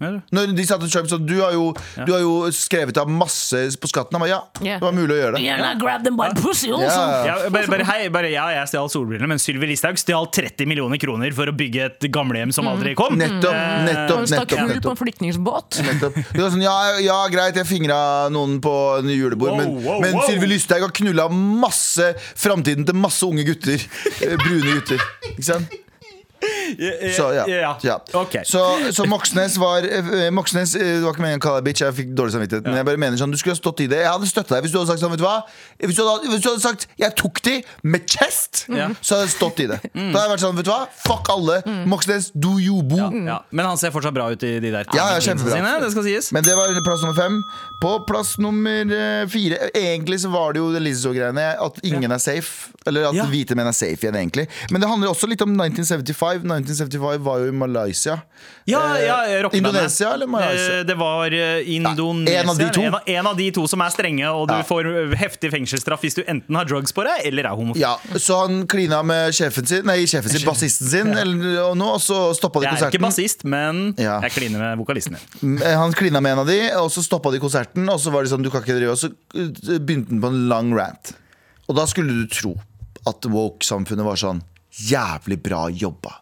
Når 0.00 0.54
de 0.56 0.64
satte 0.64 0.88
Trump 0.90 1.10
sånn 1.10 1.26
Du 1.28 1.36
har 1.42 1.52
jo, 1.52 1.70
du 2.06 2.12
har 2.14 2.22
jo 2.24 2.48
skrevet 2.54 2.96
av 3.00 3.10
masse 3.12 3.60
på 3.80 3.90
skatten. 3.90 4.16
Han 4.16 4.24
bare, 4.24 4.32
ja, 4.32 4.40
det 4.60 4.78
var 4.82 4.94
mulig 4.96 5.14
å 5.16 5.18
gjøre 5.20 5.36
det. 5.36 5.44
Yeah, 5.44 5.60
I 5.76 6.02
them 6.04 6.16
by 6.16 6.30
pussy 6.38 6.70
also. 6.72 6.86
Ja. 6.88 7.26
Ja, 7.26 7.34
bare, 7.52 7.68
bare, 7.70 7.84
hei, 7.88 8.08
bare 8.12 8.30
ja, 8.32 8.46
jeg 8.54 8.70
stjal 8.72 8.88
solbrillene, 8.92 9.28
men 9.30 9.40
Sylvi 9.42 9.68
Listhaug 9.70 9.98
stjal 10.00 10.28
30 10.32 10.68
millioner 10.70 11.00
kroner 11.02 11.34
for 11.36 11.50
å 11.50 11.54
bygge 11.56 11.84
et 11.90 12.08
gamlehjem 12.12 12.52
som 12.54 12.68
aldri 12.70 12.94
kom. 12.98 13.16
Nettopp, 13.20 13.54
Han 13.54 13.86
nettopp, 13.88 14.24
stakk 14.30 14.54
nettopp. 14.54 14.62
hull 14.70 14.82
på 14.86 14.94
en 14.94 15.00
flyktningbåt. 15.02 15.80
nettopp. 15.86 16.18
Sånn, 16.40 16.64
ja, 16.64 16.76
ja, 17.04 17.18
greit, 17.32 17.58
jeg 17.60 17.68
fingra 17.68 18.00
noen 18.32 18.58
på 18.64 18.74
en 19.00 19.12
julebord, 19.12 19.50
Wow, 19.50 19.58
men, 19.58 19.76
wow, 19.84 20.00
men 20.04 20.16
wow. 20.16 20.26
Sylvi 20.28 20.50
Lysthaug 20.52 20.84
har 20.86 20.92
knulla 20.94 21.28
masse 21.32 22.12
framtiden 22.38 22.86
til 22.88 22.98
masse 22.98 23.26
unge 23.26 23.44
gutter. 23.48 23.80
Eh, 24.20 24.36
Brune 24.40 24.76
gutter. 24.78 25.00
Ikke 25.32 25.46
sant? 25.52 25.78
Så 27.16 27.28
ja. 27.34 27.44
ja. 27.48 27.72
ja. 27.82 27.96
Ok. 28.18 28.40
Så, 28.48 28.62
så 28.96 29.06
Moxnes 29.10 29.56
var 29.60 29.86
eh, 29.86 30.28
Moxnes, 30.34 30.74
eh, 30.78 30.98
Det 30.98 31.04
var 31.04 31.14
ikke 31.14 31.24
meningen 31.24 31.42
å 31.42 31.44
kalle 31.44 31.62
deg 31.62 31.68
bitch, 31.70 31.84
jeg 31.84 31.96
fikk 31.96 32.12
dårlig 32.18 32.36
samvittighet. 32.36 32.66
Men 32.68 32.80
jeg 32.80 32.88
bare 32.90 33.02
mener 33.04 33.20
sånn, 33.20 33.34
du 33.34 33.40
skulle 33.40 33.56
ha 33.56 33.60
stått 33.60 33.84
i 33.84 33.88
det. 33.90 34.02
Jeg 34.04 34.12
hadde 34.12 34.30
støtta 34.30 34.56
deg 34.56 34.66
hvis 34.66 34.74
du 34.74 34.80
hadde 34.80 34.92
sagt 34.92 35.04
sånn, 35.04 35.14
vet 35.14 35.22
du 35.22 35.26
hva 35.26 35.36
Hvis 35.80 35.98
du 35.98 36.02
hadde, 36.04 36.32
hvis 36.32 36.44
du 36.44 36.48
hadde 36.50 36.64
sagt 36.64 36.88
'jeg 37.00 37.16
tok 37.16 37.42
de 37.46 37.56
med 37.82 38.06
chest', 38.06 38.64
mm. 38.68 38.96
så 39.00 39.16
hadde 39.16 39.26
jeg 39.26 39.34
stått 39.36 39.62
i 39.64 39.68
det. 39.70 39.80
Da 39.94 40.04
hadde 40.04 40.24
jeg 40.26 40.32
vært 40.34 40.44
sånn, 40.44 40.56
vet 40.60 40.68
du 40.68 40.72
hva 40.72 40.82
Fuck 41.00 41.30
alle. 41.32 41.60
Moxnes, 41.88 42.30
do 42.34 42.58
you 42.60 42.82
bo. 42.86 42.98
Ja, 43.00 43.40
men 43.50 43.66
han 43.66 43.78
ser 43.80 43.92
fortsatt 43.94 44.14
bra 44.14 44.30
ut 44.30 44.42
i 44.46 44.58
de 44.60 44.72
der 44.72 44.88
Ja, 44.96 45.10
ja, 45.14 45.20
sine, 45.24 45.76
det 45.80 45.90
skal 45.94 46.06
sies. 46.06 46.30
Men 46.34 46.44
det 46.46 46.56
var 46.58 46.72
plass 46.84 47.04
nummer 47.04 47.16
fem. 47.16 47.40
På 47.80 47.94
plass 48.08 48.34
nummer 48.38 48.92
eh, 48.92 49.26
fire 49.30 49.70
Egentlig 49.76 50.20
så 50.20 50.30
var 50.32 50.52
det 50.52 50.60
jo 50.60 50.70
det 50.74 50.82
Lizzo-greiene. 50.84 51.46
At 51.60 51.80
ingen 51.86 52.12
er 52.12 52.20
safe. 52.22 52.70
Eller 52.88 53.08
at 53.10 53.30
hvite 53.30 53.56
menn 53.58 53.68
er 53.70 53.76
safe 53.76 54.04
igjen, 54.04 54.16
egentlig. 54.16 54.46
Men 54.70 54.82
det 54.82 54.90
handler 54.90 55.12
også 55.12 55.28
litt 55.30 55.42
om 55.44 55.52
1975. 55.56 56.44
1975 56.62 57.22
var 57.24 57.38
jo 57.42 57.48
i 57.48 57.56
Malaysia. 57.56 58.20
Ja, 58.68 58.80
Eh, 58.96 59.06
ja. 59.06 59.48
Indonesia 59.52 60.12
eller 60.14 60.26
Malaysia? 60.26 60.78
Eh, 60.80 60.84
Det 60.84 60.94
var 60.98 61.32
eh, 61.32 61.74
Indonesia. 61.74 62.32
Ja, 62.34 62.40
en 62.42 62.48
av 62.50 62.56
de. 62.58 62.64
En 62.86 62.94
av, 62.94 63.00
en 63.06 63.26
av 63.26 63.36
de 63.36 63.50
to 63.52 63.66
som 63.66 63.80
er 63.80 63.90
strenge, 63.90 64.26
og 64.30 64.48
du 64.48 64.54
Ja. 64.54 64.62
får 64.62 64.86
eh, 65.12 65.16
heftig 65.18 65.50
fengselsstraff 65.50 66.00
hvis 66.04 66.14
du 66.14 66.22
enten 66.26 66.54
har 66.56 66.64
drugs 66.64 66.92
på 66.92 67.02
deg 67.04 67.26
eller 67.26 67.44
er 67.50 67.56
homofil. 67.56 67.80
Ja, 67.82 67.96
Så 68.16 68.40
han 68.46 68.66
klina 68.66 69.02
med 69.04 69.32
sjefen 69.34 69.66
sin 69.66 69.84
Nei, 69.86 70.04
sjefen 70.06 70.30
sin, 70.30 70.44
bassisten 70.46 70.88
sin, 70.88 71.08
eller, 71.16 71.62
og, 71.70 71.76
nå, 71.76 71.94
og 71.94 72.00
så 72.00 72.34
stoppa 72.36 72.60
de 72.60 72.66
konserten. 72.66 72.92
Jeg 72.92 72.94
er 72.94 72.98
ikke 72.98 73.06
bassist, 73.08 73.44
men 73.44 73.94
jeg 73.98 74.30
kliner 74.36 74.58
med 74.58 74.78
vokalisten 74.78 75.16
min. 75.42 75.58
Eh, 75.62 75.76
Han 75.76 75.92
klina 75.92 76.20
med 76.20 76.32
en 76.32 76.38
av 76.44 76.46
de, 76.46 76.60
og 76.80 76.90
så 76.90 77.02
stoppa 77.02 77.30
de 77.32 77.38
konserten. 77.40 77.88
Og 77.90 77.98
så 78.00 78.10
var 78.12 78.22
det 78.22 78.30
sånn, 78.30 78.42
du 78.42 78.50
kan 78.50 78.62
ikke 78.62 78.76
drive 78.78 78.92
Og 78.92 78.98
så 78.98 79.10
eh, 79.34 79.78
begynte 79.78 80.10
han 80.10 80.20
på 80.20 80.28
en 80.28 80.48
lang 80.48 80.72
rant. 80.76 81.14
Og 81.68 81.76
da 81.76 81.86
skulle 81.86 82.12
du 82.12 82.26
tro 82.28 82.54
at 83.06 83.24
woke-samfunnet 83.24 84.04
var 84.04 84.16
sånn 84.20 84.42
Jævlig 84.88 85.40
bra 85.44 85.66
jobba. 85.70 86.16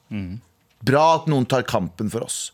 Bra 0.84 1.04
at 1.16 1.28
noen 1.30 1.46
tar 1.50 1.66
kampen 1.68 2.10
for 2.10 2.26
oss. 2.26 2.52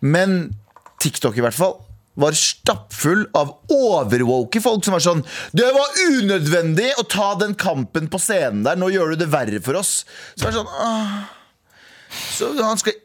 Men 0.00 0.54
TikTok 1.00 1.38
i 1.38 1.44
hvert 1.44 1.56
fall 1.56 1.78
var 2.20 2.36
stappfull 2.36 3.22
av 3.38 3.52
overwoke 3.72 4.60
folk 4.60 4.84
som 4.84 4.96
var 4.96 5.02
sånn 5.04 5.20
Det 5.56 5.68
var 5.72 6.00
unødvendig 6.10 6.90
å 7.00 7.04
ta 7.08 7.30
den 7.40 7.54
kampen 7.54 8.10
på 8.12 8.20
scenen 8.20 8.64
der. 8.66 8.76
Nå 8.80 8.90
gjør 8.92 9.14
du 9.14 9.22
det 9.22 9.30
verre 9.32 9.60
for 9.64 9.78
oss. 9.80 10.02
Så 10.34 10.48
var 10.48 10.56
sånn 10.58 10.74
«Åh». 10.74 11.20
Så 12.10 12.50
han 12.58 12.78
skal 12.80 12.96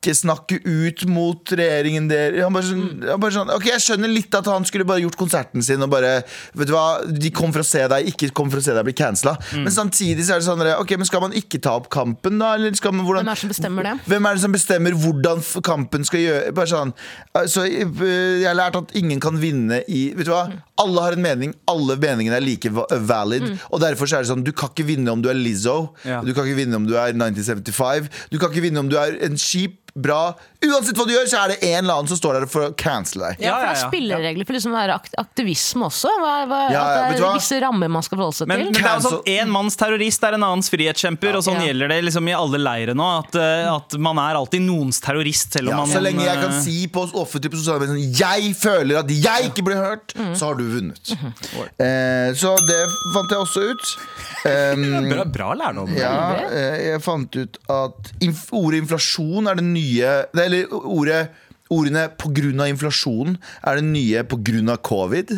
ikke 0.00 0.14
snakke 0.16 0.56
ut 0.64 1.02
mot 1.12 1.52
regjeringen 1.52 2.06
der. 2.08 2.38
Han 2.46 2.54
bare 2.56 2.66
sånn, 2.66 3.02
han 3.04 3.20
bare 3.20 3.34
sånn 3.36 3.50
Ok, 3.52 3.66
jeg 3.68 3.82
skjønner 3.84 4.08
litt 4.08 4.32
at 4.38 4.46
han 4.48 4.64
skulle 4.64 4.86
bare 4.88 5.02
gjort 5.04 5.18
konserten 5.20 5.60
sin 5.64 5.84
og 5.84 5.90
bare 5.92 6.22
Vet 6.56 6.70
du 6.70 6.72
hva, 6.72 7.02
de 7.04 7.30
kom 7.36 7.52
for 7.52 7.60
å 7.60 7.66
se 7.68 7.82
deg, 7.92 8.08
ikke 8.14 8.30
kom 8.36 8.48
for 8.52 8.62
å 8.62 8.64
se 8.64 8.72
deg 8.72 8.86
bli 8.86 8.94
cancela. 8.96 9.34
Men 9.52 9.68
samtidig 9.74 10.24
så 10.24 10.38
er 10.38 10.40
det 10.42 10.48
sånn 10.48 10.64
Ok, 10.78 10.94
men 10.96 11.08
skal 11.08 11.24
man 11.26 11.36
ikke 11.36 11.60
ta 11.62 11.74
opp 11.76 11.90
kampen, 11.92 12.40
da? 12.40 12.54
Eller 12.56 12.72
skal 12.78 12.94
man, 12.96 13.04
hvordan, 13.04 13.28
Hvem 13.28 13.34
er 13.34 13.36
det 13.36 13.44
som 13.44 13.52
bestemmer 13.52 13.88
det? 13.90 13.94
Hvem 14.08 14.28
er 14.30 14.38
det 14.38 14.44
som 14.46 14.56
bestemmer 14.56 14.96
hvordan 15.04 15.44
kampen 15.68 16.08
skal 16.08 16.24
gjøre 16.24 16.54
Bare 16.56 16.72
sånn 16.72 16.94
Så 17.52 17.66
Jeg 17.68 18.46
har 18.48 18.56
lært 18.58 18.80
at 18.80 18.96
ingen 18.98 19.20
kan 19.22 19.36
vinne 19.42 19.82
i 19.86 20.06
Vet 20.16 20.30
du 20.30 20.32
hva? 20.32 20.46
Alle 20.80 21.02
har 21.04 21.12
en 21.18 21.20
mening, 21.20 21.52
alle 21.68 21.98
meningene 22.00 22.38
er 22.38 22.44
like 22.44 22.70
valid. 22.72 23.04
valid. 23.10 23.50
Og 23.68 23.82
derfor 23.82 24.08
så 24.08 24.16
er 24.16 24.24
det 24.24 24.30
sånn 24.32 24.46
Du 24.46 24.52
kan 24.56 24.72
ikke 24.72 24.86
vinne 24.88 25.12
om 25.12 25.20
du 25.20 25.28
er 25.28 25.36
Lizzo. 25.36 25.90
Ja. 26.08 26.22
Du 26.24 26.32
kan 26.32 26.48
ikke 26.48 26.62
vinne 26.62 26.78
om 26.80 26.86
du 26.88 26.94
er 26.96 27.12
1975. 27.12 28.08
Du 28.32 28.38
kan 28.40 28.48
ikke 28.48 28.64
vinne 28.64 28.80
om 28.80 28.88
du 28.88 28.96
er 28.96 29.18
en 29.26 29.36
kjip, 29.36 29.89
bra 29.94 30.36
Uansett 30.60 30.98
hva 30.98 31.06
du 31.08 31.14
gjør, 31.14 31.28
så 31.30 31.38
er 31.40 31.52
det 31.54 31.56
en 31.70 31.78
eller 31.84 31.94
annen 32.02 32.08
som 32.10 32.18
står 32.20 32.36
der 32.36 32.44
for 32.52 32.66
å 32.66 32.72
cancele 32.76 33.30
deg. 33.30 33.44
Ja, 33.46 33.54
for 33.56 33.64
det 33.64 33.70
er 33.72 33.80
spilleregler 33.88 34.44
for 34.48 34.56
liksom 34.58 34.74
aktivisme 35.22 35.86
også. 35.88 36.10
Hva, 36.20 36.34
hva, 36.50 36.58
Ja, 36.68 36.82
at 36.84 37.14
det 37.16 37.22
er 37.24 37.36
visse 37.38 37.60
rammer 37.64 37.88
man 37.88 38.04
skal 38.04 38.18
forholde 38.20 38.36
seg 38.36 38.50
Men, 38.50 38.64
men 38.66 38.74
det 38.76 38.82
er 38.84 38.98
jo 38.98 39.04
sånn 39.06 39.30
En 39.32 39.52
manns 39.54 39.78
terrorist 39.80 40.26
er 40.28 40.36
en 40.36 40.44
annens 40.50 40.68
frihetskjemper, 40.72 41.38
og 41.38 41.46
sånn 41.46 41.60
Ja. 41.62 41.70
gjelder 41.70 41.94
det 41.94 41.98
liksom 42.10 42.28
i 42.28 42.34
alle 42.36 42.60
leirer 42.60 42.98
nå. 42.98 43.08
At, 43.22 43.38
eh, 43.40 43.70
at 43.72 43.96
man 43.98 44.20
er 44.20 44.36
alltid 44.40 44.64
noens 44.66 45.00
terrorist, 45.00 45.52
selv 45.56 45.70
om 45.70 45.74
Ja, 45.74 45.80
man 45.80 45.94
så 45.94 46.02
lenge 46.04 46.26
jeg 46.28 46.42
kan 46.42 46.52
eh, 46.52 46.60
si 46.60 46.76
på 46.92 47.06
offentlig 47.08 47.54
på 47.54 47.60
sosiale 47.62 47.80
medier 47.80 47.96
sånn, 47.96 48.20
Jeg 48.20 48.54
føler 48.60 49.00
at 49.00 49.08
jeg 49.16 49.50
ikke 49.50 49.64
blir 49.64 49.80
hørt, 49.80 50.12
så 50.36 50.50
har 50.50 50.60
du 50.60 50.64
vunnet. 50.68 51.14
Eh, 51.80 52.36
så 52.36 52.52
det 52.68 52.82
fant 53.14 53.30
jeg 53.32 53.40
også 53.46 53.64
ut. 53.72 53.86
Um, 54.40 55.04
Bra, 55.10 55.24
bra 55.28 55.46
lærdom. 55.52 55.90
Ja, 55.92 56.32
eh, 56.48 56.76
jeg 56.94 57.02
fant 57.04 57.34
ut 57.36 57.58
at 57.68 58.06
inf 58.24 58.46
ordet 58.56 58.78
inflasjon 58.80 59.50
er 59.50 59.58
det 59.58 59.64
nye 59.66 60.12
det- 60.32 60.46
Eller 60.50 60.74
ordet 60.82 61.22
Ordene 61.70 62.08
'på 62.18 62.32
grunn 62.34 62.58
av 62.58 62.66
inflasjon' 62.66 63.36
er 63.62 63.76
det 63.78 63.84
nye 63.86 64.22
av 64.72 64.80
covid'. 64.82 65.30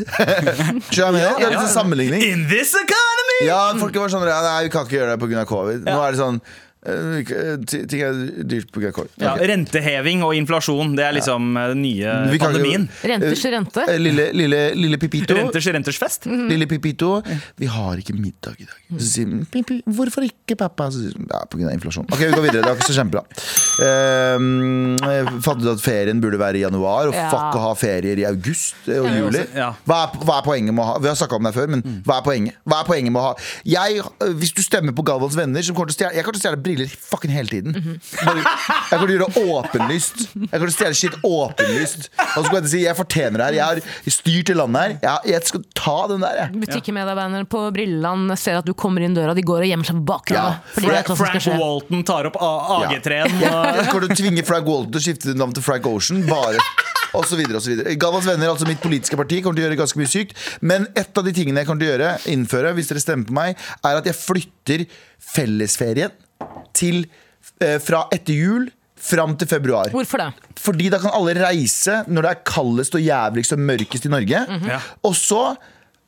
Skjønner 0.94 1.20
jeg? 1.20 1.34
Det 1.36 1.44
er 1.44 1.52
litt 1.52 1.60
en 1.60 1.68
sammenligning. 1.68 2.22
In 2.24 2.46
this 2.48 2.72
economy! 2.72 3.40
Ja, 3.44 3.58
folk 3.76 3.98
var 4.00 4.08
sånn 4.08 4.24
Nei, 4.24 4.62
vi 4.64 4.70
kan 4.72 4.86
ikke 4.88 4.96
gjøre 4.96 5.12
det 5.12 5.20
pga. 5.20 5.44
covid. 5.50 5.84
Nå 5.84 5.98
er 6.00 6.16
det 6.16 6.22
sånn 6.22 6.40
eh, 6.86 7.56
Ting 7.88 8.02
er 8.02 8.18
dyrt 8.48 8.70
pga. 8.74 8.90
covid. 8.92 9.10
Ja, 9.22 9.34
renteheving 9.36 10.22
og 10.26 10.34
inflasjon, 10.36 10.94
det 10.98 11.04
er 11.06 11.16
liksom 11.18 11.52
ja. 11.56 11.68
den 11.72 11.82
nye 11.82 12.12
pandemien. 12.12 12.32
jo- 12.32 12.44
pandemien. 12.46 12.88
Renters 13.12 13.44
rente. 13.54 13.84
Eh, 13.88 13.98
Lille, 14.02 14.28
lille, 14.36 14.60
lille 14.74 14.98
Pipito. 14.98 15.34
Renters 15.34 15.66
renters 15.66 15.98
fest. 15.98 16.26
Lille 16.26 16.66
Pipito, 16.66 17.22
vi 17.56 17.66
har 17.66 17.96
ikke 18.02 18.14
middag 18.18 18.58
i 18.58 18.66
dag. 18.66 18.80
Så 18.98 19.08
sier 19.12 19.26
hun, 19.30 19.46
hvorfor 19.86 20.26
ikke, 20.26 20.56
pappa? 20.58 20.90
Så 20.90 21.04
sier 21.04 21.16
hun, 21.16 21.28
ja, 21.30 21.42
av 21.42 21.74
inflasjon. 21.76 22.06
Ok, 22.10 22.18
vi 22.18 22.32
går 22.34 22.46
videre. 22.48 22.62
Det 22.62 22.70
var 22.72 22.80
ikke 22.80 22.90
så 22.90 22.98
kjempebra. 22.98 23.24
Um, 23.82 25.40
Fattet 25.42 25.68
at 25.72 25.82
ferien 25.82 26.20
burde 26.22 26.38
være 26.40 26.58
i 26.60 26.64
januar, 26.64 27.08
og 27.08 27.14
Ja. 27.14 27.28
fuck 27.30 27.56
å 27.58 27.62
ha 27.68 27.74
ferier 27.74 28.18
i 28.18 28.24
august 28.28 28.74
og 28.88 29.06
juli. 29.08 29.44
Hva 29.86 29.98
er, 30.04 30.18
hva 30.22 30.38
er 30.38 30.44
poenget 30.46 30.74
med 30.74 30.82
å 30.82 30.86
ha 30.86 30.98
Vi 30.98 31.08
har 31.08 31.16
snakka 31.16 31.36
om 31.38 31.42
det 31.44 31.54
før, 31.54 31.68
men 31.68 31.82
hva 32.06 32.18
er 32.18 32.24
poenget? 32.26 32.54
Hva 32.68 32.80
er 32.82 32.84
poenget 32.88 33.12
med 33.12 33.20
å 33.20 33.24
ha 33.30 33.34
jeg, 33.64 34.02
Hvis 34.38 34.52
du 34.54 34.62
stemmer 34.62 34.92
på 34.92 35.04
Galvans 35.04 35.36
venner, 35.36 35.62
som 35.62 35.74
kommer 35.74 35.92
til 35.92 36.06
å 36.06 36.38
stjele 36.38 36.62
Briller 36.72 36.92
fucking 37.12 37.32
hele 37.36 37.48
tiden. 37.52 37.74
Bare, 38.24 38.42
jeg 38.42 38.88
kommer 38.88 39.06
til 39.06 39.12
å 39.12 39.16
gjøre 39.16 39.26
det 39.28 39.42
åpenlyst. 39.56 40.22
Jeg 40.32 40.48
kommer 40.52 40.66
til 40.66 40.72
å 40.72 40.76
stjele 40.78 40.98
shit 40.98 41.16
åpenlyst. 41.28 42.08
Og 42.16 42.38
så 42.38 42.44
kommer 42.46 42.58
jeg 42.58 42.64
til 42.64 42.70
å 42.70 42.72
si 42.72 42.82
jeg 42.86 42.98
fortjener 42.98 43.36
det 43.42 43.46
her. 43.48 43.58
Jeg 43.58 43.84
har 44.08 44.16
styrt 44.16 44.50
det 44.52 44.56
landet 44.58 44.82
her. 44.82 44.94
Jeg, 45.04 45.32
jeg 45.34 45.48
skal 45.52 45.64
ta 45.82 45.96
den 46.12 46.24
der, 46.24 46.38
jeg. 46.42 46.54
Butikkmedarbeiderne 46.64 47.44
på 47.52 47.64
Brilleland 47.76 48.34
ser 48.40 48.60
at 48.62 48.68
du 48.68 48.72
kommer 48.78 49.04
inn 49.04 49.14
døra, 49.16 49.34
de 49.36 49.44
går 49.46 49.66
og 49.66 49.70
gjemmer 49.72 49.88
seg 49.90 50.00
på 50.00 50.06
bakrommet. 50.14 50.72
Ja, 50.80 51.02
skal 51.04 51.20
Frank. 51.20 51.50
Walton 51.60 52.02
tar 52.08 52.30
opp 52.30 52.40
A- 52.40 52.80
AG3-en. 52.80 53.36
Jeg 53.42 53.86
kommer 53.92 54.08
til 54.08 54.16
å 54.16 54.20
tvinge 54.24 54.46
Frank 54.48 54.66
Walton 54.68 54.94
til 54.96 55.02
å 55.02 55.06
skifte 55.10 55.36
navn 55.36 55.52
til 55.56 55.64
Frank 55.66 55.86
Ocean. 55.92 56.24
Bare 56.30 56.58
og 57.12 57.26
så 57.28 57.36
videre 57.36 57.58
og 57.58 57.60
så 57.60 57.68
videre 57.74 57.92
Galvans 58.00 58.24
venner, 58.24 58.48
altså 58.48 58.64
mitt 58.64 58.78
politiske 58.80 59.18
parti, 59.20 59.42
kommer 59.44 59.58
til 59.58 59.66
å 59.66 59.68
gjøre 59.68 59.76
ganske 59.82 59.98
mye 60.00 60.08
sykt. 60.08 60.30
Men 60.64 60.86
et 60.96 61.10
av 61.20 61.26
de 61.26 61.34
tingene 61.36 61.60
jeg 61.60 61.68
kommer 61.68 61.84
til 61.84 61.90
å 61.90 61.92
gjøre, 61.92 62.12
innføre, 62.32 62.70
hvis 62.78 62.88
dere 62.88 63.02
stemmer 63.04 63.28
på 63.28 63.36
meg, 63.36 63.60
er 63.84 63.98
at 64.00 64.08
jeg 64.08 64.16
flytter 64.16 64.84
fellesferien 65.36 66.14
til 66.76 67.04
eh, 67.62 67.78
fra 67.82 68.06
etter 68.14 68.36
jul 68.36 68.68
fram 69.02 69.34
til 69.38 69.50
februar. 69.50 69.90
Hvorfor 69.90 70.22
det? 70.22 70.28
Fordi 70.62 70.90
da 70.92 71.00
kan 71.02 71.14
alle 71.16 71.34
reise 71.40 72.02
når 72.06 72.26
det 72.26 72.34
er 72.34 72.44
kaldest 72.46 72.94
og 72.98 73.02
jævligst 73.02 73.56
og 73.56 73.64
mørkest 73.70 74.06
i 74.06 74.12
Norge. 74.12 74.44
Ja. 74.68 74.78
Og 75.08 75.16
så, 75.18 75.42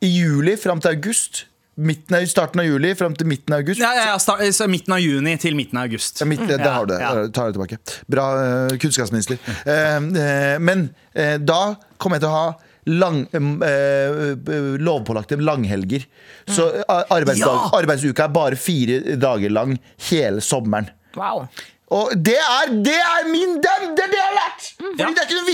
i 0.03 0.11
juli 0.13 0.55
fram 0.59 0.79
til 0.83 0.95
august, 0.95 1.45
midten 1.75 2.15
av, 2.15 2.23
starten 2.31 2.61
av 2.63 2.69
juli 2.69 2.93
fram 2.95 3.15
til 3.19 3.27
midten 3.27 3.51
av 3.51 3.65
august 3.65 3.81
Ja, 3.83 3.89
ja, 3.97 4.05
ja, 4.13 4.19
start, 4.21 4.45
så 4.55 4.67
midten 4.71 4.95
av 4.95 5.01
juni 5.03 5.33
til 5.41 5.57
midten 5.59 5.79
av 5.81 5.89
august. 5.89 6.21
ja, 6.21 6.27
midt, 6.29 6.45
det 6.47 6.59
Ja, 6.61 6.71
har 6.71 6.87
du 6.87 6.93
ja. 6.95 7.09
Tar 7.35 7.51
det 7.51 7.57
tilbake. 7.57 7.79
Bra 8.07 8.27
eh, 8.43 8.77
kunnskapsminister. 8.79 9.41
Uh, 9.67 9.99
uh, 9.99 10.55
men 10.63 10.87
uh, 11.17 11.35
da 11.43 11.75
kommer 11.99 12.15
jeg 12.15 12.23
til 12.25 12.31
å 12.31 12.37
ha 12.37 12.47
lang, 12.85 13.23
eh, 13.33 14.33
eh, 14.33 14.75
lovpålagte 14.81 15.37
langhelger. 15.41 16.05
Så 16.47 16.67
eh, 16.83 16.83
arbeidsdag, 17.09 17.71
arbeidsuka 17.73 18.27
er 18.27 18.33
bare 18.35 18.55
fire 18.59 19.15
dager 19.17 19.49
lang 19.53 19.77
hele 20.09 20.41
sommeren. 20.45 20.89
Wow. 21.17 21.47
Og 21.95 22.11
det 22.17 22.37
er, 22.41 22.71
det 22.83 22.95
er 22.97 23.27
min 23.29 23.59
det 23.61 23.69
er, 23.71 23.83
det 23.97 24.05
det 24.11 24.17
jeg 24.17 24.25
har 24.25 24.37
lært! 24.39 24.63
Fordi 24.79 25.03
Ja. 25.03 25.09
det 25.13 25.21
er 25.21 25.27
ikke 25.27 25.37
noe 25.37 25.44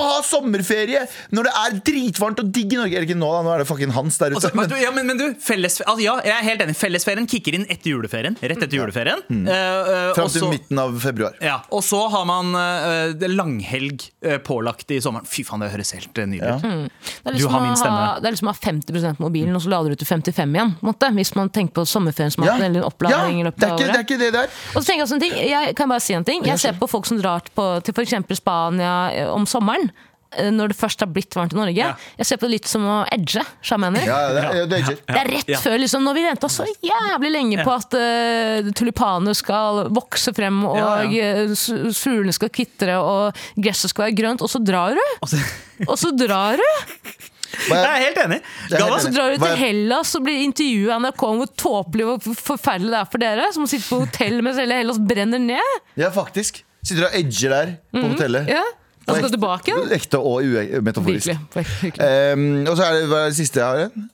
å 0.00 0.08
ha 0.14 0.20
sommerferie 0.26 1.04
når 1.34 1.48
det 1.48 1.54
er 1.62 1.78
dritvarmt 1.90 2.42
og 2.42 2.52
digg 2.54 2.76
i 2.76 2.80
Norge. 2.80 2.96
Eller 2.98 3.08
ikke 3.08 3.18
nå, 3.20 3.30
da. 3.36 3.42
Nå 3.46 3.54
er 3.54 3.64
det 3.64 3.68
fucking 3.70 3.94
Hans 3.96 4.18
der 4.20 4.34
ute. 4.34 4.40
Altså, 4.40 4.52
men, 4.56 4.74
ja, 4.80 4.92
men, 4.94 5.08
men 5.10 5.20
du, 5.20 5.26
felles, 5.44 5.80
altså, 5.84 6.02
ja, 6.04 6.16
jeg 6.26 6.36
er 6.36 6.46
helt 6.46 6.64
enig. 6.66 6.76
Fellesferien 6.80 7.28
kicker 7.30 7.58
inn 7.58 7.66
etter 7.70 7.94
juleferien. 7.94 8.38
Rett 8.40 8.66
etter 8.68 8.80
juleferien. 8.80 9.24
Eh, 9.30 9.60
Uh, 9.90 10.12
Fram 10.16 10.28
til 10.32 10.46
midten 10.50 10.78
av 10.80 10.94
februar. 11.02 11.36
ja, 11.42 11.60
og 11.74 11.82
så 11.84 12.00
har 12.12 12.24
man 12.28 12.52
uh, 12.56 13.28
langhelg 13.30 14.02
uh, 14.26 14.36
pålagt 14.44 14.90
i 14.94 15.00
sommeren. 15.02 15.26
Fy 15.28 15.44
faen, 15.46 15.62
det 15.64 15.70
høres 15.74 15.92
helt 15.96 16.20
nydelig 16.30 16.40
ut. 16.40 16.64
Det 16.64 17.30
er 17.30 17.30
Du 17.30 17.36
liksom 17.36 17.54
har 17.54 17.64
min 17.64 17.78
stemme. 17.78 18.00
ha, 18.00 18.18
det 18.20 18.30
er 18.30 18.36
liksom 18.36 18.50
å 18.50 18.54
ha 18.54 18.60
50 18.60 19.16
på 19.18 19.24
mobilen, 19.24 19.56
og 19.56 19.64
så 19.64 19.72
lader 19.72 19.94
du 19.94 20.00
til 20.00 20.08
55 20.10 20.56
igjen. 20.56 20.74
måtte, 20.80 20.90
Måte, 20.90 21.10
hvis 21.16 21.34
man 21.38 21.50
tenker 21.54 21.80
på 21.80 21.86
sommerferien 21.86 22.32
som 22.34 22.44
Ja. 22.44 22.56
eller 22.56 22.66
en 22.66 22.74
ja, 22.82 22.88
oppladning 22.88 23.40
i 23.40 23.44
det 23.44 23.54
er, 23.62 23.74
ikke, 23.74 23.86
det 23.86 23.96
er 23.96 24.04
ikke 24.04 24.18
det 24.18 24.32
der. 24.34 24.48
Og 24.74 24.82
så 24.82 24.86
tenker 24.86 25.00
Jeg 25.00 25.06
også 25.06 25.14
en 25.14 25.20
ting, 25.20 25.34
jeg 25.50 25.76
kan 25.76 25.88
bare 25.88 26.00
si 26.00 26.14
en 26.14 26.24
ting 26.24 26.44
Jeg 26.44 26.58
ser 26.58 26.72
på 26.72 26.88
folk 26.90 27.06
som 27.06 27.20
drar 27.20 27.40
på, 27.54 27.66
til 27.84 27.94
f.eks. 27.94 28.14
Spania 28.40 29.30
om 29.32 29.46
sommeren. 29.46 29.89
Eh, 30.36 30.50
Når 30.54 30.68
det 30.72 30.76
først 30.78 31.00
har 31.00 31.08
blitt 31.10 31.34
varmt 31.36 31.52
i 31.52 31.58
Norge. 31.58 31.74
Ja. 31.76 31.94
Jeg 32.18 32.26
ser 32.26 32.36
på 32.40 32.46
det 32.48 32.50
litt 32.58 32.68
som 32.70 32.84
å 32.86 32.98
edge. 33.12 33.40
Ja, 33.40 33.78
det, 33.80 34.44
er- 34.44 34.66
det 34.70 34.78
er. 34.80 34.98
Det 35.06 35.16
er 35.20 35.30
rett 35.34 35.48
Ja. 35.54 35.58
før 35.58 35.78
liksom, 35.82 36.04
Når 36.06 36.14
vi 36.14 36.24
venta 36.28 36.48
så 36.48 36.66
jævlig 36.84 37.30
lenge 37.32 37.64
på 37.64 37.72
at 37.74 37.94
uh, 37.98 38.70
tulipaner 38.76 39.34
skal 39.34 39.84
vokse 39.90 40.34
frem, 40.36 40.62
og 40.64 40.76
Ja, 40.76 40.92
eh, 41.04 41.54
fuglene 41.96 42.32
skal 42.36 42.48
kvitre, 42.54 42.98
og 43.00 43.34
gresset 43.56 43.90
skal 43.90 44.06
være 44.08 44.16
grønt, 44.20 44.42
og 44.42 44.48
så 44.52 44.62
drar 44.62 44.94
du! 44.94 45.04
Og 45.88 45.96
så 45.98 46.10
drar 46.16 46.56
du! 46.60 46.68
Jeg 47.50 47.74
er- 47.74 48.02
helt 48.04 48.18
enig. 48.22 48.36
Er 48.38 48.76
helt 48.76 48.78
Galvan, 48.78 49.00
Så 49.02 49.10
drar 49.10 49.32
du 49.34 49.38
til 49.42 49.56
Hellas 49.58 50.12
og 50.14 50.22
blir 50.22 50.38
intervjua 50.44 50.94
av 50.94 51.00
NRK 51.02 51.22
om 51.26 51.40
hvor 51.40 51.48
tåpelig 51.58 52.04
og 52.06 52.22
forferdelig 52.38 52.92
det 52.92 53.00
er 53.00 53.08
for 53.10 53.18
dere, 53.24 53.48
som 53.56 53.66
sitter 53.66 53.88
på 53.90 53.98
hotell 54.04 54.36
mens 54.46 54.60
hele 54.62 54.76
Hellas 54.78 55.00
brenner 55.02 55.42
ned. 55.42 55.80
Ja, 55.98 56.10
faktisk. 56.14 56.62
Sitter 56.86 57.08
og 57.08 57.16
edger 57.18 57.50
der 57.56 57.72
på 57.92 58.04
hotellet. 58.12 58.46
Ja, 58.54 58.62
Og 59.06 59.16
skal 59.16 59.34
tilbake. 59.34 59.76
Ekte 59.96 60.20
og 60.20 60.40
virkelig. 60.44 61.36
Um, 62.36 62.66
og 62.68 62.76
så 62.76 62.86
er 62.86 62.98
det 62.98 63.04
hva 63.10 63.26
er 63.26 63.32
det 63.32 63.38
siste 63.40 63.62
jeg 63.62 63.66
har 63.66 63.84
igjen. 63.84 64.08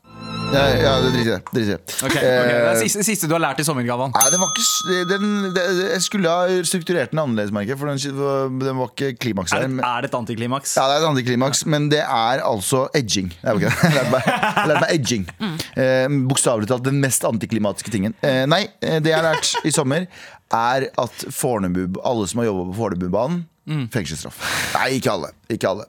Ja, 0.46 0.62
ja, 0.78 0.90
det 1.02 1.08
driter 1.10 1.32
jeg 1.32 1.40
i. 1.42 1.42
Okay, 1.42 1.64
i. 1.66 2.06
Ok, 2.06 2.12
ok, 2.12 2.20
Det 2.22 2.68
er 2.70 2.78
siste, 2.78 3.02
siste 3.06 3.28
du 3.28 3.34
har 3.34 3.42
lært 3.42 3.60
i 3.60 3.64
sommer, 3.66 3.82
Nei, 3.82 4.26
det 4.30 4.38
var 4.38 4.52
ikke 4.52 4.98
den, 5.10 5.26
det, 5.56 5.64
Jeg 5.90 6.04
skulle 6.04 6.30
ha 6.30 6.60
strukturert 6.66 7.10
den 7.12 7.20
annerledes, 7.22 7.52
merker 7.54 7.78
for 7.80 7.90
den, 7.90 8.60
den 8.62 8.78
var 8.78 8.92
ikke 8.92 9.16
klimaks 9.24 9.54
Er 9.56 9.66
det, 9.66 9.80
er 9.82 10.06
det 10.06 10.10
et 10.12 10.18
antiklimaks? 10.18 10.76
Ja, 10.78 10.86
det 10.90 10.98
er 11.00 11.04
et 11.04 11.08
antiklimaks, 11.10 11.64
men 11.66 11.90
det 11.90 12.02
er 12.04 12.44
altså 12.46 12.86
edging. 12.96 13.32
Jeg 13.42 13.58
lærte 13.66 14.06
meg, 14.14 14.30
lærte 14.70 14.84
meg 14.84 14.94
edging. 14.94 15.28
Eh, 15.76 16.06
Bokstavelig 16.28 16.68
talt 16.70 16.86
den 16.86 17.02
mest 17.02 17.24
antiklimatiske 17.26 17.90
tingen. 17.92 18.14
Eh, 18.24 18.44
nei, 18.48 18.62
det 18.80 19.10
jeg 19.10 19.16
har 19.16 19.26
lært 19.26 19.66
i 19.66 19.72
sommer, 19.74 20.06
er 20.54 20.86
at 20.88 21.24
Fornebu, 21.34 21.98
alle 22.06 22.24
som 22.30 22.40
har 22.40 22.48
jobba 22.48 22.64
på 22.70 22.76
Fornebubanen 22.78 23.42
Fengselsstraff. 23.66 24.38
Nei, 24.76 24.98
ikke 24.98 25.10
alle. 25.12 25.32
Ikke 25.50 25.70
alle. 25.70 25.86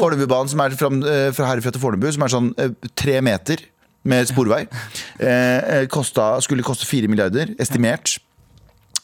Fornebubanen 0.00 0.50
som 0.50 0.62
er 0.64 0.74
eh, 0.74 1.28
fra 1.36 1.50
herfra 1.52 1.74
til 1.74 1.82
Fornebu, 1.82 2.08
som 2.14 2.26
er 2.26 2.32
sånn 2.32 2.50
eh, 2.58 2.72
tre 2.98 3.20
meter 3.24 3.62
med 4.10 4.30
sporvei, 4.30 4.64
eh, 5.20 5.28
eh, 5.28 5.86
kosta, 5.92 6.32
skulle 6.44 6.64
koste 6.64 6.88
fire 6.88 7.10
milliarder, 7.10 7.52
estimert. 7.60 8.16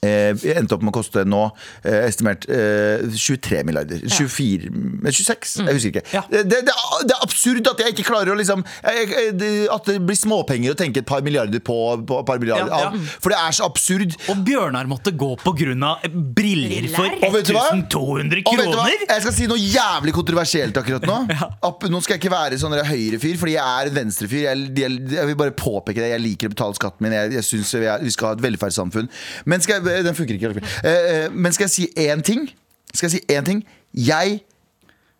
Eh, 0.06 0.44
endte 0.56 0.76
opp 0.76 0.84
med 0.86 0.92
å 0.92 0.96
koste 0.98 1.24
nå 1.28 1.42
eh, 1.82 2.04
estimert 2.06 2.46
eh, 2.52 3.06
23 3.16 3.62
milliarder. 3.66 4.02
24 4.06 4.70
eh, 4.70 5.10
26? 5.16 5.54
Jeg 5.66 5.78
husker 5.78 5.92
ikke. 5.94 6.04
Ja. 6.14 6.22
Det, 6.30 6.44
det, 6.52 6.60
det 6.66 7.14
er 7.16 7.22
absurd 7.26 7.70
at 7.72 7.82
jeg 7.82 7.94
ikke 7.96 8.06
klarer 8.10 8.32
å 8.34 8.38
liksom 8.38 8.62
jeg, 8.84 9.08
jeg, 9.10 9.32
det- 9.40 9.52
At 9.72 9.88
det 9.88 9.96
blir 10.06 10.18
småpenger 10.18 10.74
å 10.74 10.78
tenke 10.78 11.02
et 11.02 11.08
par 11.08 11.24
milliarder 11.26 11.62
på, 11.64 11.76
på 12.06 12.20
et 12.22 12.28
par 12.28 12.40
milliarder 12.42 12.70
Ja, 12.72 12.80
ja. 12.86 12.92
av. 12.92 13.14
For 13.24 13.32
det 13.34 13.38
er 13.40 13.56
så 13.56 13.66
absurd. 13.68 14.14
Og 14.32 14.42
Bjørnar 14.46 14.88
måtte 14.90 15.12
gå 15.16 15.32
på 15.42 15.52
grunn 15.58 15.82
av 15.86 16.04
briller 16.36 16.86
for 16.94 17.08
Og 17.26 17.34
vet 17.36 17.50
1200 17.52 18.42
Og 18.46 18.60
vet 18.60 18.70
du 18.70 18.76
hva? 18.76 18.84
kroner! 18.86 19.06
Jeg 19.08 19.24
skal 19.24 19.34
si 19.36 19.48
noe 19.50 19.60
jævlig 19.60 20.14
kontroversielt 20.16 20.76
akkurat 20.80 21.06
nå. 21.08 21.18
Nå 21.96 22.00
skal 22.04 22.16
jeg 22.16 22.22
ikke 22.22 22.32
være 22.34 22.58
sånn 22.60 22.74
høyrefyr, 22.86 23.36
fordi 23.40 23.54
jeg 23.56 23.64
er 23.80 23.90
en 23.90 23.96
venstrefyr. 23.96 24.42
Jeg, 24.46 24.64
jeg, 24.76 24.96
jeg 25.16 25.28
vil 25.30 25.38
bare 25.38 25.54
påpeke 25.56 26.02
det. 26.02 26.10
Jeg 26.12 26.22
liker 26.24 26.50
å 26.50 26.54
betale 26.54 26.76
skatten 26.78 27.06
min. 27.06 27.14
Jeg, 27.16 27.32
jeg 27.38 27.46
synes 27.46 27.72
vi, 27.78 27.86
vi 28.06 28.12
skal 28.14 28.30
ha 28.30 28.36
et 28.36 28.42
velferdssamfunn. 28.44 29.08
Men 29.48 29.64
skal 29.64 29.80
jeg, 29.80 29.95
den 30.04 30.16
funker 30.16 30.36
ikke. 30.36 30.62
Eh, 30.82 30.90
eh, 30.90 31.26
Men 31.32 31.52
skal 31.52 31.68
jeg 31.68 31.74
si 31.74 31.88
én 32.08 32.22
ting? 32.22 32.48
Skal 32.92 33.08
jeg 33.10 33.18
si 33.18 33.34
én 33.34 33.44
ting? 33.46 33.64
Jeg 33.92 34.40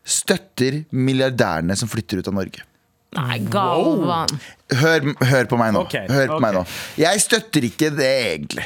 støtter 0.07 0.85
milliardærene 0.93 1.77
som 1.77 1.91
flytter 1.91 2.21
ut 2.21 2.29
av 2.31 2.37
Norge. 2.37 2.65
Nei, 3.17 3.39
Galvan. 3.51 4.29
Hør, 4.75 5.13
hør 5.23 5.47
på 5.47 5.57
meg 5.61 5.75
nå. 5.77 5.85
Okay, 5.87 6.09
hør 6.11 6.27
på 6.27 6.39
okay. 6.41 6.43
meg 6.43 6.55
nå 6.57 6.63
Jeg 6.99 7.21
støtter 7.23 7.67
ikke 7.69 7.91
det, 7.95 8.09
egentlig. 8.33 8.65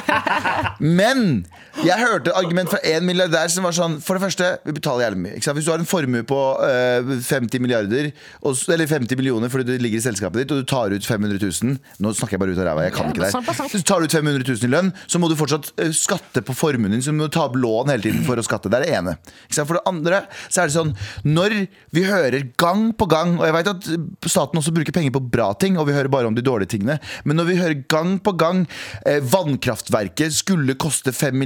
Men 0.98 1.44
jeg 1.82 1.98
hørte 1.98 2.30
et 2.30 2.36
argument 2.38 2.70
fra 2.70 2.78
en 2.86 3.06
milliardær 3.06 3.50
som 3.50 3.66
var 3.66 3.74
sånn 3.74 3.96
For 4.02 4.18
det 4.18 4.24
første, 4.24 4.48
vi 4.66 4.74
betaler 4.74 5.06
jævlig 5.06 5.20
mye. 5.24 5.36
Ikke 5.38 5.46
sant? 5.48 5.58
Hvis 5.58 5.68
du 5.68 5.72
har 5.72 5.82
en 5.82 5.88
formue 5.88 6.22
på 6.26 6.38
øh, 6.66 7.12
50 7.18 7.62
milliarder 7.62 8.10
og, 8.42 8.58
Eller 8.74 8.90
50 8.90 9.18
millioner 9.18 9.52
fordi 9.52 9.68
du 9.68 9.82
ligger 9.82 10.02
i 10.02 10.04
selskapet 10.04 10.42
ditt, 10.42 10.54
og 10.54 10.62
du 10.62 10.68
tar 10.70 10.94
ut 10.94 11.06
500 11.06 11.38
000 11.38 11.78
Nå 12.02 12.12
snakker 12.18 12.36
jeg 12.36 12.42
bare 12.42 12.54
ut 12.54 12.62
av 12.62 12.68
ræva, 12.70 12.86
jeg 12.88 12.96
kan 12.96 13.10
Ja, 13.10 13.14
ikke 13.14 13.24
det. 13.24 13.30
sant. 13.34 13.74
Hvis 13.74 13.86
du 13.86 13.90
tar 13.90 14.02
ut 14.02 14.18
500 14.18 14.46
000 14.50 14.66
i 14.66 14.72
lønn, 14.74 14.90
så 15.06 15.22
må 15.22 15.30
du 15.30 15.36
fortsatt 15.38 15.70
eh, 15.82 15.94
skatte 15.94 16.42
på 16.46 16.56
formuen 16.58 16.94
din. 16.94 17.02
Så 17.04 17.14
du 17.14 17.18
må 17.18 17.30
ta 17.30 17.46
opp 17.48 17.58
lån 17.58 17.94
hele 17.94 18.06
tiden 18.06 18.26
for 18.26 18.38
å 18.38 18.46
skatte. 18.46 18.70
Det 18.72 18.80
er 18.80 18.86
det 18.86 18.98
ene. 18.98 19.16
Ikke 19.46 19.58
sant? 19.60 19.70
For 19.70 19.78
det 19.78 19.84
andre 19.90 20.24
så 20.48 20.64
er 20.64 20.70
det 20.70 20.76
sånn 20.76 20.94
Når 21.26 21.56
vi 21.94 22.06
hører 22.06 22.48
gang 22.60 22.88
på 22.96 23.06
gang 23.10 23.36
Og 23.38 23.44
jeg 23.46 23.54
vet 23.56 23.70
at 23.70 23.88
staten 24.30 24.60
også 24.60 24.72
bruker 24.74 24.94
penger 24.94 25.03
på 25.12 25.20
bra 25.20 25.50
ting, 25.60 25.76
og 25.78 25.88
vi 25.88 25.94
hører 25.96 26.08
bare 26.12 26.26
om 26.30 26.34
de 26.36 26.42
dårlige 26.44 26.74
tingene, 26.76 26.98
men 27.24 27.36
når 27.36 27.48
vi 27.50 27.56
hører 27.60 27.82
gang 27.90 28.16
på 28.24 28.32
gang 28.40 28.64
eh, 29.06 29.20
vannkraftverket 29.20 30.32
skulle 30.34 30.74
koste 30.80 31.12
5, 31.12 31.36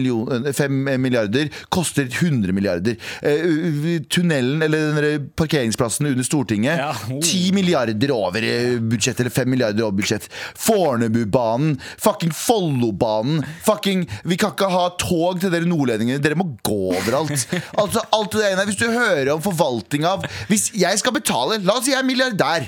milliarder, 1.01 1.49
koster 1.75 2.07
100 2.09 2.53
milliarder. 2.55 2.97
Eh, 3.23 3.99
tunnelen, 4.11 4.63
eller 4.63 5.01
den 5.03 5.29
parkeringsplassen 5.39 6.07
under 6.13 6.25
Stortinget, 6.27 6.79
Ja. 6.79 6.93
10 7.23 7.53
milliarder 7.57 8.11
over 8.15 8.43
eh, 8.45 8.79
budsjett, 8.81 9.21
eller 9.21 9.31
5 9.35 9.49
milliarder 9.51 9.83
over 9.87 9.97
budsjett. 10.03 10.29
Fornebubanen, 10.59 11.81
fucking 11.99 12.33
Follobanen, 12.33 13.45
fucking 13.65 14.07
Vi 14.25 14.37
kan 14.41 14.53
ikke 14.55 14.69
ha 14.73 14.85
tog 15.01 15.41
til 15.43 15.53
dere 15.53 15.69
nordlendingene, 15.69 16.21
dere 16.23 16.39
må 16.39 16.49
gå 16.67 16.79
overalt. 16.95 17.47
Altså, 17.79 18.01
alt 18.15 18.33
det 18.35 18.45
ene, 18.53 18.65
Hvis 18.69 18.79
du 18.81 18.87
hører 18.91 19.31
om 19.35 19.43
forvaltning 19.45 20.05
av 20.09 20.25
Hvis 20.51 20.69
jeg 20.79 20.99
skal 21.01 21.15
betale 21.15 21.59
La 21.65 21.77
oss 21.79 21.87
si 21.87 21.93
jeg 21.93 22.01
er 22.03 22.07
milliardær. 22.07 22.67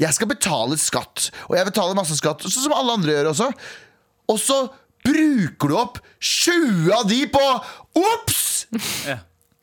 Jeg 0.00 0.14
skal 0.16 0.29
betale 0.30 0.78
skatt, 0.80 1.30
og 1.48 1.56
jeg 1.58 1.68
betaler 1.68 1.98
masse 1.98 2.16
skatt, 2.18 2.46
sånn 2.46 2.68
som 2.68 2.76
alle 2.76 2.96
andre 2.98 3.16
gjør 3.16 3.32
også. 3.32 3.50
Og 4.30 4.38
så 4.40 4.60
bruker 5.06 5.72
du 5.72 5.76
opp 5.80 6.00
20 6.20 6.90
av 6.94 7.06
de 7.10 7.20
på 7.32 7.44
Ops! 8.00 8.40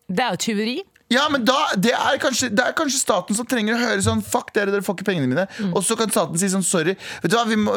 Det 0.07 0.24
er 0.24 0.36
jo 0.36 0.39
tyveri. 0.39 0.78
Ja, 1.09 1.23
men 1.31 1.45
da, 1.47 1.55
det, 1.79 1.93
er 1.95 2.17
kanskje, 2.19 2.49
det 2.51 2.63
er 2.65 2.73
kanskje 2.75 2.99
staten 2.99 3.35
som 3.37 3.45
trenger 3.47 3.77
å 3.77 3.79
høre 3.79 4.01
sånn 4.03 4.19
Fuck 4.27 4.49
dere, 4.55 4.73
dere 4.73 4.83
får 4.83 4.97
ikke 4.97 5.05
pengene 5.07 5.29
mine. 5.31 5.45
Og 5.71 5.79
så 5.87 5.95
kan 5.95 6.09
staten 6.11 6.35
si 6.41 6.49
sånn 6.51 6.65
sorry. 6.67 6.97
Vet 7.23 7.31
du 7.31 7.37
hva, 7.37 7.45
vi 7.47 7.55
må, 7.55 7.71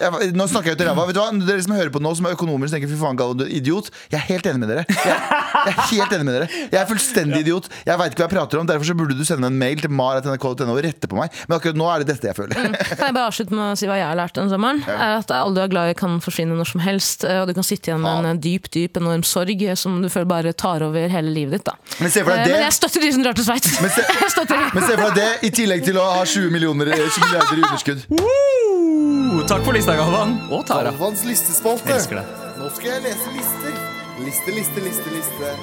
jeg, 0.00 0.32
Nå 0.36 0.44
snakker 0.50 0.72
jeg 0.74 0.76
ut 0.76 0.82
i 0.84 0.88
ræva. 0.90 1.06
Vet 1.08 1.16
du 1.16 1.20
hva, 1.22 1.30
Dere 1.48 1.62
som 1.64 1.72
hører 1.76 1.92
på 1.94 2.02
nå, 2.04 2.12
som 2.18 2.28
er 2.28 2.34
økonomer 2.36 2.68
som 2.68 2.76
tenker 2.76 2.90
fy 2.92 2.98
faen, 3.00 3.16
gal 3.16 3.32
du 3.38 3.46
er 3.46 3.54
idiot. 3.56 3.88
Jeg 4.12 4.18
er 4.20 4.26
helt 4.28 4.48
enig 4.50 4.60
med 4.64 4.72
dere. 4.74 4.84
Jeg, 4.90 5.16
jeg 5.16 5.72
er 5.72 5.80
helt 5.90 6.12
enig 6.18 6.26
med 6.28 6.36
dere 6.36 6.48
Jeg 6.58 6.78
er 6.82 6.88
fullstendig 6.90 7.40
idiot. 7.46 7.70
Jeg 7.88 8.00
veit 8.02 8.12
ikke 8.12 8.22
hva 8.24 8.28
jeg 8.28 8.34
prater 8.36 8.60
om. 8.60 8.68
Derfor 8.68 8.90
så 8.90 8.96
burde 9.00 9.16
du 9.16 9.24
sende 9.28 9.48
en 9.48 9.56
mail 9.60 9.80
til 9.80 9.94
mar.nrk.no 9.96 10.68
og 10.76 10.82
rette 10.84 11.08
på 11.10 11.16
meg. 11.18 11.32
Men 11.48 11.56
akkurat 11.56 11.80
nå 11.80 11.88
er 11.94 12.04
det 12.04 12.10
dette 12.12 12.28
jeg 12.30 12.36
føler. 12.38 12.60
Kan 12.92 13.06
jeg 13.08 13.16
bare 13.16 13.26
avslutte 13.30 13.56
med 13.56 13.64
å 13.72 13.78
si 13.80 13.88
hva 13.88 13.96
jeg 14.02 14.08
har 14.10 14.20
lært 14.20 14.36
denne 14.36 14.52
sommeren? 14.52 14.84
Er 14.90 15.16
at 15.22 15.32
Alle 15.34 15.56
du 15.56 15.62
er 15.64 15.72
glad 15.72 15.94
i, 15.94 15.96
kan 15.98 16.20
forsvinne 16.24 16.56
når 16.60 16.70
som 16.74 16.84
helst. 16.84 17.24
eh, 17.24 17.40
Og 17.40 17.48
du 17.50 17.54
kan 17.56 17.64
sitte 17.66 17.90
igjen 17.94 18.04
med 18.04 18.28
en 18.34 18.42
dyp, 18.44 18.68
dyp, 18.74 19.00
enorm 19.00 19.24
sorg 19.26 19.64
eh, 19.64 19.76
som 19.80 19.98
du 20.04 20.10
føler 20.12 20.28
bare 20.30 20.52
tar 20.52 20.84
over 20.86 21.08
hele 21.10 21.32
livet 21.34 21.56
ditt. 21.60 21.66
da 21.72 21.76
Men 22.04 22.12
se 22.12 22.22
for 22.26 22.34
deg 22.36 22.44
det. 22.44 22.49
Men 22.50 22.64
jeg 22.66 22.76
støtter 22.76 23.04
de 23.04 23.10
som 23.14 23.24
drar 23.24 23.36
til 23.38 23.46
Sveits. 23.46 23.76
Men 23.82 23.92
se-. 23.94 24.04
Men 24.76 24.86
se 24.86 24.96
for 24.96 25.04
deg 25.06 25.18
det, 25.18 25.28
i 25.46 25.50
tillegg 25.60 25.84
til 25.86 25.98
å 26.00 26.06
ha 26.16 26.24
20 26.24 26.50
millioner, 26.54 26.90
20 26.96 27.26
milliarder 27.26 27.60
i 27.60 27.64
underskudd. 27.68 28.04
Uh, 28.10 29.40
takk 29.50 29.64
for 29.66 29.76
lista, 29.76 29.96
Galvan. 29.98 30.36
Og 30.50 30.64
Tara. 30.68 30.90
Galvans 30.90 31.24
listespalte. 31.28 31.94
Elsker 31.94 32.20
det. 32.20 32.26
Nå 32.60 32.72
skal 32.76 32.96
jeg 32.96 33.06
lese 33.08 33.36
lister. 33.36 33.78
Liste, 34.20 34.56
liste, 34.56 34.84
liste, 34.84 35.14
liste. 35.14 35.54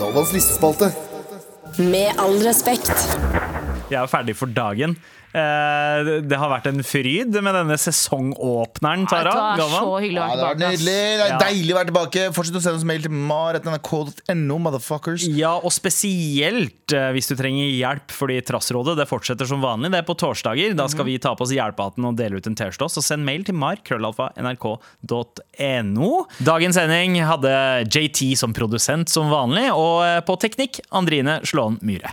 Galvans 0.00 0.34
listespalte. 0.36 0.90
Med 1.78 2.18
all 2.20 2.36
respekt. 2.44 2.92
Jeg 3.90 3.98
er 4.02 4.10
ferdig 4.10 4.36
for 4.38 4.50
dagen. 4.54 4.98
Eh, 5.32 6.02
det- 6.04 6.28
det 6.28 6.36
har 6.38 6.50
vært 6.50 6.66
en 6.66 6.82
fryd 6.82 7.40
med 7.42 7.54
denne 7.54 7.76
sesongåpneren, 7.78 9.06
Tara. 9.08 9.30
hva, 9.30 9.56
Galvan. 9.56 9.82
så 9.84 10.00
hyggelig 10.02 10.18
å 10.18 10.20
Ja, 10.20 10.26
være 10.26 10.36
det 10.36 10.42
var 10.42 10.54
tilbake. 10.54 10.72
ass. 10.74 10.80
nydelig. 10.80 11.18
Det 11.20 11.30
er 11.30 11.38
deilig 11.38 11.70
å 11.70 11.74
være 11.78 11.86
tilbake. 11.90 12.32
Fortsett 12.34 12.56
å 12.56 12.60
sende 12.64 12.76
oss 12.80 12.84
mail 12.84 13.02
til 13.02 13.10
mar.nrk.no, 13.12 14.58
motherfuckers. 14.58 15.22
Ja, 15.36 15.54
og 15.56 15.70
spesielt 15.70 16.92
eh, 16.92 17.12
hvis 17.14 17.28
du 17.28 17.34
trenger 17.36 17.70
hjelp, 17.70 18.10
fordi 18.10 18.40
Trassrådet 18.42 18.96
det 18.96 19.06
fortsetter 19.08 19.46
som 19.46 19.60
vanlig. 19.62 19.90
Det 19.92 19.98
er 20.02 20.06
på 20.08 20.14
torsdager. 20.18 20.74
Da 20.74 20.86
skal 20.88 21.04
vi 21.04 21.18
ta 21.18 21.34
på 21.36 21.42
oss 21.42 21.50
hjelpehatten 21.52 22.04
og 22.04 22.16
dele 22.16 22.34
ut 22.36 22.46
en 22.46 22.54
T-skjorte. 22.56 22.90
Så 22.90 23.00
send 23.02 23.24
mail 23.24 23.44
til 23.44 23.54
mar.nrk.no. 23.54 24.90
Dagens 26.42 26.74
sending 26.78 27.18
hadde 27.22 27.52
JT 27.90 28.34
som 28.36 28.52
produsent 28.56 29.08
som 29.12 29.30
vanlig, 29.30 29.68
og 29.74 30.02
eh, 30.06 30.20
på 30.26 30.36
teknikk 30.40 30.80
Andrine 30.92 31.40
Slåen 31.46 31.78
Myhre. 31.82 32.12